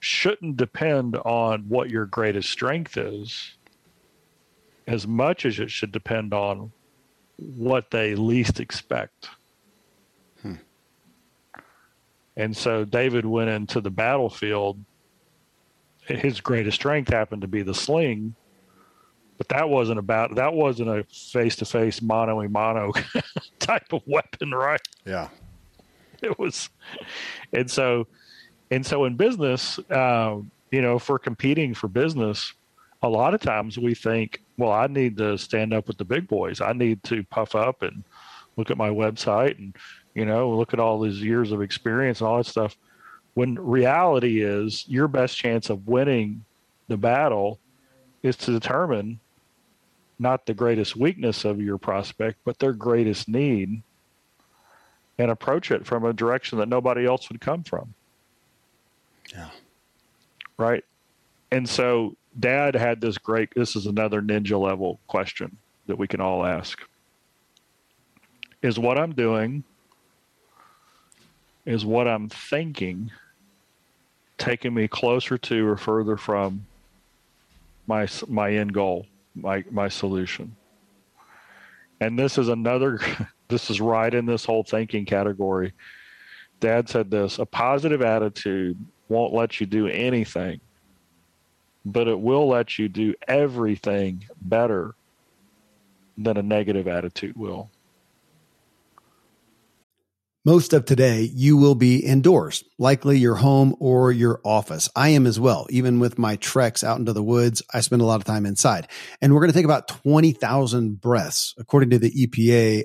shouldn't 0.01 0.57
depend 0.57 1.17
on 1.17 1.69
what 1.69 1.91
your 1.91 2.07
greatest 2.07 2.51
strength 2.51 2.97
is 2.97 3.57
as 4.87 5.07
much 5.07 5.45
as 5.45 5.59
it 5.59 5.71
should 5.71 5.93
depend 5.93 6.33
on 6.33 6.73
what 7.37 7.91
they 7.91 8.15
least 8.15 8.61
expect. 8.61 9.29
Hmm. 10.43 10.55
And 12.37 12.57
so 12.57 12.85
David 12.85 13.27
went 13.27 13.51
into 13.51 13.81
the 13.81 13.91
battlefield. 13.91 14.83
His 16.03 16.41
greatest 16.41 16.77
strength 16.77 17.13
happened 17.13 17.43
to 17.43 17.49
be 17.49 17.63
the 17.63 17.75
sling, 17.75 18.37
but 19.39 19.49
that 19.49 19.69
wasn't 19.69 19.99
about 19.99 20.37
that 20.37 20.53
wasn't 20.53 20.89
a 20.89 21.05
face 21.13 21.57
to 21.57 21.65
face 21.65 22.01
mono 22.01 22.41
a 22.41 22.49
mano 22.49 22.93
type 23.59 23.93
of 23.93 24.03
weapon, 24.07 24.53
right? 24.53 24.81
Yeah, 25.05 25.29
it 26.23 26.39
was, 26.39 26.71
and 27.53 27.69
so, 27.69 28.07
and 28.71 28.85
so 28.85 29.05
in 29.05 29.17
business, 29.17 29.79
uh, 29.91 30.39
you 30.71 30.83
know, 30.83 30.99
for 30.99 31.19
competing 31.19 31.75
for 31.75 31.89
business, 31.89 32.53
a 33.03 33.09
lot 33.09 33.35
of 33.35 33.41
times 33.41 33.79
we 33.79 33.95
think, 33.95 34.43
well, 34.57 34.73
I 34.73 34.87
need 34.87 35.17
to 35.19 35.39
stand 35.39 35.73
up 35.73 35.87
with 35.87 35.99
the 35.99 36.05
big 36.05 36.27
boys. 36.27 36.61
I 36.61 36.73
need 36.73 37.03
to 37.05 37.23
puff 37.25 37.55
up 37.55 37.83
and 37.83 38.03
look 38.57 38.71
at 38.71 38.79
my 38.79 38.89
website 38.89 39.59
and 39.59 39.77
you 40.15 40.25
know 40.25 40.51
look 40.51 40.73
at 40.73 40.81
all 40.81 40.99
these 40.99 41.21
years 41.21 41.53
of 41.53 41.61
experience 41.61 42.21
and 42.21 42.29
all 42.29 42.39
that 42.39 42.47
stuff. 42.47 42.77
When 43.35 43.59
reality 43.59 44.43
is, 44.43 44.89
your 44.89 45.09
best 45.09 45.37
chance 45.37 45.69
of 45.69 45.87
winning 45.87 46.45
the 46.89 46.97
battle 46.97 47.59
is 48.23 48.37
to 48.37 48.51
determine 48.51 49.21
not 50.19 50.47
the 50.47 50.55
greatest 50.55 50.97
weakness 50.97 51.45
of 51.45 51.61
your 51.61 51.77
prospect, 51.77 52.39
but 52.45 52.59
their 52.59 52.73
greatest 52.73 53.29
need 53.29 53.83
and 55.19 55.31
approach 55.31 55.71
it 55.71 55.87
from 55.87 56.05
a 56.05 56.15
direction 56.15 56.59
that 56.59 56.69
nobody 56.69 57.07
else 57.07 57.29
would 57.29 57.41
come 57.41 57.63
from. 57.63 57.93
Yeah. 59.33 59.51
Right. 60.59 60.85
And 61.51 61.69
so 61.69 62.17
dad 62.39 62.75
had 62.75 63.01
this 63.01 63.19
great, 63.19 63.55
this 63.55 63.77
is 63.77 63.87
another 63.87 64.21
ninja 64.21 64.61
level 64.61 65.01
question 65.07 65.57
that 65.87 65.97
we 65.97 66.07
can 66.07 66.21
all 66.21 66.45
ask. 66.45 66.81
Is 68.63 68.79
what 68.79 68.99
I'm 68.99 69.13
doing, 69.13 69.63
is 71.65 71.85
what 71.85 72.09
I'm 72.09 72.29
thinking 72.29 73.11
taking 74.39 74.75
me 74.75 74.87
closer 74.87 75.39
to 75.39 75.67
or 75.67 75.77
further 75.77 76.17
from 76.17 76.67
my 77.87 78.07
my 78.29 78.53
end 78.53 78.73
goal, 78.73 79.07
my 79.35 79.65
my 79.71 79.89
solution. 79.89 80.55
And 82.01 82.19
this 82.19 82.39
is 82.39 82.49
another 82.49 83.01
this 83.49 83.71
is 83.71 83.81
right 83.81 84.13
in 84.13 84.27
this 84.27 84.45
whole 84.45 84.65
thinking 84.65 85.05
category. 85.05 85.73
Dad 86.59 86.89
said 86.89 87.11
this, 87.11 87.39
a 87.39 87.47
positive 87.47 88.01
attitude 88.01 88.79
won't 89.09 89.33
let 89.33 89.61
you 89.61 89.67
do 89.67 89.87
anything, 89.87 90.61
but 91.85 92.09
it 92.09 92.19
will 92.19 92.49
let 92.49 92.79
you 92.79 92.89
do 92.89 93.15
everything 93.29 94.25
better 94.41 94.95
than 96.19 96.37
a 96.37 96.43
negative 96.43 96.89
attitude 96.89 97.37
will. 97.37 97.71
Most 100.47 100.73
of 100.73 100.85
today, 100.85 101.23
you 101.23 101.57
will 101.57 101.75
be 101.75 101.99
indoors, 101.99 102.63
likely 102.79 103.19
your 103.19 103.35
home 103.35 103.75
or 103.81 104.13
your 104.13 104.41
office. 104.45 104.89
I 104.95 105.09
am 105.09 105.27
as 105.27 105.41
well. 105.41 105.67
Even 105.71 105.99
with 105.99 106.21
my 106.21 106.37
treks 106.37 106.85
out 106.85 107.01
into 107.01 107.13
the 107.13 107.23
woods, 107.23 107.63
I 107.75 107.81
spend 107.81 108.01
a 108.01 108.05
lot 108.05 108.21
of 108.21 108.25
time 108.25 108.47
inside. 108.47 108.87
And 109.21 109.35
we're 109.35 109.41
going 109.41 109.51
to 109.51 109.59
take 109.59 109.65
about 109.65 109.89
20,000 109.89 111.01
breaths. 111.01 111.53
According 111.59 111.91
to 111.91 111.99
the 111.99 112.13
EPA, 112.13 112.85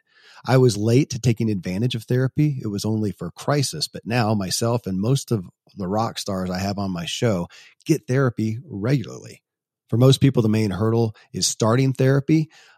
I 0.46 0.58
was 0.58 0.76
late 0.76 1.10
to 1.10 1.18
taking 1.18 1.50
advantage 1.50 1.96
of 1.96 2.04
therapy. 2.04 2.60
It 2.62 2.68
was 2.68 2.84
only 2.84 3.10
for 3.10 3.32
crisis, 3.32 3.88
but 3.88 4.06
now 4.06 4.32
myself 4.32 4.86
and 4.86 5.00
most 5.00 5.32
of 5.32 5.44
the 5.76 5.88
rock 5.88 6.20
stars 6.20 6.50
I 6.50 6.60
have 6.60 6.78
on 6.78 6.92
my 6.92 7.04
show 7.04 7.48
get 7.84 8.06
therapy 8.06 8.60
regularly. 8.64 9.42
For 9.88 9.96
most 9.96 10.20
people, 10.20 10.42
the 10.42 10.48
main 10.48 10.70
hurdle 10.70 11.16
is 11.32 11.46
starting 11.46 11.92
therapy. 11.92 12.50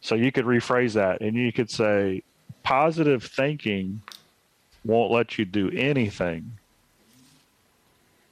So 0.00 0.14
you 0.14 0.32
could 0.32 0.46
rephrase 0.46 0.94
that 0.94 1.20
and 1.20 1.36
you 1.36 1.52
could 1.52 1.70
say, 1.70 2.22
positive 2.62 3.24
thinking 3.24 4.02
won't 4.84 5.12
let 5.12 5.38
you 5.38 5.44
do 5.44 5.70
anything, 5.70 6.52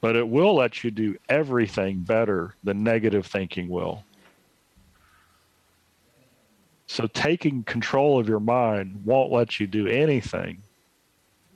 but 0.01 0.16
it 0.16 0.27
will 0.27 0.55
let 0.55 0.83
you 0.83 0.91
do 0.91 1.16
everything 1.29 1.99
better 1.99 2.55
than 2.64 2.83
negative 2.83 3.27
thinking 3.27 3.69
will. 3.69 4.05
So 6.87 7.07
taking 7.07 7.64
control 7.64 8.19
of 8.19 8.29
your 8.29 8.41
mind 8.41 9.03
won't 9.05 9.31
let 9.31 9.61
you 9.61 9.66
do 9.66 9.87
anything, 9.87 10.62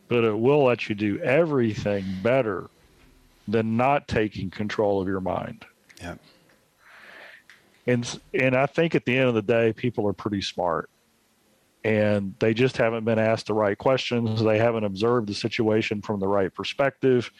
but 0.09 0.25
it 0.25 0.39
will 0.39 0.65
let 0.65 0.91
you 0.91 0.95
do 0.95 1.19
everything 1.21 2.05
better 2.23 2.69
than 3.49 3.79
not 3.79 4.09
taking 4.09 4.51
control 4.51 5.01
of 5.01 5.09
your 5.09 5.23
mind. 5.23 5.65
Yeah 6.03 6.17
and 7.87 8.21
and 8.33 8.55
I 8.55 8.67
think 8.67 8.95
at 8.95 9.05
the 9.05 9.17
end 9.17 9.29
of 9.29 9.35
the 9.35 9.43
day, 9.43 9.73
people 9.73 10.07
are 10.07 10.13
pretty 10.13 10.43
smart, 10.43 10.89
and 11.85 12.35
they 12.39 12.55
just 12.55 12.77
haven't 12.77 13.05
been 13.05 13.19
asked 13.19 13.47
the 13.47 13.55
right 13.55 13.77
questions. 13.77 14.43
They 14.43 14.59
haven't 14.59 14.85
observed 14.85 15.29
the 15.29 15.35
situation 15.35 16.03
from 16.03 16.21
the 16.21 16.29
right 16.29 16.53
perspective. 16.53 17.31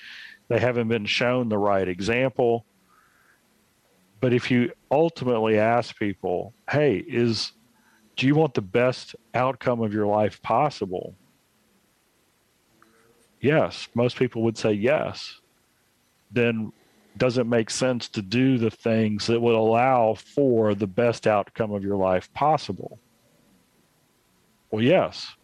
They 0.49 0.59
haven't 0.59 0.89
been 0.89 1.07
shown 1.07 1.49
the 1.49 1.59
right 1.59 1.87
example. 1.87 2.67
But 4.21 4.33
if 4.33 4.51
you 4.51 4.73
ultimately 4.91 5.59
ask 5.59 5.99
people, 5.99 6.55
"Hey, 6.71 6.97
is 6.97 7.53
do 8.17 8.27
you 8.27 8.35
want 8.35 8.55
the 8.55 8.63
best 8.63 9.17
outcome 9.35 9.81
of 9.81 9.93
your 9.93 10.07
life 10.07 10.43
possible?" 10.43 11.17
Yes, 13.41 13.89
most 13.95 14.17
people 14.17 14.43
would 14.43 14.57
say 14.57 14.73
yes. 14.73 15.41
Then 16.31 16.73
doesn't 17.17 17.49
make 17.49 17.71
sense 17.71 18.09
to 18.09 18.23
do 18.23 18.59
the 18.59 18.71
things 18.71 19.27
that 19.27 19.41
would 19.41 19.55
allow 19.55 20.15
for 20.15 20.75
the 20.75 20.87
best 20.87 21.27
outcome 21.27 21.73
of 21.73 21.85
your 21.85 21.97
life 21.97 22.33
possible? 22.33 22.99
Well, 24.71 24.83
yes. 24.83 25.35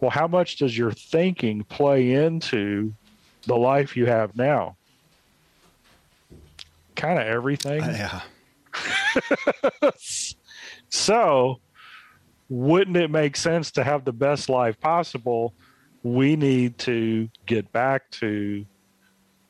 Well, 0.00 0.10
how 0.10 0.28
much 0.28 0.56
does 0.56 0.78
your 0.78 0.92
thinking 0.92 1.64
play 1.64 2.12
into 2.12 2.94
the 3.46 3.56
life 3.56 3.96
you 3.96 4.06
have 4.06 4.36
now? 4.36 4.76
Kind 6.94 7.18
of 7.18 7.26
everything. 7.26 7.82
Uh, 7.82 8.20
yeah. 9.82 9.90
so, 10.88 11.60
wouldn't 12.48 12.96
it 12.96 13.10
make 13.10 13.36
sense 13.36 13.72
to 13.72 13.84
have 13.84 14.04
the 14.04 14.12
best 14.12 14.48
life 14.48 14.78
possible? 14.78 15.52
We 16.04 16.36
need 16.36 16.78
to 16.78 17.28
get 17.46 17.72
back 17.72 18.08
to 18.12 18.64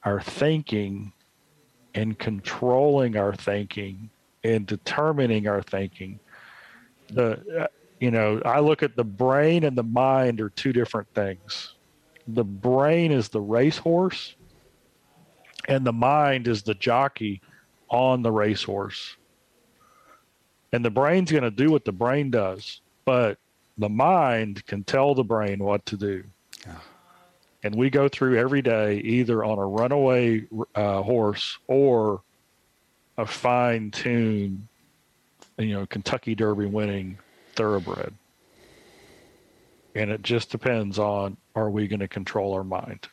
our 0.03 0.21
thinking 0.21 1.13
and 1.99 2.17
controlling 2.17 3.17
our 3.17 3.35
thinking 3.35 4.09
and 4.45 4.67
determining 4.67 5.49
our 5.49 5.61
thinking. 5.61 6.21
The 7.09 7.63
uh, 7.63 7.67
you 7.99 8.13
know, 8.13 8.41
I 8.45 8.61
look 8.61 8.85
at 8.85 8.95
the 8.95 9.03
brain 9.03 9.65
and 9.65 9.77
the 9.77 9.83
mind 9.83 10.41
are 10.41 10.51
two 10.51 10.73
different 10.73 11.13
things. 11.13 11.75
The 12.29 12.45
brain 12.45 13.11
is 13.11 13.29
the 13.29 13.41
racehorse, 13.41 14.37
and 15.67 15.85
the 15.85 15.93
mind 15.93 16.47
is 16.47 16.63
the 16.63 16.75
jockey 16.75 17.41
on 17.89 18.23
the 18.23 18.31
racehorse. 18.31 19.17
And 20.73 20.85
the 20.85 20.91
brain's 20.91 21.33
going 21.33 21.43
to 21.43 21.51
do 21.51 21.71
what 21.71 21.85
the 21.85 21.93
brain 21.93 22.31
does, 22.31 22.81
but 23.07 23.39
the 23.77 23.89
mind 23.89 24.65
can 24.67 24.85
tell 24.85 25.17
the 25.17 25.25
brain 25.25 25.59
what 25.59 25.85
to 25.87 25.97
do. 25.97 26.23
And 27.63 27.75
we 27.75 27.91
go 27.91 28.09
through 28.09 28.39
every 28.39 28.63
day 28.63 28.99
either 28.99 29.45
on 29.45 29.59
a 29.59 29.67
runaway 29.67 30.47
uh, 30.75 31.03
horse 31.03 31.59
or 31.67 32.23
a 33.17 33.27
fine 33.27 33.91
tuned, 33.91 34.69
you 35.59 35.75
know, 35.75 35.87
Kentucky 35.87 36.37
Derby 36.37 36.67
winning 36.67 37.19
thoroughbred. 37.55 38.15
And 39.95 40.11
it 40.11 40.23
just 40.23 40.51
depends 40.51 40.99
on 40.99 41.37
are 41.57 41.71
we 41.71 41.89
going 41.89 42.01
to 42.01 42.09
control 42.09 42.55
our 42.55 42.63
mind? 42.63 43.09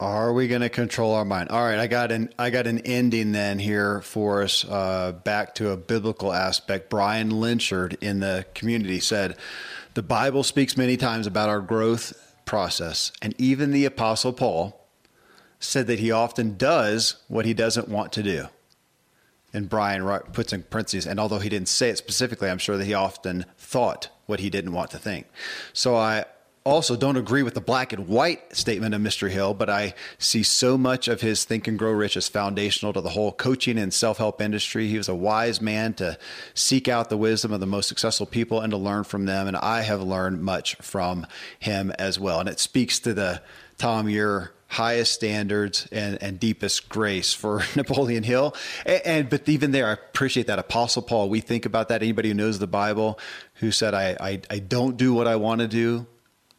Are 0.00 0.32
we 0.32 0.48
going 0.48 0.62
to 0.62 0.68
control 0.68 1.14
our 1.14 1.24
mind? 1.24 1.50
All 1.50 1.64
right, 1.64 1.78
I 1.78 1.86
got 1.86 2.10
an 2.10 2.34
I 2.36 2.50
got 2.50 2.66
an 2.66 2.80
ending 2.80 3.30
then 3.30 3.60
here 3.60 4.00
for 4.00 4.42
us. 4.42 4.64
Uh, 4.64 5.12
back 5.12 5.54
to 5.56 5.70
a 5.70 5.76
biblical 5.76 6.32
aspect. 6.32 6.90
Brian 6.90 7.30
Lynchard 7.30 7.96
in 8.00 8.18
the 8.18 8.44
community 8.54 8.98
said, 8.98 9.36
"The 9.94 10.02
Bible 10.02 10.42
speaks 10.42 10.76
many 10.76 10.96
times 10.96 11.28
about 11.28 11.48
our 11.48 11.60
growth 11.60 12.12
process, 12.54 13.10
and 13.20 13.34
even 13.36 13.72
the 13.72 13.84
Apostle 13.84 14.32
Paul 14.32 14.86
said 15.58 15.88
that 15.88 15.98
he 15.98 16.12
often 16.12 16.56
does 16.56 17.16
what 17.26 17.46
he 17.46 17.52
doesn't 17.52 17.88
want 17.88 18.12
to 18.12 18.22
do." 18.22 18.48
And 19.52 19.68
Brian 19.68 20.02
puts 20.32 20.52
in 20.52 20.62
parentheses, 20.62 21.04
and 21.04 21.18
although 21.18 21.40
he 21.40 21.48
didn't 21.48 21.68
say 21.68 21.90
it 21.90 21.98
specifically, 21.98 22.48
I'm 22.48 22.58
sure 22.58 22.76
that 22.76 22.84
he 22.84 22.94
often 22.94 23.44
thought 23.58 24.08
what 24.26 24.38
he 24.38 24.50
didn't 24.50 24.72
want 24.72 24.92
to 24.92 24.98
think. 24.98 25.26
So 25.72 25.96
I 25.96 26.26
also 26.64 26.96
don't 26.96 27.18
agree 27.18 27.42
with 27.42 27.52
the 27.52 27.60
black 27.60 27.92
and 27.92 28.08
white 28.08 28.56
statement 28.56 28.94
of 28.94 29.00
Mr. 29.02 29.28
Hill, 29.28 29.52
but 29.52 29.68
I 29.68 29.92
see 30.18 30.42
so 30.42 30.78
much 30.78 31.08
of 31.08 31.20
his 31.20 31.44
Think 31.44 31.68
and 31.68 31.78
Grow 31.78 31.92
Rich 31.92 32.16
as 32.16 32.26
foundational 32.26 32.94
to 32.94 33.02
the 33.02 33.10
whole 33.10 33.32
coaching 33.32 33.78
and 33.78 33.92
self 33.92 34.16
help 34.16 34.40
industry. 34.40 34.88
He 34.88 34.96
was 34.96 35.08
a 35.08 35.14
wise 35.14 35.60
man 35.60 35.92
to 35.94 36.18
seek 36.54 36.88
out 36.88 37.10
the 37.10 37.18
wisdom 37.18 37.52
of 37.52 37.60
the 37.60 37.66
most 37.66 37.86
successful 37.86 38.24
people 38.24 38.60
and 38.60 38.70
to 38.70 38.78
learn 38.78 39.04
from 39.04 39.26
them. 39.26 39.46
And 39.46 39.58
I 39.58 39.82
have 39.82 40.00
learned 40.00 40.42
much 40.42 40.76
from 40.76 41.26
him 41.58 41.92
as 41.98 42.18
well. 42.18 42.40
And 42.40 42.48
it 42.48 42.58
speaks 42.58 42.98
to 43.00 43.12
the 43.12 43.42
Tom, 43.76 44.08
your 44.08 44.52
highest 44.68 45.12
standards 45.12 45.86
and, 45.92 46.20
and 46.22 46.40
deepest 46.40 46.88
grace 46.88 47.34
for 47.34 47.62
Napoleon 47.76 48.22
Hill. 48.22 48.54
And, 48.86 49.02
and, 49.04 49.30
but 49.30 49.46
even 49.50 49.72
there, 49.72 49.86
I 49.86 49.92
appreciate 49.92 50.46
that 50.46 50.58
Apostle 50.58 51.02
Paul. 51.02 51.28
We 51.28 51.40
think 51.40 51.66
about 51.66 51.88
that. 51.88 52.02
Anybody 52.02 52.28
who 52.30 52.34
knows 52.34 52.58
the 52.58 52.66
Bible, 52.66 53.18
who 53.56 53.70
said, 53.70 53.92
"I 53.92 54.16
I, 54.18 54.40
I 54.48 54.58
don't 54.60 54.96
do 54.96 55.12
what 55.12 55.28
I 55.28 55.36
want 55.36 55.60
to 55.60 55.68
do, 55.68 56.06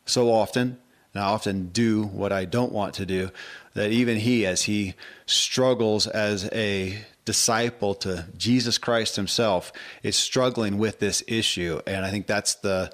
so 0.06 0.32
often, 0.32 0.78
and 1.14 1.24
I 1.24 1.28
often 1.28 1.68
do 1.68 2.04
what 2.04 2.32
I 2.32 2.46
don't 2.46 2.72
want 2.72 2.96
to 2.96 3.06
do, 3.06 3.32
that 3.74 3.92
even 3.92 4.18
he, 4.18 4.46
as 4.46 4.64
he 4.64 4.96
struggles 5.26 6.08
as 6.08 6.50
a 6.52 6.98
disciple 7.26 7.96
to 7.96 8.26
Jesus 8.38 8.78
Christ 8.78 9.16
himself, 9.16 9.72
is 10.04 10.16
struggling 10.16 10.78
with 10.78 11.00
this 11.00 11.24
issue. 11.28 11.82
And 11.88 12.06
I 12.06 12.12
think 12.12 12.28
that's 12.28 12.56
the 12.56 12.92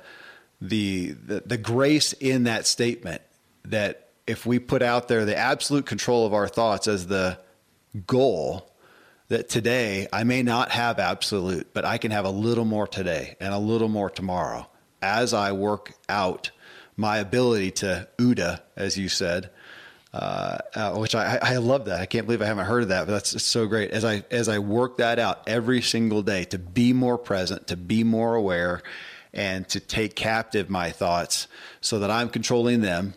the 0.62 1.12
the, 1.12 1.44
the 1.46 1.58
grace 1.58 2.14
in 2.14 2.44
that 2.44 2.66
statement 2.66 3.22
that 3.66 4.10
if 4.28 4.46
we 4.46 4.60
put 4.60 4.82
out 4.82 5.08
there 5.08 5.26
the 5.26 5.36
absolute 5.36 5.86
control 5.86 6.26
of 6.26 6.34
our 6.34 6.48
thoughts 6.48 6.88
as 6.88 7.08
the 7.08 7.38
goal, 8.08 8.72
that 9.28 9.50
today 9.50 10.08
I 10.14 10.24
may 10.24 10.44
not 10.44 10.72
have 10.72 11.00
absolute, 11.00 11.74
but 11.74 11.86
I 11.86 11.98
can 11.98 12.12
have 12.12 12.26
a 12.26 12.30
little 12.30 12.66
more 12.66 12.88
today 12.88 13.36
and 13.40 13.54
a 13.54 13.58
little 13.58 13.90
more 13.90 14.10
tomorrow 14.10 14.68
as 15.02 15.34
I 15.34 15.52
work 15.52 15.94
out 16.08 16.52
my 16.96 17.18
ability 17.18 17.72
to 17.72 18.08
OODA, 18.18 18.62
as 18.76 18.98
you 18.98 19.10
said, 19.10 19.50
uh, 20.14 20.58
uh, 20.76 20.96
which 20.96 21.16
I, 21.16 21.40
I 21.42 21.58
love 21.58 21.86
that. 21.86 22.02
I 22.02 22.06
can't 22.06 22.26
believe 22.26 22.42
I 22.42 22.46
haven't 22.46 22.66
heard 22.66 22.84
of 22.84 22.90
that, 22.90 23.08
but 23.08 23.14
that's 23.14 23.42
so 23.44 23.66
great. 23.68 23.92
As 23.92 24.04
I 24.04 24.24
as 24.30 24.50
I 24.50 24.60
work 24.60 24.98
that 24.98 25.20
out 25.20 25.48
every 25.48 25.82
single 25.82 26.22
day 26.22 26.44
to 26.46 26.60
be 26.60 26.92
more 26.92 27.18
present, 27.18 27.68
to 27.68 27.78
be 27.78 28.04
more 28.04 28.36
aware, 28.36 28.82
and 29.34 29.68
to 29.70 29.80
take 29.80 30.16
captive 30.16 30.70
my 30.70 30.92
thoughts 30.92 31.48
so 31.80 32.00
that 32.00 32.12
I'm 32.12 32.30
controlling 32.30 32.82
them. 32.82 33.14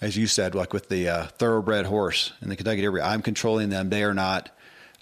As 0.00 0.16
you 0.16 0.26
said, 0.26 0.54
like 0.54 0.72
with 0.72 0.88
the 0.88 1.08
uh, 1.08 1.26
thoroughbred 1.26 1.86
horse 1.86 2.32
in 2.42 2.48
the 2.48 2.56
Kentucky 2.56 2.82
Derby, 2.82 3.00
I'm 3.00 3.22
controlling 3.22 3.68
them. 3.68 3.88
They 3.88 4.02
are 4.02 4.14
not 4.14 4.50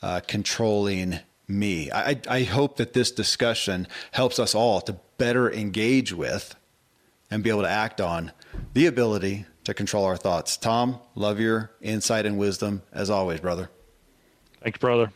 uh, 0.02 0.20
controlling 0.26 1.20
me. 1.48 1.90
I, 1.90 2.20
I 2.28 2.42
hope 2.42 2.76
that 2.76 2.92
this 2.92 3.10
discussion 3.10 3.88
helps 4.12 4.38
us 4.38 4.54
all 4.54 4.80
to 4.82 4.96
better 5.16 5.50
engage 5.50 6.12
with 6.12 6.54
and 7.30 7.42
be 7.42 7.50
able 7.50 7.62
to 7.62 7.68
act 7.68 8.00
on 8.00 8.32
the 8.74 8.86
ability 8.86 9.46
to 9.64 9.74
control 9.74 10.04
our 10.04 10.16
thoughts. 10.16 10.56
Tom, 10.56 10.98
love 11.14 11.38
your 11.38 11.70
insight 11.80 12.26
and 12.26 12.38
wisdom 12.38 12.82
as 12.92 13.10
always, 13.10 13.40
brother. 13.40 13.70
Thanks, 14.62 14.78
brother. 14.78 15.12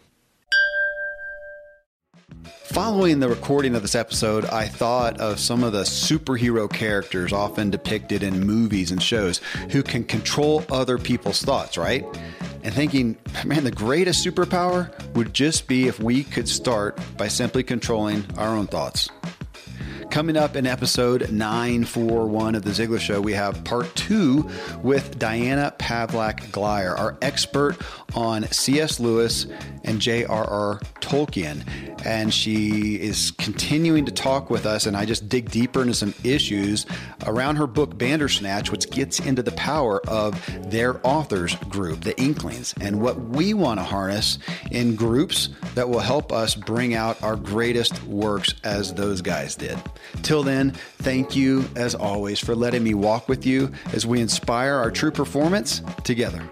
Following 2.65 3.21
the 3.21 3.29
recording 3.29 3.75
of 3.75 3.83
this 3.83 3.95
episode, 3.95 4.45
I 4.47 4.67
thought 4.67 5.21
of 5.21 5.39
some 5.39 5.63
of 5.63 5.73
the 5.73 5.83
superhero 5.83 6.71
characters 6.71 7.33
often 7.33 7.71
depicted 7.71 8.23
in 8.23 8.41
movies 8.41 8.91
and 8.91 9.03
shows 9.03 9.39
who 9.71 9.83
can 9.83 10.03
control 10.03 10.65
other 10.71 10.99
people's 10.99 11.43
thoughts, 11.43 11.79
right? 11.79 12.05
And 12.65 12.75
thinking, 12.75 13.17
man, 13.45 13.65
the 13.65 13.71
greatest 13.71 14.27
superpower 14.27 14.91
would 15.15 15.33
just 15.33 15.69
be 15.69 15.87
if 15.87 16.01
we 16.01 16.25
could 16.25 16.49
start 16.49 16.99
by 17.17 17.29
simply 17.29 17.63
controlling 17.63 18.25
our 18.37 18.49
own 18.49 18.67
thoughts. 18.67 19.09
Coming 20.11 20.37
up 20.37 20.55
in 20.55 20.67
episode 20.67 21.31
941 21.33 22.55
of 22.55 22.63
The 22.63 22.71
Ziglar 22.71 23.01
Show, 23.01 23.21
we 23.21 23.33
have 23.33 23.65
part 23.65 23.93
two 23.97 24.49
with 24.83 25.19
Diana 25.19 25.75
Pavlak 25.79 26.51
Glyer, 26.51 26.97
our 26.97 27.17
expert 27.21 27.77
on 28.15 28.45
C.S. 28.45 29.01
Lewis 29.01 29.47
and 29.83 30.01
J.R.R. 30.01 30.81
Tolkien. 31.01 31.65
And 32.07 32.33
she 32.33 32.95
is 33.01 33.33
continuing 33.33 34.05
to 34.05 34.13
talk 34.13 34.51
with 34.51 34.67
us, 34.67 34.87
and 34.87 34.97
I 34.97 35.05
just 35.05 35.29
dig 35.29 35.51
deeper 35.51 35.83
into 35.83 35.95
some 35.95 36.15
issues 36.23 36.87
around 37.27 37.57
her 37.57 37.67
book, 37.67 37.97
Bandersnatch, 37.99 38.71
which 38.71 38.91
gets 38.91 39.21
into 39.21 39.43
the 39.43 39.53
power 39.53 40.01
of 40.07 40.41
their 40.71 41.05
authors 41.05 41.57
group, 41.69 42.03
the 42.03 42.19
Inklings, 42.21 42.75
and 42.81 43.01
what 43.01 43.21
we 43.21 43.55
want 43.55 43.81
to 43.81 43.85
harness 43.85 44.39
in 44.71 44.95
groups 44.95 45.49
that 45.75 45.89
will 45.89 46.01
help 46.01 46.33
us 46.33 46.55
bring 46.55 46.95
out 46.95 47.21
our 47.23 47.37
greatest 47.37 48.03
works 48.05 48.55
as 48.63 48.95
those 48.95 49.21
guys 49.21 49.57
did. 49.57 49.79
Till 50.23 50.43
then, 50.43 50.73
thank 50.99 51.37
you 51.37 51.69
as 51.77 51.95
always 51.95 52.39
for 52.39 52.55
letting 52.55 52.83
me 52.83 52.95
walk 52.95 53.29
with 53.29 53.47
you 53.47 53.73
as 53.93 54.07
we 54.07 54.21
inspire 54.21 54.75
our 54.75 54.91
true 54.91 55.11
performance 55.11 55.83
together. 56.03 56.43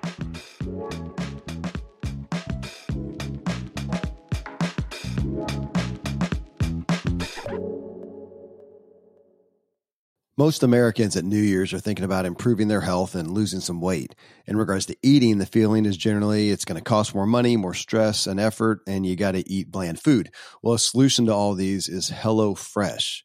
Most 10.39 10.63
Americans 10.65 11.15
at 11.15 11.25
New 11.25 11.41
Year's 11.41 11.73
are 11.73 11.79
thinking 11.79 12.05
about 12.05 12.25
improving 12.25 12.67
their 12.67 12.81
health 12.81 13.15
and 13.15 13.31
losing 13.31 13.61
some 13.61 13.81
weight. 13.81 14.17
In 14.47 14.57
regards 14.57 14.87
to 14.87 14.97
eating, 15.01 15.39
the 15.39 15.47
feeling 15.47 15.87
is 15.87 15.97
generally 15.97 16.51
it's 16.51 16.65
going 16.65 16.79
to 16.79 16.83
cost 16.83 17.15
more 17.15 17.27
money, 17.27 17.57
more 17.57 17.75
stress 17.75 18.27
and 18.27 18.41
effort, 18.41 18.81
and 18.89 19.07
you 19.07 19.15
got 19.15 19.33
to 19.33 19.49
eat 19.49 19.71
bland 19.71 20.01
food. 20.01 20.31
Well, 20.61 20.75
a 20.75 20.79
solution 20.81 21.27
to 21.27 21.33
all 21.33 21.55
these 21.55 21.87
is 21.87 22.09
Hello 22.09 22.57
Fresh 22.57 23.25